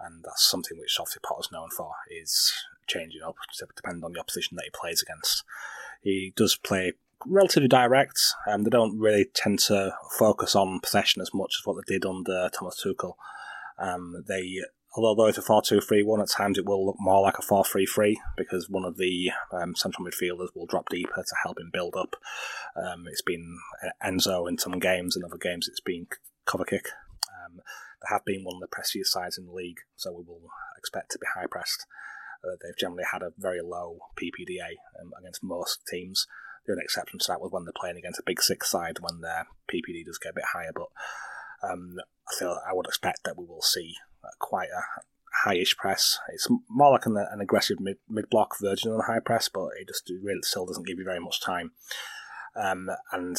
and 0.00 0.24
that's 0.24 0.44
something 0.44 0.78
which 0.78 0.96
obviously 0.98 1.20
Potter's 1.24 1.52
known 1.52 1.70
for 1.70 1.92
is 2.10 2.52
changing 2.86 3.22
up 3.22 3.36
to 3.58 3.66
depend 3.74 4.04
on 4.04 4.12
the 4.12 4.20
opposition 4.20 4.56
that 4.56 4.64
he 4.64 4.70
plays 4.70 5.02
against. 5.02 5.44
He 6.02 6.32
does 6.36 6.56
play 6.56 6.92
relatively 7.26 7.68
direct, 7.68 8.20
and 8.46 8.64
they 8.64 8.70
don't 8.70 8.98
really 8.98 9.26
tend 9.34 9.58
to 9.58 9.94
focus 10.18 10.54
on 10.54 10.80
possession 10.80 11.22
as 11.22 11.32
much 11.32 11.56
as 11.60 11.66
what 11.66 11.76
they 11.76 11.94
did 11.94 12.04
under 12.04 12.50
Thomas 12.50 12.82
Tuchel. 12.84 13.14
Um, 13.78 14.24
they, 14.28 14.60
although 14.96 15.26
it's 15.26 15.38
a 15.38 15.42
4-2-3-1, 15.42 16.22
at 16.22 16.28
times 16.30 16.58
it 16.58 16.66
will 16.66 16.84
look 16.86 16.96
more 16.98 17.22
like 17.22 17.38
a 17.38 17.42
4-3-3 17.42 18.14
because 18.36 18.68
one 18.68 18.84
of 18.84 18.96
the 18.96 19.30
um, 19.52 19.74
central 19.74 20.06
midfielders 20.06 20.48
will 20.54 20.66
drop 20.66 20.88
deeper 20.88 21.22
to 21.26 21.36
help 21.42 21.58
him 21.58 21.70
build 21.72 21.94
up. 21.96 22.16
Um, 22.76 23.06
it's 23.08 23.22
been 23.22 23.58
Enzo 24.04 24.48
in 24.48 24.58
some 24.58 24.78
games, 24.78 25.16
in 25.16 25.24
other 25.24 25.38
games 25.38 25.68
it's 25.68 25.80
been 25.80 26.06
Kovacic. 26.46 26.86
Um, 27.44 27.60
they 28.02 28.08
have 28.10 28.24
been 28.24 28.44
one 28.44 28.56
of 28.56 28.60
the 28.60 28.68
pressiest 28.68 29.12
sides 29.12 29.38
in 29.38 29.46
the 29.46 29.52
league, 29.52 29.80
so 29.96 30.12
we 30.12 30.24
will 30.24 30.50
expect 30.76 31.10
to 31.12 31.18
be 31.18 31.26
high 31.34 31.46
pressed. 31.50 31.86
Uh, 32.44 32.56
they've 32.62 32.76
generally 32.76 33.04
had 33.10 33.22
a 33.22 33.32
very 33.38 33.60
low 33.62 33.98
PPDA 34.16 34.76
um, 35.00 35.12
against 35.18 35.42
most 35.42 35.80
teams. 35.90 36.26
The 36.66 36.72
only 36.72 36.84
exception 36.84 37.18
to 37.18 37.26
that 37.28 37.40
was 37.40 37.50
when 37.52 37.64
they're 37.64 37.72
playing 37.78 37.96
against 37.96 38.20
a 38.20 38.24
big 38.26 38.40
six 38.40 38.70
side 38.70 38.98
when 39.00 39.20
their 39.20 39.46
PPD 39.72 40.04
does 40.04 40.18
get 40.18 40.30
a 40.30 40.34
bit 40.34 40.44
higher. 40.52 40.72
But 40.74 40.88
um, 41.68 41.96
I 42.28 42.34
feel 42.38 42.58
I 42.66 42.72
would 42.72 42.86
expect 42.86 43.20
that 43.24 43.38
we 43.38 43.44
will 43.44 43.62
see 43.62 43.94
uh, 44.22 44.28
quite 44.38 44.68
a 44.68 45.48
highish 45.48 45.76
press. 45.76 46.18
It's 46.28 46.48
more 46.68 46.92
like 46.92 47.06
an, 47.06 47.16
an 47.16 47.40
aggressive 47.40 47.80
mid 47.80 47.98
mid 48.08 48.30
block 48.30 48.58
version 48.60 48.92
of 48.92 48.98
a 48.98 49.02
high 49.02 49.20
press, 49.20 49.48
but 49.48 49.68
it 49.80 49.88
just 49.88 50.10
really 50.22 50.42
still 50.42 50.66
doesn't 50.66 50.86
give 50.86 50.98
you 50.98 51.04
very 51.04 51.20
much 51.20 51.40
time. 51.40 51.72
Um, 52.56 52.88
and 53.12 53.36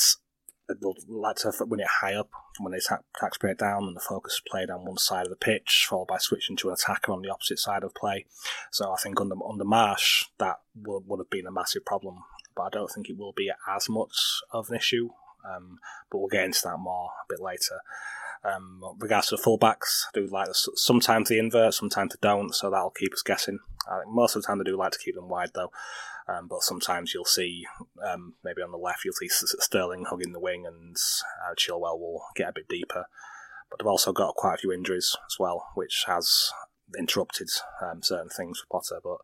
they'll 0.68 0.96
like 1.08 1.38
to 1.38 1.52
win 1.62 1.80
it 1.80 1.88
high 2.02 2.16
up 2.16 2.30
when 2.60 2.72
they 2.72 2.78
attack, 2.78 3.02
attack 3.16 3.36
straight 3.36 3.58
down 3.58 3.84
and 3.84 3.96
the 3.96 4.02
focus 4.02 4.34
is 4.34 4.42
played 4.50 4.70
on 4.70 4.86
one 4.86 4.98
side 4.98 5.26
of 5.26 5.30
the 5.30 5.36
pitch, 5.36 5.88
followed 5.90 6.08
by 6.08 6.18
switching 6.18 6.56
to 6.58 6.70
an 6.70 6.74
attacker 6.74 7.12
on 7.12 7.22
the 7.22 7.30
opposite 7.30 7.60
side 7.60 7.84
of 7.84 7.94
play. 7.94 8.26
So 8.72 8.92
I 8.92 8.98
think 8.98 9.20
under 9.20 9.36
under 9.48 9.66
Marsch 9.66 10.26
that 10.40 10.60
would, 10.76 11.04
would 11.08 11.20
have 11.20 11.30
been 11.30 11.48
a 11.48 11.52
massive 11.52 11.86
problem, 11.86 12.20
but 12.56 12.64
I 12.64 12.70
don't 12.70 12.92
think 12.92 13.10
it 13.10 13.18
will 13.18 13.34
be 13.34 13.52
as 13.70 13.90
much 13.90 14.42
of 14.52 14.70
an 14.70 14.76
issue. 14.76 15.10
Um, 15.48 15.78
but 16.10 16.18
we'll 16.18 16.28
get 16.28 16.46
into 16.46 16.62
that 16.64 16.78
more 16.80 17.06
a 17.06 17.26
bit 17.30 17.40
later. 17.40 17.82
Um, 18.44 18.82
regards 19.00 19.28
to 19.28 19.36
the 19.36 19.42
fullbacks, 19.42 20.06
I 20.08 20.20
do 20.20 20.28
like 20.28 20.48
this. 20.48 20.68
sometimes 20.76 21.30
they 21.30 21.40
invert, 21.40 21.74
sometimes 21.74 22.14
they 22.14 22.28
don't, 22.28 22.54
so 22.54 22.70
that'll 22.70 22.92
keep 22.92 23.14
us 23.14 23.24
guessing. 23.24 23.60
I 23.90 24.00
think 24.00 24.14
most 24.14 24.36
of 24.36 24.42
the 24.42 24.48
time 24.48 24.60
they 24.60 24.64
do 24.64 24.78
like 24.78 24.92
to 24.92 25.00
keep 25.00 25.16
them 25.16 25.30
wide 25.30 25.52
though. 25.54 25.72
Um, 26.28 26.48
but 26.48 26.64
sometimes 26.64 27.14
you'll 27.14 27.26
see, 27.26 27.66
um, 28.06 28.34
maybe 28.44 28.62
on 28.62 28.72
the 28.72 28.78
left, 28.78 29.06
you'll 29.06 29.14
see 29.14 29.28
Sterling 29.30 30.06
hugging 30.06 30.34
the 30.34 30.40
wing 30.40 30.66
and 30.66 30.96
uh, 30.96 31.54
Chilwell 31.56 32.00
will 32.00 32.24
get 32.36 32.50
a 32.50 32.54
bit 32.54 32.68
deeper. 32.68 33.06
But 33.70 33.80
they've 33.80 33.88
also 33.88 34.12
got 34.12 34.36
quite 34.36 34.56
a 34.56 34.58
few 34.58 34.72
injuries 34.72 35.16
as 35.28 35.36
well, 35.40 35.68
which 35.76 36.06
has 36.08 36.50
interrupted 36.98 37.50
um, 37.82 38.02
certain 38.02 38.30
things 38.30 38.60
for 38.60 38.80
Potter. 38.80 39.00
But 39.04 39.18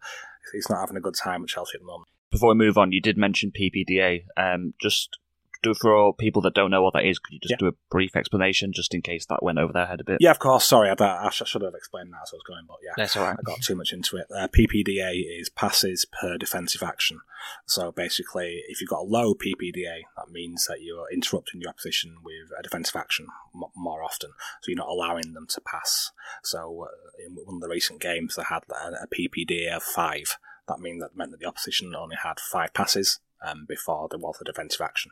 he's 0.53 0.69
not 0.69 0.79
having 0.79 0.97
a 0.97 1.01
good 1.01 1.15
time 1.15 1.43
at 1.43 1.49
Chelsea 1.49 1.75
at 1.75 1.81
the 1.81 1.87
moment. 1.87 2.09
Before 2.31 2.49
we 2.49 2.55
move 2.55 2.77
on, 2.77 2.91
you 2.91 3.01
did 3.01 3.17
mention 3.17 3.51
PPDA. 3.51 4.25
Um, 4.37 4.73
just 4.81 5.17
do 5.61 5.73
for 5.73 6.13
people 6.15 6.41
that 6.43 6.53
don't 6.53 6.71
know 6.71 6.81
what 6.81 6.93
that 6.93 7.05
is, 7.05 7.19
could 7.19 7.33
you 7.33 7.39
just 7.39 7.51
Yeah. 7.51 7.57
do 7.57 7.67
a 7.67 7.73
brief 7.89 8.15
explanation 8.15 8.73
just 8.73 8.93
in 8.93 9.01
case 9.01 9.25
that 9.27 9.43
went 9.43 9.59
over 9.59 9.71
their 9.73 9.85
head 9.85 10.01
a 10.01 10.03
bit? 10.03 10.17
Yeah, 10.19 10.31
of 10.31 10.39
course. 10.39 10.65
Sorry, 10.65 10.89
I, 10.89 10.93
I 11.03 11.27
I 11.27 11.29
should 11.29 11.61
have 11.61 11.75
explained 11.75 12.11
that 12.13 12.21
as 12.23 12.31
I 12.33 12.35
was 12.37 12.43
going, 12.47 12.65
but 12.67 12.77
yeah. 12.83 12.93
That's 12.97 13.15
all 13.15 13.23
right. 13.25 13.37
I 13.37 13.41
got 13.43 13.61
too 13.61 13.75
much 13.75 13.93
into 13.93 14.17
it. 14.17 14.27
Uh, 14.35 14.47
PPDA 14.47 15.39
is 15.39 15.49
passes 15.49 16.05
per 16.05 16.37
defensive 16.37 16.83
action. 16.83 17.19
So 17.65 17.91
basically, 17.91 18.63
if 18.67 18.81
you've 18.81 18.89
got 18.89 19.01
a 19.01 19.03
low 19.03 19.33
PPDA, 19.33 20.01
that 20.17 20.31
means 20.31 20.65
that 20.67 20.81
you're 20.81 21.11
interrupting 21.11 21.61
your 21.61 21.69
opposition 21.69 22.17
with 22.23 22.49
a 22.57 22.61
defensive 22.63 22.95
action 22.95 23.27
m- 23.55 23.63
more 23.75 24.03
often. 24.03 24.31
So 24.61 24.69
you're 24.71 24.77
not 24.77 24.89
allowing 24.89 25.33
them 25.33 25.47
to 25.49 25.61
pass. 25.61 26.11
So 26.43 26.87
uh, 26.87 27.25
in 27.25 27.35
one 27.45 27.55
of 27.55 27.61
the 27.61 27.69
recent 27.69 27.99
games, 28.01 28.35
they 28.35 28.43
had 28.43 28.63
a, 28.69 29.03
a 29.03 29.07
PPDA 29.07 29.75
of 29.75 29.83
five. 29.83 30.37
That 30.67 30.79
mean 30.79 30.99
that 30.99 31.15
meant 31.17 31.31
that 31.31 31.39
the 31.39 31.47
opposition 31.47 31.95
only 31.95 32.15
had 32.21 32.39
five 32.39 32.73
passes 32.73 33.19
um, 33.41 33.65
before 33.67 34.07
there 34.09 34.19
was 34.19 34.37
a 34.41 34.43
defensive 34.43 34.81
action. 34.81 35.11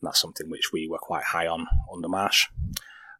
And 0.00 0.08
that's 0.08 0.20
something 0.20 0.48
which 0.48 0.72
we 0.72 0.88
were 0.88 0.98
quite 0.98 1.24
high 1.24 1.46
on 1.46 1.66
under 1.92 2.08
Marsch. 2.08 2.46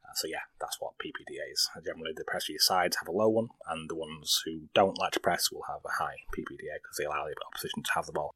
Uh, 0.09 0.14
so 0.14 0.26
yeah, 0.26 0.46
that's 0.61 0.78
what 0.80 0.94
PPDA 0.99 1.53
is. 1.53 1.68
Generally, 1.84 2.12
the 2.16 2.24
pressier 2.24 2.59
sides 2.59 2.96
have 2.96 3.09
a 3.09 3.12
low 3.12 3.28
one, 3.28 3.49
and 3.68 3.88
the 3.88 3.96
ones 3.96 4.42
who 4.44 4.62
don't 4.74 4.99
like 4.99 5.12
to 5.12 5.20
press 5.20 5.51
will 5.51 5.64
have 5.68 5.80
a 5.84 6.03
high 6.03 6.16
PPDA 6.36 6.76
because 6.82 6.96
they 6.99 7.05
allow 7.05 7.24
the 7.24 7.34
opposition 7.46 7.82
to 7.82 7.90
have 7.94 8.07
the 8.07 8.12
ball. 8.12 8.34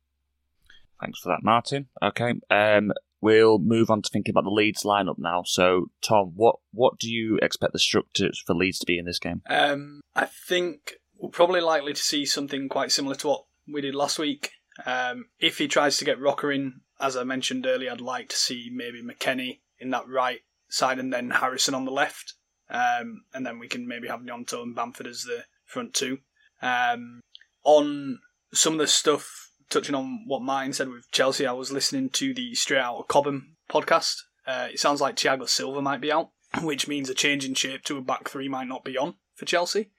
Thanks 1.01 1.21
for 1.21 1.31
that, 1.31 1.43
Martin. 1.43 1.89
Okay, 2.01 2.35
um, 2.51 2.93
we'll 3.21 3.59
move 3.59 3.91
on 3.91 4.03
to 4.03 4.11
thinking 4.13 4.33
about 4.33 4.45
the 4.45 4.51
Leeds 4.51 4.85
lineup 4.85 5.19
now. 5.19 5.43
So, 5.45 5.91
Tom, 6.01 6.33
what 6.37 6.57
what 6.73 6.99
do 6.99 7.11
you 7.11 7.39
expect 7.43 7.73
the 7.73 7.79
structures 7.79 8.43
for 8.47 8.55
Leeds 8.55 8.79
to 8.81 8.87
be 8.87 8.99
in 8.99 9.05
this 9.05 9.19
game? 9.19 9.43
Um, 9.49 10.01
I 10.15 10.27
think 10.27 10.95
we're 11.19 11.31
probably 11.31 11.61
likely 11.61 11.93
to 11.93 12.03
see 12.03 12.25
something 12.25 12.69
quite 12.69 12.93
similar 12.93 13.17
to 13.17 13.29
what 13.29 13.45
we 13.73 13.81
did 13.81 13.95
last 13.95 14.19
week. 14.19 14.53
Um, 14.87 15.27
if 15.39 15.59
he 15.59 15.69
tries 15.69 15.97
to 15.99 16.05
get 16.05 16.21
Roca 16.21 16.49
in, 16.49 16.81
as 17.01 17.17
I 17.17 17.25
mentioned 17.25 17.67
earlier, 17.67 17.93
I'd 17.93 18.01
like 18.01 18.29
to 18.31 18.37
see 18.37 18.71
maybe 18.73 19.03
McKennie 19.03 19.61
in 19.79 19.91
that 19.91 20.09
right 20.09 20.41
side 20.69 20.99
and 20.99 21.13
then 21.13 21.31
Harrison 21.31 21.75
on 21.75 21.85
the 21.85 21.91
left. 21.91 22.35
Um, 22.71 23.25
and 23.35 23.45
then 23.45 23.59
we 23.59 23.69
can 23.69 23.87
maybe 23.87 24.09
have 24.09 24.21
Gnonto 24.21 24.63
and 24.63 24.75
Bamford 24.75 25.07
as 25.07 25.23
the 25.23 25.45
front 25.65 25.95
two. 25.95 26.19
Um, 26.63 27.21
on 27.65 28.21
some 28.55 28.75
of 28.75 28.79
the 28.79 28.87
stuff, 28.87 29.51
touching 29.69 29.95
on 29.95 30.25
what 30.27 30.43
Martin 30.43 30.73
said 30.73 30.89
with 30.89 31.11
Chelsea, 31.11 31.47
I 31.47 31.53
was 31.53 31.73
listening 31.73 32.11
to 32.11 32.33
the 32.33 32.55
Straight 32.55 32.81
Out 32.81 32.99
of 32.99 33.09
Cobham 33.09 33.57
podcast. 33.69 34.17
Uh, 34.47 34.69
it 34.73 34.81
sounds 34.81 35.01
like 35.01 35.17
Thiago 35.17 35.49
Silva 35.49 35.83
might 35.83 36.01
be 36.01 36.13
out, 36.13 36.31
which 36.63 36.89
means 36.89 37.11
a 37.11 37.15
change 37.15 37.45
in 37.45 37.55
shape 37.55 37.85
to 37.85 37.99
a 37.99 38.03
back 38.03 38.29
three 38.29 38.49
might 38.49 38.69
not 38.69 38.85
be 38.85 38.97
on 38.97 39.15
for 39.35 39.45
Chelsea. 39.45 39.91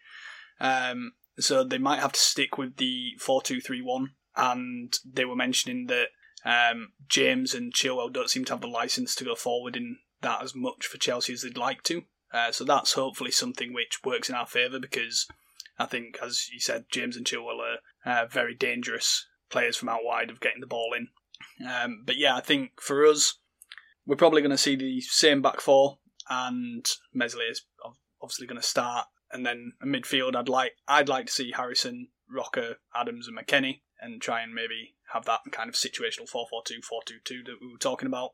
Um, 0.59 1.13
so 1.37 1.63
they 1.63 1.77
might 1.77 1.99
have 1.99 2.13
to 2.13 2.19
stick 2.19 2.57
with 2.57 2.77
the 2.77 3.13
4 3.19 3.41
2 3.41 3.59
3 3.59 3.81
1. 3.81 4.11
And 4.35 4.93
they 5.05 5.25
were 5.25 5.35
mentioning 5.35 5.87
that 5.87 6.07
um, 6.45 6.93
James 7.07 7.53
and 7.53 7.73
Chilwell 7.73 8.11
don't 8.11 8.29
seem 8.29 8.45
to 8.45 8.53
have 8.53 8.61
the 8.61 8.67
license 8.67 9.15
to 9.15 9.23
go 9.23 9.35
forward 9.35 9.75
in 9.75 9.97
that 10.21 10.43
as 10.43 10.55
much 10.55 10.87
for 10.87 10.97
Chelsea 10.97 11.33
as 11.33 11.41
they'd 11.41 11.57
like 11.57 11.83
to. 11.83 12.03
Uh, 12.33 12.51
so 12.51 12.63
that's 12.63 12.93
hopefully 12.93 13.31
something 13.31 13.73
which 13.73 13.99
works 14.03 14.29
in 14.29 14.35
our 14.35 14.47
favour 14.47 14.79
because 14.79 15.27
I 15.77 15.85
think, 15.85 16.17
as 16.21 16.49
you 16.51 16.59
said, 16.59 16.85
James 16.91 17.15
and 17.15 17.25
Chilwell 17.25 17.59
are 18.05 18.23
uh, 18.23 18.25
very 18.25 18.55
dangerous 18.55 19.27
players 19.49 19.77
from 19.77 19.89
out 19.89 20.03
wide 20.03 20.29
of 20.29 20.39
getting 20.39 20.61
the 20.61 20.67
ball 20.67 20.93
in. 20.97 21.09
Um, 21.67 22.03
but 22.05 22.17
yeah, 22.17 22.35
I 22.35 22.41
think 22.41 22.81
for 22.81 23.05
us, 23.05 23.37
we're 24.05 24.15
probably 24.15 24.41
going 24.41 24.51
to 24.51 24.57
see 24.57 24.75
the 24.75 25.01
same 25.01 25.41
back 25.41 25.61
four, 25.61 25.99
and 26.29 26.85
Meslier 27.13 27.51
is 27.51 27.65
obviously 28.21 28.47
going 28.47 28.61
to 28.61 28.67
start. 28.67 29.07
And 29.31 29.45
then 29.45 29.73
a 29.81 29.85
midfield, 29.85 30.35
I'd 30.35 30.49
like 30.49 30.73
I'd 30.87 31.09
like 31.09 31.27
to 31.27 31.31
see 31.31 31.53
Harrison, 31.55 32.09
Roca, 32.29 32.75
Adams, 32.95 33.27
and 33.27 33.37
McKennie, 33.37 33.81
and 34.03 34.21
try 34.21 34.41
and 34.41 34.53
maybe 34.53 34.95
have 35.13 35.25
that 35.25 35.39
kind 35.51 35.69
of 35.69 35.75
situational 35.75 36.29
4-4-2, 36.29 36.79
4-2-2 36.81 37.45
that 37.45 37.55
we 37.61 37.71
were 37.71 37.77
talking 37.79 38.07
about. 38.07 38.31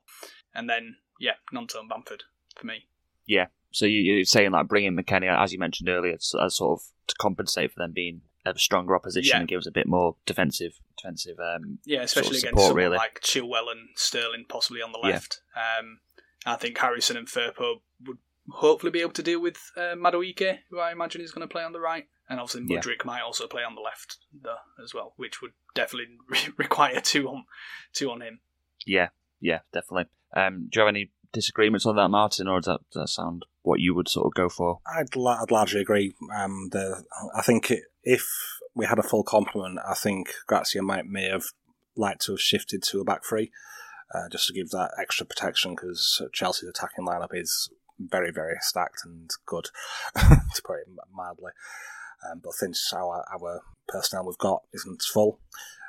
And 0.54 0.70
then 0.70 0.96
yeah, 1.20 1.34
Gnonto 1.54 1.80
and 1.80 1.90
Bamford 1.90 2.24
for 2.56 2.66
me. 2.66 2.86
Yeah, 3.26 3.48
so 3.72 3.86
you, 3.86 4.00
you're 4.02 4.26
saying 4.26 4.52
like 4.52 4.68
bringing 4.68 4.98
McKennie, 4.98 5.30
as 5.32 5.54
you 5.54 5.60
mentioned 5.60 5.90
earlier, 5.90 6.14
as, 6.16 6.34
sort 6.56 6.80
of 6.80 6.86
to 7.08 7.16
compensate 7.20 7.72
for 7.72 7.80
them 7.80 7.92
being 7.94 8.22
a 8.46 8.58
stronger 8.58 8.96
opposition 8.96 9.32
Yeah. 9.36 9.40
and 9.42 9.48
give 9.48 9.60
us 9.60 9.68
a 9.68 9.72
bit 9.72 9.86
more 9.88 10.16
defensive, 10.26 10.80
defensive. 10.98 11.38
Um, 11.40 11.80
Yeah, 11.86 12.02
especially 12.02 12.40
sort 12.40 12.44
of 12.46 12.50
against 12.50 12.64
support, 12.68 12.76
really. 12.76 12.98
like 12.98 13.22
Chilwell 13.22 13.70
and 13.72 13.90
Sterling, 13.96 14.46
possibly 14.50 14.82
on 14.82 14.92
the 14.92 15.00
Yeah. 15.04 15.10
left. 15.10 15.42
Um, 15.56 16.00
I 16.46 16.56
think 16.56 16.78
Harrison 16.78 17.18
and 17.18 17.28
Firpo 17.28 17.82
would 18.06 18.18
hopefully 18.50 18.92
be 18.92 19.02
able 19.02 19.12
to 19.12 19.22
deal 19.24 19.42
with 19.42 19.58
uh, 19.76 19.94
Madueke, 19.96 20.60
who 20.72 20.80
I 20.80 20.92
imagine 20.92 21.22
is 21.22 21.32
going 21.32 21.48
to 21.48 21.52
play 21.52 21.64
on 21.64 21.74
the 21.74 21.80
right. 21.80 22.08
And 22.30 22.40
obviously, 22.40 22.66
Yeah. 22.70 22.82
Might 23.06 23.22
also 23.22 23.48
play 23.48 23.64
on 23.64 23.76
the 23.76 23.82
left 23.82 24.18
though 24.34 24.58
as 24.84 24.94
well, 24.94 25.14
which 25.18 25.42
would 25.42 25.54
definitely 25.74 26.18
require 26.58 27.02
two 27.02 27.28
on 27.28 27.46
two 27.94 28.12
on 28.12 28.22
him. 28.22 28.40
Yeah, 28.86 29.10
yeah, 29.42 29.60
definitely. 29.74 30.06
Um, 30.36 30.68
do 30.72 30.80
you 30.80 30.86
have 30.86 30.90
any 30.90 31.12
disagreements 31.34 31.86
on 31.86 31.96
that, 31.96 32.10
Martin, 32.10 32.48
or 32.48 32.60
does 32.60 32.66
that, 32.66 32.80
does 32.92 33.02
that 33.02 33.08
sound 33.10 33.46
what 33.64 33.80
you 33.80 33.94
would 33.96 34.08
sort 34.08 34.28
of 34.28 34.34
go 34.34 34.48
for? 34.50 34.80
I'd, 34.88 35.16
la- 35.16 35.42
I'd 35.42 35.52
largely 35.52 35.82
agree. 35.82 36.14
Um, 36.36 36.70
the 36.72 37.04
I 37.36 37.42
think 37.42 37.72
it, 37.72 37.84
if 38.04 38.28
we 38.76 38.86
had 38.86 39.00
a 39.00 39.04
full 39.04 39.24
complement, 39.24 39.80
I 39.88 39.94
think 39.96 40.32
Gracia 40.48 40.82
might 40.82 41.06
may 41.08 41.30
have 41.30 41.46
liked 41.96 42.22
to 42.26 42.34
have 42.34 42.42
shifted 42.42 42.84
to 42.84 43.02
a 43.02 43.04
back 43.04 43.26
three, 43.26 43.52
uh, 44.14 44.30
just 44.32 44.48
to 44.48 44.54
give 44.54 44.70
that 44.70 44.92
extra 45.00 45.26
protection 45.26 45.72
because 45.76 46.22
Chelsea's 46.34 46.70
attacking 46.70 47.06
lineup 47.06 47.30
is 47.34 47.70
very 48.00 48.32
very 48.32 48.56
stacked 48.62 49.02
and 49.04 49.30
good, 49.46 49.66
to 50.16 50.62
put 50.64 50.80
it 50.80 50.88
mildly. 51.14 51.52
Um, 52.28 52.42
but 52.44 52.54
since 52.54 52.92
our 52.94 53.26
our 53.32 53.62
personnel 53.88 54.26
we've 54.26 54.38
got 54.38 54.64
isn't 54.74 55.02
full, 55.02 55.40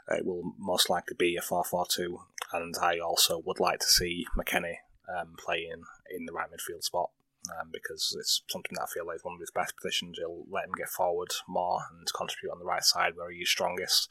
it 0.09 0.25
will 0.25 0.55
most 0.59 0.91
likely 0.91 1.17
be 1.19 1.37
a 1.37 1.41
4-4-2, 1.41 2.17
and 2.53 2.75
I 2.81 2.99
also 2.99 3.43
would 3.45 3.61
like 3.61 3.81
to 3.81 3.87
see 3.87 4.27
McKennie 4.37 4.79
um, 5.09 5.35
playing 5.39 5.83
in 6.11 6.27
the 6.27 6.33
right 6.33 6.49
midfield 6.51 6.83
spot 6.83 7.11
um, 7.59 7.69
because 7.73 8.15
it's 8.19 8.43
something 8.49 8.73
that 8.75 8.83
I 8.83 8.93
feel 8.93 9.07
like 9.07 9.17
is 9.17 9.25
one 9.25 9.35
of 9.35 9.41
his 9.41 9.51
best 9.51 9.77
positions. 9.77 10.19
He'll 10.19 10.45
let 10.51 10.67
him 10.67 10.73
get 10.77 10.89
forward 10.89 11.31
more 11.49 11.81
and 11.91 12.07
contribute 12.15 12.53
on 12.53 12.59
the 12.59 12.65
right 12.65 12.85
side 12.85 13.13
where 13.17 13.31
he's 13.31 13.49
strongest. 13.49 14.09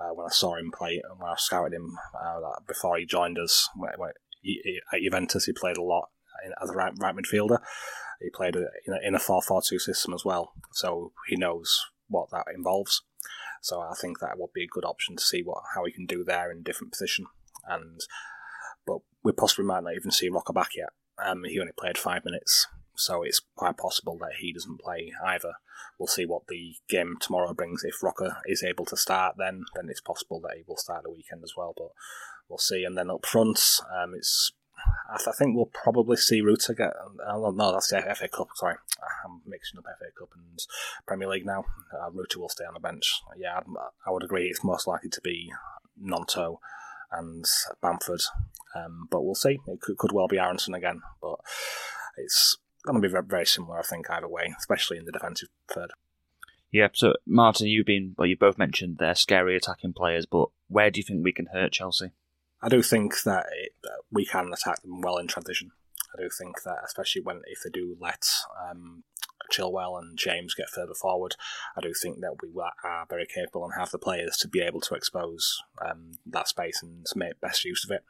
Uh, 0.00 0.14
when 0.14 0.26
I 0.26 0.30
saw 0.30 0.54
him 0.54 0.72
play, 0.72 1.02
and 1.08 1.20
when 1.20 1.30
I 1.30 1.34
scouted 1.36 1.74
him 1.74 1.98
uh, 2.18 2.40
before 2.66 2.96
he 2.96 3.04
joined 3.04 3.38
us 3.38 3.68
when, 3.76 3.92
when 3.98 4.12
he, 4.40 4.60
he, 4.64 4.80
at 4.92 5.02
Juventus, 5.02 5.44
he 5.44 5.52
played 5.52 5.76
a 5.76 5.82
lot 5.82 6.08
as 6.62 6.70
a 6.70 6.74
right, 6.74 6.92
right 6.98 7.14
midfielder. 7.14 7.58
He 8.20 8.30
played 8.30 8.56
in, 8.56 8.66
a, 8.92 9.06
in 9.06 9.14
a 9.14 9.18
4 9.18 9.42
4 9.42 9.62
2 9.66 9.78
system 9.78 10.12
as 10.12 10.24
well, 10.24 10.52
so 10.72 11.12
he 11.28 11.36
knows 11.36 11.80
what 12.08 12.30
that 12.30 12.46
involves. 12.54 13.02
So 13.62 13.80
I 13.80 13.94
think 14.00 14.20
that 14.20 14.38
would 14.38 14.52
be 14.52 14.64
a 14.64 14.68
good 14.68 14.84
option 14.84 15.16
to 15.16 15.22
see 15.22 15.42
what 15.42 15.62
how 15.74 15.84
he 15.84 15.92
can 15.92 16.06
do 16.06 16.24
there 16.24 16.50
in 16.50 16.58
a 16.58 16.62
different 16.62 16.92
position. 16.92 17.26
And 17.66 18.00
but 18.86 18.98
we 19.22 19.32
possibly 19.32 19.64
might 19.64 19.84
not 19.84 19.94
even 19.94 20.10
see 20.10 20.28
Roca 20.28 20.52
back 20.52 20.70
yet. 20.76 20.90
Um, 21.22 21.44
he 21.44 21.60
only 21.60 21.72
played 21.78 21.98
five 21.98 22.24
minutes, 22.24 22.66
so 22.96 23.22
it's 23.22 23.40
quite 23.56 23.76
possible 23.76 24.16
that 24.20 24.36
he 24.40 24.52
doesn't 24.52 24.80
play 24.80 25.12
either. 25.24 25.54
We'll 25.98 26.06
see 26.06 26.24
what 26.24 26.46
the 26.48 26.76
game 26.88 27.16
tomorrow 27.20 27.52
brings. 27.52 27.84
If 27.84 28.02
Roca 28.02 28.38
is 28.46 28.62
able 28.62 28.86
to 28.86 28.96
start, 28.96 29.36
then 29.38 29.64
then 29.74 29.88
it's 29.88 30.00
possible 30.00 30.40
that 30.40 30.56
he 30.56 30.64
will 30.66 30.78
start 30.78 31.02
the 31.04 31.10
weekend 31.10 31.42
as 31.44 31.52
well. 31.56 31.74
But 31.76 31.90
we'll 32.48 32.58
see. 32.58 32.84
And 32.84 32.96
then 32.96 33.10
up 33.10 33.26
front, 33.26 33.60
um, 33.94 34.14
it's 34.14 34.52
I, 35.08 35.16
th- 35.16 35.28
I 35.28 35.32
think 35.32 35.56
we'll 35.56 35.70
probably 35.72 36.16
see 36.16 36.40
Rutter 36.40 36.74
get. 36.74 36.92
Oh, 37.26 37.50
no, 37.50 37.72
that's 37.72 37.88
the 37.88 38.02
FA 38.14 38.28
Cup. 38.28 38.48
Sorry, 38.54 38.76
I'm 39.24 39.40
mixing 39.46 39.78
up 39.78 39.84
FA 39.84 40.06
Cup 40.18 40.30
and 40.34 40.60
Premier 41.06 41.28
League 41.28 41.46
now. 41.46 41.64
Uh, 41.92 42.10
Rutter 42.10 42.38
will 42.38 42.48
stay 42.48 42.64
on 42.64 42.74
the 42.74 42.80
bench. 42.80 43.20
Yeah, 43.36 43.58
I'd, 43.58 43.64
I 44.06 44.10
would 44.10 44.24
agree. 44.24 44.46
It's 44.46 44.64
most 44.64 44.86
likely 44.86 45.10
to 45.10 45.20
be 45.20 45.52
Gnonto 46.02 46.58
and 47.12 47.44
Bamford, 47.82 48.22
um, 48.74 49.08
but 49.10 49.22
we'll 49.22 49.34
see. 49.34 49.58
It 49.66 49.80
could, 49.80 49.98
could 49.98 50.12
well 50.12 50.28
be 50.28 50.38
Aaronson 50.38 50.74
again, 50.74 51.02
but 51.20 51.40
it's 52.16 52.58
going 52.84 53.00
to 53.00 53.06
be 53.06 53.10
very, 53.10 53.24
very 53.24 53.46
similar, 53.46 53.78
I 53.78 53.82
think, 53.82 54.08
either 54.10 54.28
way, 54.28 54.54
especially 54.58 54.98
in 54.98 55.04
the 55.04 55.12
defensive 55.12 55.48
third. 55.68 55.90
Yeah, 56.72 56.88
so 56.92 57.14
Martin, 57.26 57.66
you've 57.66 57.86
been, 57.86 58.14
well, 58.16 58.28
you 58.28 58.36
both 58.36 58.56
mentioned 58.56 58.98
they're 58.98 59.16
scary 59.16 59.56
attacking 59.56 59.92
players, 59.92 60.24
but 60.24 60.48
where 60.68 60.90
do 60.90 61.00
you 61.00 61.04
think 61.04 61.24
we 61.24 61.32
can 61.32 61.46
hurt 61.46 61.72
Chelsea? 61.72 62.12
I 62.62 62.68
do 62.68 62.82
think 62.82 63.22
that 63.22 63.46
it, 63.52 63.72
uh, 63.84 64.02
we 64.10 64.26
can 64.26 64.52
attack 64.52 64.82
them 64.82 65.00
well 65.00 65.16
in 65.16 65.26
transition. 65.26 65.70
I 66.14 66.22
do 66.22 66.28
think 66.28 66.62
that, 66.62 66.78
especially 66.84 67.22
when 67.22 67.42
if 67.46 67.60
they 67.62 67.70
do 67.70 67.96
let 68.00 68.26
um, 68.68 69.04
Chilwell 69.50 69.98
and 69.98 70.18
James 70.18 70.54
get 70.54 70.68
further 70.68 70.94
forward, 70.94 71.36
I 71.76 71.80
do 71.80 71.92
think 71.94 72.20
that 72.20 72.36
we 72.42 72.48
are 72.84 73.06
very 73.08 73.26
capable 73.26 73.64
and 73.64 73.74
have 73.74 73.90
the 73.90 73.98
players 73.98 74.36
to 74.38 74.48
be 74.48 74.60
able 74.60 74.80
to 74.82 74.94
expose 74.94 75.62
um, 75.84 76.18
that 76.26 76.48
space 76.48 76.82
and 76.82 77.06
to 77.06 77.18
make 77.18 77.40
best 77.40 77.64
use 77.64 77.84
of 77.84 77.90
it. 77.90 78.04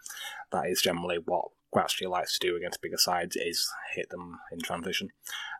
That 0.51 0.67
is 0.67 0.83
generally 0.83 1.19
what 1.19 1.49
Gracia 1.73 2.09
likes 2.09 2.39
to 2.39 2.47
do 2.47 2.57
against 2.57 2.83
bigger 2.83 2.97
sides 2.97 3.37
is 3.37 3.71
hit 3.95 4.11
them 4.11 4.41
in 4.51 4.61
transition. 4.61 5.11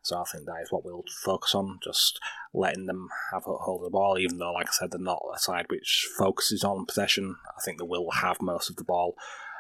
So 0.03 0.19
I 0.19 0.25
think 0.25 0.47
that 0.47 0.63
is 0.63 0.73
what 0.73 0.85
we'll 0.85 1.05
focus 1.23 1.55
on, 1.55 1.79
just 1.83 2.19
letting 2.53 2.87
them 2.87 3.09
have 3.33 3.47
a 3.47 3.53
hold 3.53 3.83
of 3.83 3.85
the 3.85 3.91
ball, 3.91 4.19
even 4.19 4.39
though, 4.39 4.53
like 4.53 4.69
I 4.69 4.73
said, 4.73 4.91
they're 4.91 5.01
not 5.01 5.23
a 5.35 5.39
side 5.39 5.67
which 5.69 6.09
focuses 6.19 6.65
on 6.65 6.87
possession. 6.87 7.37
I 7.57 7.61
think 7.65 7.79
they 7.79 7.87
will 7.87 8.11
have 8.11 8.43
most 8.43 8.71
of 8.71 8.77
the 8.77 8.85
ball, 8.85 9.15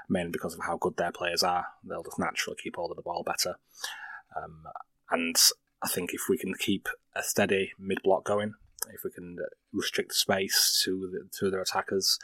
mainly 0.08 0.32
because 0.32 0.54
of 0.54 0.64
how 0.64 0.76
good 0.76 0.96
their 0.96 1.12
players 1.12 1.42
are. 1.42 1.66
They'll 1.84 2.02
just 2.02 2.18
naturally 2.18 2.56
keep 2.60 2.76
hold 2.76 2.90
of 2.90 2.96
the 2.96 3.02
ball 3.02 3.22
better. 3.22 3.56
Um, 4.36 4.64
and 5.10 5.36
I 5.82 5.88
think 5.88 6.12
if 6.12 6.22
we 6.28 6.38
can 6.38 6.54
keep 6.54 6.88
a 7.14 7.22
steady 7.22 7.72
mid 7.78 8.02
block 8.02 8.24
going, 8.24 8.54
if 8.92 9.04
we 9.04 9.10
can 9.10 9.38
restrict 9.72 10.14
space 10.14 10.80
to 10.84 11.10
the, 11.12 11.28
to 11.38 11.50
their 11.50 11.60
attackers, 11.60 12.18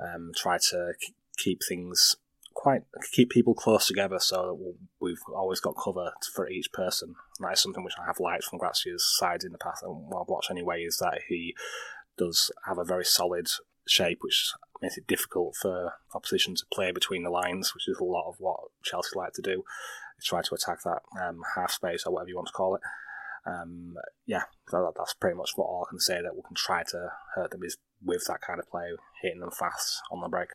um, 0.00 0.32
try 0.36 0.58
to 0.70 0.92
keep 1.36 1.60
things 1.66 2.16
quite 2.62 2.82
keep 3.10 3.28
people 3.28 3.54
close 3.54 3.88
together 3.88 4.20
so 4.20 4.56
we've 5.00 5.18
always 5.34 5.58
got 5.58 5.74
cover 5.82 6.12
for 6.32 6.48
each 6.48 6.70
person. 6.72 7.16
And 7.38 7.48
that 7.48 7.54
is 7.54 7.60
something 7.60 7.82
which 7.82 7.98
I 8.00 8.06
have 8.06 8.20
liked 8.20 8.44
from 8.44 8.60
Gracia's 8.60 9.04
side 9.04 9.42
in 9.42 9.50
the 9.50 9.58
past 9.58 9.82
and 9.82 10.08
what 10.08 10.22
I've 10.22 10.28
watched 10.28 10.50
anyway 10.50 10.84
is 10.84 10.98
that 10.98 11.22
he 11.28 11.56
does 12.16 12.52
have 12.64 12.78
a 12.78 12.84
very 12.84 13.04
solid 13.04 13.48
shape 13.88 14.18
which 14.20 14.52
makes 14.80 14.96
it 14.96 15.08
difficult 15.08 15.56
for 15.60 15.94
opposition 16.14 16.54
to 16.54 16.62
play 16.72 16.92
between 16.92 17.24
the 17.24 17.30
lines, 17.30 17.74
which 17.74 17.88
is 17.88 17.98
a 17.98 18.04
lot 18.04 18.28
of 18.28 18.36
what 18.38 18.60
Chelsea 18.84 19.16
like 19.16 19.32
to 19.32 19.42
do. 19.42 19.64
Is 20.16 20.24
try 20.24 20.40
to 20.42 20.54
attack 20.54 20.84
that 20.84 21.02
um, 21.20 21.40
half 21.56 21.72
space 21.72 22.04
or 22.06 22.12
whatever 22.12 22.28
you 22.28 22.36
want 22.36 22.46
to 22.46 22.52
call 22.52 22.76
it. 22.76 22.82
Um, 23.44 23.96
yeah, 24.24 24.42
that, 24.70 24.92
that's 24.96 25.14
pretty 25.14 25.36
much 25.36 25.50
what 25.56 25.64
all 25.64 25.84
I 25.88 25.90
can 25.90 25.98
say 25.98 26.22
that 26.22 26.36
we 26.36 26.42
can 26.46 26.54
try 26.54 26.84
to 26.84 27.12
hurt 27.34 27.50
them 27.50 27.64
is 27.64 27.76
with 28.04 28.24
that 28.28 28.40
kind 28.40 28.60
of 28.60 28.70
play, 28.70 28.90
hitting 29.20 29.40
them 29.40 29.50
fast 29.50 30.00
on 30.12 30.20
the 30.20 30.28
break. 30.28 30.50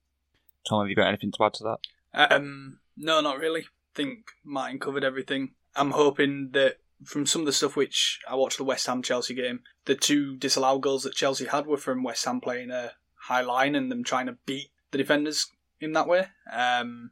Tom, 0.67 0.81
have 0.81 0.89
you 0.89 0.95
got 0.95 1.07
anything 1.07 1.33
to 1.33 1.43
add 1.43 1.53
to 1.55 1.63
that? 1.63 1.79
Um, 2.13 2.79
no, 2.95 3.21
not 3.21 3.39
really. 3.39 3.61
I 3.61 3.95
think 3.95 4.31
Martin 4.43 4.79
covered 4.79 5.03
everything. 5.03 5.53
I'm 5.75 5.91
hoping 5.91 6.49
that 6.53 6.77
from 7.03 7.25
some 7.25 7.41
of 7.41 7.45
the 7.45 7.53
stuff 7.53 7.75
which 7.75 8.19
I 8.27 8.35
watched 8.35 8.57
the 8.57 8.63
West 8.63 8.87
Ham 8.87 9.03
Chelsea 9.03 9.33
game, 9.33 9.61
the 9.85 9.95
two 9.95 10.35
disallowed 10.37 10.81
goals 10.81 11.03
that 11.03 11.13
Chelsea 11.13 11.45
had 11.45 11.67
were 11.67 11.77
from 11.77 12.03
West 12.03 12.25
Ham 12.25 12.41
playing 12.41 12.71
a 12.71 12.93
high 13.15 13.41
line 13.41 13.75
and 13.75 13.91
them 13.91 14.03
trying 14.03 14.25
to 14.25 14.37
beat 14.45 14.71
the 14.91 14.97
defenders 14.97 15.51
in 15.79 15.93
that 15.93 16.07
way. 16.07 16.27
Um, 16.51 17.11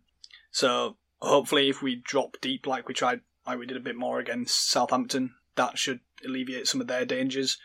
so 0.52 0.98
hopefully, 1.20 1.70
if 1.70 1.82
we 1.82 1.96
drop 1.96 2.38
deep 2.42 2.66
like 2.66 2.88
we 2.88 2.94
tried, 2.94 3.22
like 3.46 3.60
we 3.60 3.66
did 3.66 3.78
a 3.78 3.82
bit 3.82 3.96
more 3.96 4.20
against 4.20 4.70
Southampton, 4.70 5.36
that 5.56 5.78
should 5.78 6.00
alleviate 6.26 6.68
some 6.68 6.82
of 6.82 6.88
their 6.88 7.06
dangers. 7.06 7.58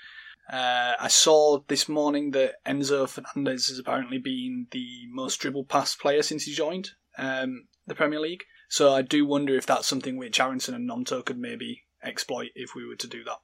Uh, 0.53 0.95
I 0.99 1.09
saw 1.09 1.61
this 1.69 1.89
morning 1.89 2.33
that 2.33 2.65
Enzo 2.67 3.09
Fernandez 3.09 3.69
has 3.69 3.79
apparently 3.79 4.19
been 4.19 4.67
the 4.73 5.07
most 5.09 5.37
dribble 5.37 5.65
pass 5.65 5.95
player 5.95 6.23
since 6.23 6.45
he 6.45 6.53
joined 6.53 6.91
um, 7.21 7.69
the 7.87 7.95
Premier 7.95 8.21
League. 8.21 8.45
So 8.69 8.95
I 8.95 9.03
do 9.03 9.27
wonder 9.27 9.57
if 9.57 9.67
that's 9.67 9.87
something 9.87 10.17
which 10.17 10.41
Aaronson 10.41 10.75
and 10.75 10.89
Gnonto 10.89 11.25
could 11.25 11.39
maybe 11.39 11.85
exploit 12.03 12.51
if 12.55 12.75
we 12.75 12.87
were 12.87 12.97
to 12.97 13.09
do 13.09 13.25
that. 13.25 13.39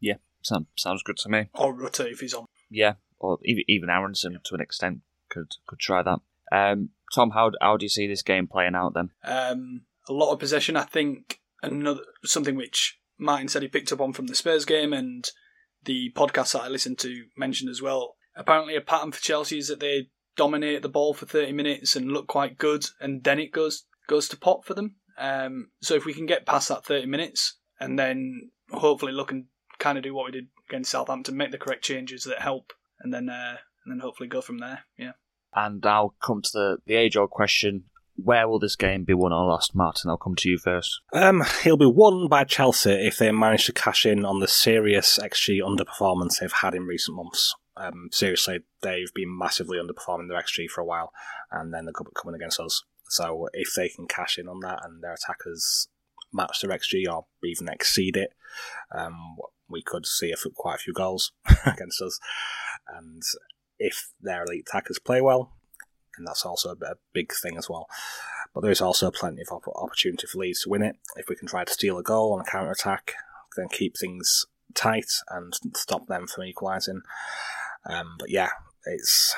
Yeah, 0.00 0.16
sound, 0.42 0.66
sounds 0.76 1.02
good 1.02 1.16
to 1.18 1.28
me. 1.28 1.48
Or 1.54 1.74
Rutter 1.74 2.06
if 2.06 2.20
he's 2.20 2.34
on. 2.34 2.46
Yeah, 2.70 2.94
or 3.18 3.38
even, 3.44 3.90
Aaronson 3.90 4.38
to 4.42 4.54
an 4.54 4.60
extent 4.60 5.00
could 5.28 5.52
could 5.66 5.78
try 5.78 6.02
that. 6.02 6.20
Um, 6.52 6.90
Tom, 7.14 7.30
how 7.30 7.50
how 7.60 7.76
do 7.76 7.84
you 7.84 7.90
see 7.90 8.06
this 8.06 8.22
game 8.22 8.46
playing 8.46 8.74
out 8.74 8.94
then? 8.94 9.10
Um, 9.24 9.82
a 10.08 10.12
lot 10.12 10.32
of 10.32 10.38
possession. 10.38 10.76
I 10.76 10.84
think 10.84 11.40
another 11.62 12.02
something 12.24 12.56
which 12.56 12.98
Martin 13.18 13.48
said 13.48 13.62
he 13.62 13.68
picked 13.68 13.92
up 13.92 14.00
on 14.00 14.12
from 14.12 14.28
the 14.28 14.34
Spurs 14.34 14.64
game 14.64 14.92
and 14.92 15.28
the 15.84 16.12
podcast 16.14 16.52
that 16.52 16.62
I 16.62 16.68
listened 16.68 16.98
to 17.00 17.24
mentioned 17.36 17.70
as 17.70 17.82
well. 17.82 18.16
Apparently, 18.36 18.76
a 18.76 18.80
pattern 18.80 19.12
for 19.12 19.20
Chelsea 19.20 19.58
is 19.58 19.68
that 19.68 19.80
they 19.80 20.08
dominate 20.40 20.80
the 20.80 20.88
ball 20.88 21.12
for 21.12 21.26
30 21.26 21.52
minutes 21.52 21.94
and 21.94 22.10
look 22.10 22.26
quite 22.26 22.56
good, 22.56 22.86
and 22.98 23.22
then 23.22 23.38
it 23.38 23.52
goes 23.52 23.84
goes 24.08 24.26
to 24.26 24.38
pot 24.38 24.64
for 24.64 24.72
them. 24.72 24.94
Um, 25.18 25.68
so 25.82 25.94
if 25.94 26.06
we 26.06 26.14
can 26.14 26.24
get 26.24 26.46
past 26.46 26.70
that 26.70 26.82
30 26.82 27.04
minutes 27.04 27.58
and 27.78 27.98
then 27.98 28.50
hopefully 28.70 29.12
look 29.12 29.30
and 29.32 29.44
kind 29.78 29.98
of 29.98 30.04
do 30.04 30.14
what 30.14 30.24
we 30.24 30.32
did 30.32 30.46
against 30.66 30.92
Southampton, 30.92 31.36
make 31.36 31.50
the 31.50 31.58
correct 31.58 31.84
changes 31.84 32.24
that 32.24 32.40
help, 32.40 32.72
and 33.00 33.12
then 33.12 33.28
uh, 33.28 33.56
and 33.84 33.92
then 33.92 34.00
hopefully 34.00 34.30
go 34.30 34.40
from 34.40 34.58
there. 34.60 34.84
Yeah. 34.96 35.12
And 35.54 35.84
I'll 35.84 36.14
come 36.24 36.40
to 36.40 36.50
the 36.54 36.76
the 36.86 36.94
age 36.94 37.18
old 37.18 37.28
question: 37.28 37.84
Where 38.16 38.48
will 38.48 38.58
this 38.58 38.76
game 38.76 39.04
be 39.04 39.12
won 39.12 39.34
or 39.34 39.44
lost? 39.44 39.74
Martin, 39.74 40.08
I'll 40.08 40.16
come 40.16 40.36
to 40.36 40.48
you 40.48 40.56
first. 40.56 41.02
Um, 41.12 41.44
he'll 41.62 41.76
be 41.76 41.84
won 41.84 42.28
by 42.28 42.44
Chelsea 42.44 42.92
if 42.92 43.18
they 43.18 43.30
manage 43.30 43.66
to 43.66 43.74
cash 43.74 44.06
in 44.06 44.24
on 44.24 44.40
the 44.40 44.48
serious 44.48 45.18
XG 45.18 45.60
underperformance 45.60 46.38
they've 46.40 46.50
had 46.50 46.74
in 46.74 46.84
recent 46.84 47.18
months. 47.18 47.54
Um, 47.80 48.08
seriously, 48.12 48.60
they've 48.82 49.12
been 49.14 49.36
massively 49.36 49.78
underperforming 49.78 50.28
their 50.28 50.40
XG 50.40 50.68
for 50.68 50.82
a 50.82 50.86
while, 50.86 51.12
and 51.50 51.72
then 51.72 51.86
they're 51.86 51.94
coming 51.94 52.34
against 52.34 52.60
us. 52.60 52.82
So 53.08 53.48
if 53.52 53.74
they 53.74 53.88
can 53.88 54.06
cash 54.06 54.38
in 54.38 54.48
on 54.48 54.60
that 54.60 54.80
and 54.84 55.02
their 55.02 55.14
attackers 55.14 55.88
match 56.32 56.60
their 56.60 56.76
XG 56.76 57.10
or 57.10 57.26
even 57.42 57.68
exceed 57.68 58.16
it, 58.16 58.34
um, 58.94 59.36
we 59.68 59.82
could 59.82 60.06
see 60.06 60.32
a, 60.32 60.36
quite 60.54 60.76
a 60.76 60.78
few 60.78 60.92
goals 60.92 61.32
against 61.66 62.00
us. 62.02 62.20
And 62.88 63.22
if 63.78 64.12
their 64.20 64.44
elite 64.44 64.66
attackers 64.68 64.98
play 64.98 65.20
well, 65.20 65.52
and 66.16 66.26
that's 66.26 66.44
also 66.44 66.70
a 66.72 66.96
big 67.14 67.32
thing 67.32 67.56
as 67.56 67.68
well. 67.68 67.86
But 68.54 68.60
there 68.60 68.70
is 68.70 68.80
also 68.80 69.10
plenty 69.10 69.42
of 69.42 69.62
opportunity 69.74 70.26
for 70.26 70.38
Leeds 70.38 70.62
to 70.62 70.68
win 70.68 70.82
it. 70.82 70.96
If 71.16 71.28
we 71.28 71.36
can 71.36 71.48
try 71.48 71.64
to 71.64 71.72
steal 71.72 71.98
a 71.98 72.02
goal 72.02 72.32
on 72.32 72.40
a 72.40 72.50
counter 72.50 72.72
attack, 72.72 73.14
then 73.56 73.68
keep 73.68 73.96
things 73.96 74.46
tight 74.74 75.10
and 75.30 75.54
stop 75.74 76.06
them 76.06 76.26
from 76.26 76.44
equalising. 76.44 77.02
Um, 77.86 78.16
but 78.18 78.30
yeah, 78.30 78.50
it's 78.84 79.34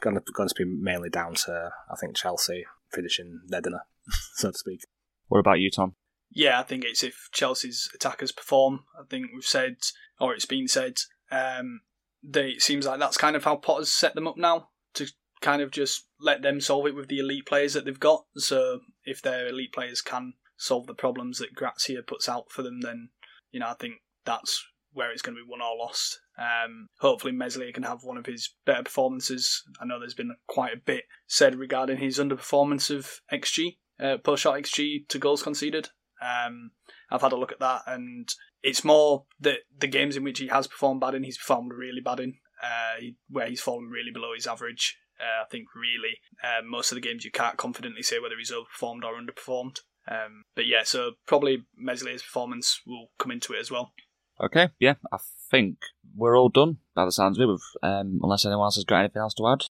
going 0.00 0.16
to, 0.16 0.22
going 0.32 0.48
to 0.48 0.54
be 0.54 0.64
mainly 0.64 1.10
down 1.10 1.34
to 1.34 1.70
I 1.90 1.96
think 1.96 2.16
Chelsea 2.16 2.64
finishing 2.92 3.40
their 3.48 3.60
dinner, 3.60 3.82
so 4.34 4.50
to 4.50 4.58
speak. 4.58 4.80
What 5.28 5.40
about 5.40 5.60
you, 5.60 5.70
Tom? 5.70 5.94
Yeah, 6.30 6.60
I 6.60 6.62
think 6.62 6.84
it's 6.84 7.02
if 7.02 7.28
Chelsea's 7.32 7.88
attackers 7.94 8.32
perform. 8.32 8.80
I 8.98 9.04
think 9.08 9.28
we've 9.34 9.44
said, 9.44 9.76
or 10.20 10.34
it's 10.34 10.46
been 10.46 10.68
said, 10.68 10.98
um, 11.30 11.80
they, 12.22 12.50
it 12.50 12.62
seems 12.62 12.86
like 12.86 12.98
that's 12.98 13.16
kind 13.16 13.36
of 13.36 13.44
how 13.44 13.56
Potter's 13.56 13.92
set 13.92 14.14
them 14.14 14.26
up 14.26 14.36
now 14.36 14.68
to 14.94 15.06
kind 15.40 15.62
of 15.62 15.70
just 15.70 16.06
let 16.20 16.42
them 16.42 16.60
solve 16.60 16.86
it 16.86 16.94
with 16.94 17.08
the 17.08 17.18
elite 17.18 17.46
players 17.46 17.74
that 17.74 17.84
they've 17.84 18.00
got. 18.00 18.24
So 18.36 18.80
if 19.04 19.22
their 19.22 19.48
elite 19.48 19.72
players 19.72 20.00
can 20.00 20.34
solve 20.56 20.86
the 20.86 20.94
problems 20.94 21.38
that 21.38 21.54
Gracia 21.54 22.02
puts 22.02 22.28
out 22.28 22.50
for 22.50 22.62
them, 22.62 22.80
then 22.80 23.10
you 23.50 23.60
know 23.60 23.68
I 23.68 23.74
think 23.74 23.96
that's 24.24 24.64
where 24.96 25.12
it's 25.12 25.20
going 25.20 25.36
to 25.36 25.42
be 25.42 25.48
won 25.48 25.60
or 25.60 25.76
lost. 25.76 26.20
Um, 26.38 26.88
hopefully, 27.00 27.32
Meslier 27.32 27.70
can 27.70 27.82
have 27.82 28.02
one 28.02 28.16
of 28.16 28.24
his 28.24 28.54
better 28.64 28.82
performances. 28.82 29.62
I 29.78 29.84
know 29.84 30.00
there's 30.00 30.14
been 30.14 30.34
quite 30.48 30.72
a 30.72 30.80
bit 30.84 31.04
said 31.26 31.54
regarding 31.54 31.98
his 31.98 32.18
underperformance 32.18 32.90
of 32.90 33.20
XG, 33.30 33.76
uh, 34.00 34.16
post 34.16 34.42
shot 34.42 34.58
XG 34.58 35.06
to 35.08 35.18
goals 35.18 35.42
conceded. 35.42 35.90
Um, 36.20 36.70
I've 37.10 37.20
had 37.20 37.32
a 37.32 37.36
look 37.36 37.52
at 37.52 37.60
that, 37.60 37.82
and 37.86 38.26
it's 38.62 38.84
more 38.84 39.26
that 39.38 39.58
the 39.78 39.86
games 39.86 40.16
in 40.16 40.24
which 40.24 40.38
he 40.38 40.48
has 40.48 40.66
performed 40.66 41.02
bad 41.02 41.14
in, 41.14 41.24
he's 41.24 41.38
performed 41.38 41.72
really 41.76 42.00
bad 42.02 42.18
in, 42.18 42.36
uh, 42.62 43.04
where 43.28 43.48
he's 43.48 43.60
fallen 43.60 43.90
really 43.90 44.10
below 44.12 44.32
his 44.34 44.46
average. 44.46 44.98
Uh, 45.20 45.44
I 45.44 45.46
think 45.50 45.66
really 45.74 46.20
uh, 46.42 46.62
most 46.64 46.90
of 46.90 46.96
the 46.96 47.02
games 47.02 47.24
you 47.24 47.30
can't 47.30 47.58
confidently 47.58 48.02
say 48.02 48.18
whether 48.18 48.36
he's 48.38 48.52
overperformed 48.52 49.04
or 49.04 49.20
underperformed. 49.20 49.80
Um, 50.08 50.44
but 50.54 50.66
yeah, 50.66 50.84
so 50.84 51.12
probably 51.26 51.64
Meslier's 51.76 52.22
performance 52.22 52.80
will 52.86 53.08
come 53.18 53.30
into 53.30 53.52
it 53.52 53.60
as 53.60 53.70
well. 53.70 53.92
Okay, 54.40 54.70
yeah, 54.78 54.94
I 55.12 55.18
think 55.50 55.78
we're 56.14 56.38
all 56.38 56.48
done 56.48 56.78
by 56.94 57.04
the 57.04 57.12
sounds 57.12 57.38
of 57.38 57.42
it, 57.42 57.52
with, 57.52 57.62
um, 57.82 58.20
unless 58.22 58.44
anyone 58.44 58.66
else 58.66 58.76
has 58.76 58.84
got 58.84 59.00
anything 59.00 59.20
else 59.20 59.34
to 59.34 59.46
add. 59.46 59.64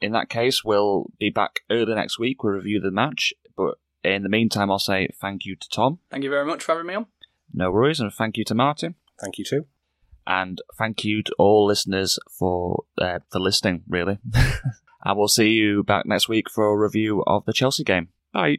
In 0.00 0.12
that 0.12 0.28
case, 0.28 0.64
we'll 0.64 1.10
be 1.18 1.30
back 1.30 1.60
early 1.70 1.94
next 1.94 2.18
week. 2.18 2.42
We'll 2.42 2.54
review 2.54 2.80
the 2.80 2.90
match, 2.90 3.32
but 3.56 3.78
in 4.02 4.22
the 4.22 4.28
meantime, 4.28 4.70
I'll 4.70 4.78
say 4.78 5.08
thank 5.20 5.44
you 5.44 5.56
to 5.56 5.68
Tom. 5.68 5.98
Thank 6.10 6.24
you 6.24 6.30
very 6.30 6.44
much 6.44 6.62
for 6.62 6.72
having 6.72 6.86
me 6.86 6.94
on. 6.94 7.06
No 7.52 7.70
worries, 7.70 8.00
and 8.00 8.12
thank 8.12 8.36
you 8.36 8.44
to 8.44 8.54
Martin. 8.54 8.96
Thank 9.20 9.38
you 9.38 9.44
too. 9.44 9.66
And 10.26 10.60
thank 10.76 11.04
you 11.04 11.22
to 11.22 11.34
all 11.38 11.66
listeners 11.66 12.18
for 12.30 12.84
uh, 12.98 13.20
for 13.30 13.38
listening, 13.38 13.84
really. 13.88 14.18
I 15.02 15.12
will 15.12 15.28
see 15.28 15.50
you 15.50 15.84
back 15.84 16.06
next 16.06 16.28
week 16.28 16.50
for 16.50 16.66
a 16.66 16.76
review 16.76 17.22
of 17.26 17.44
the 17.44 17.52
Chelsea 17.52 17.84
game. 17.84 18.08
Bye. 18.32 18.58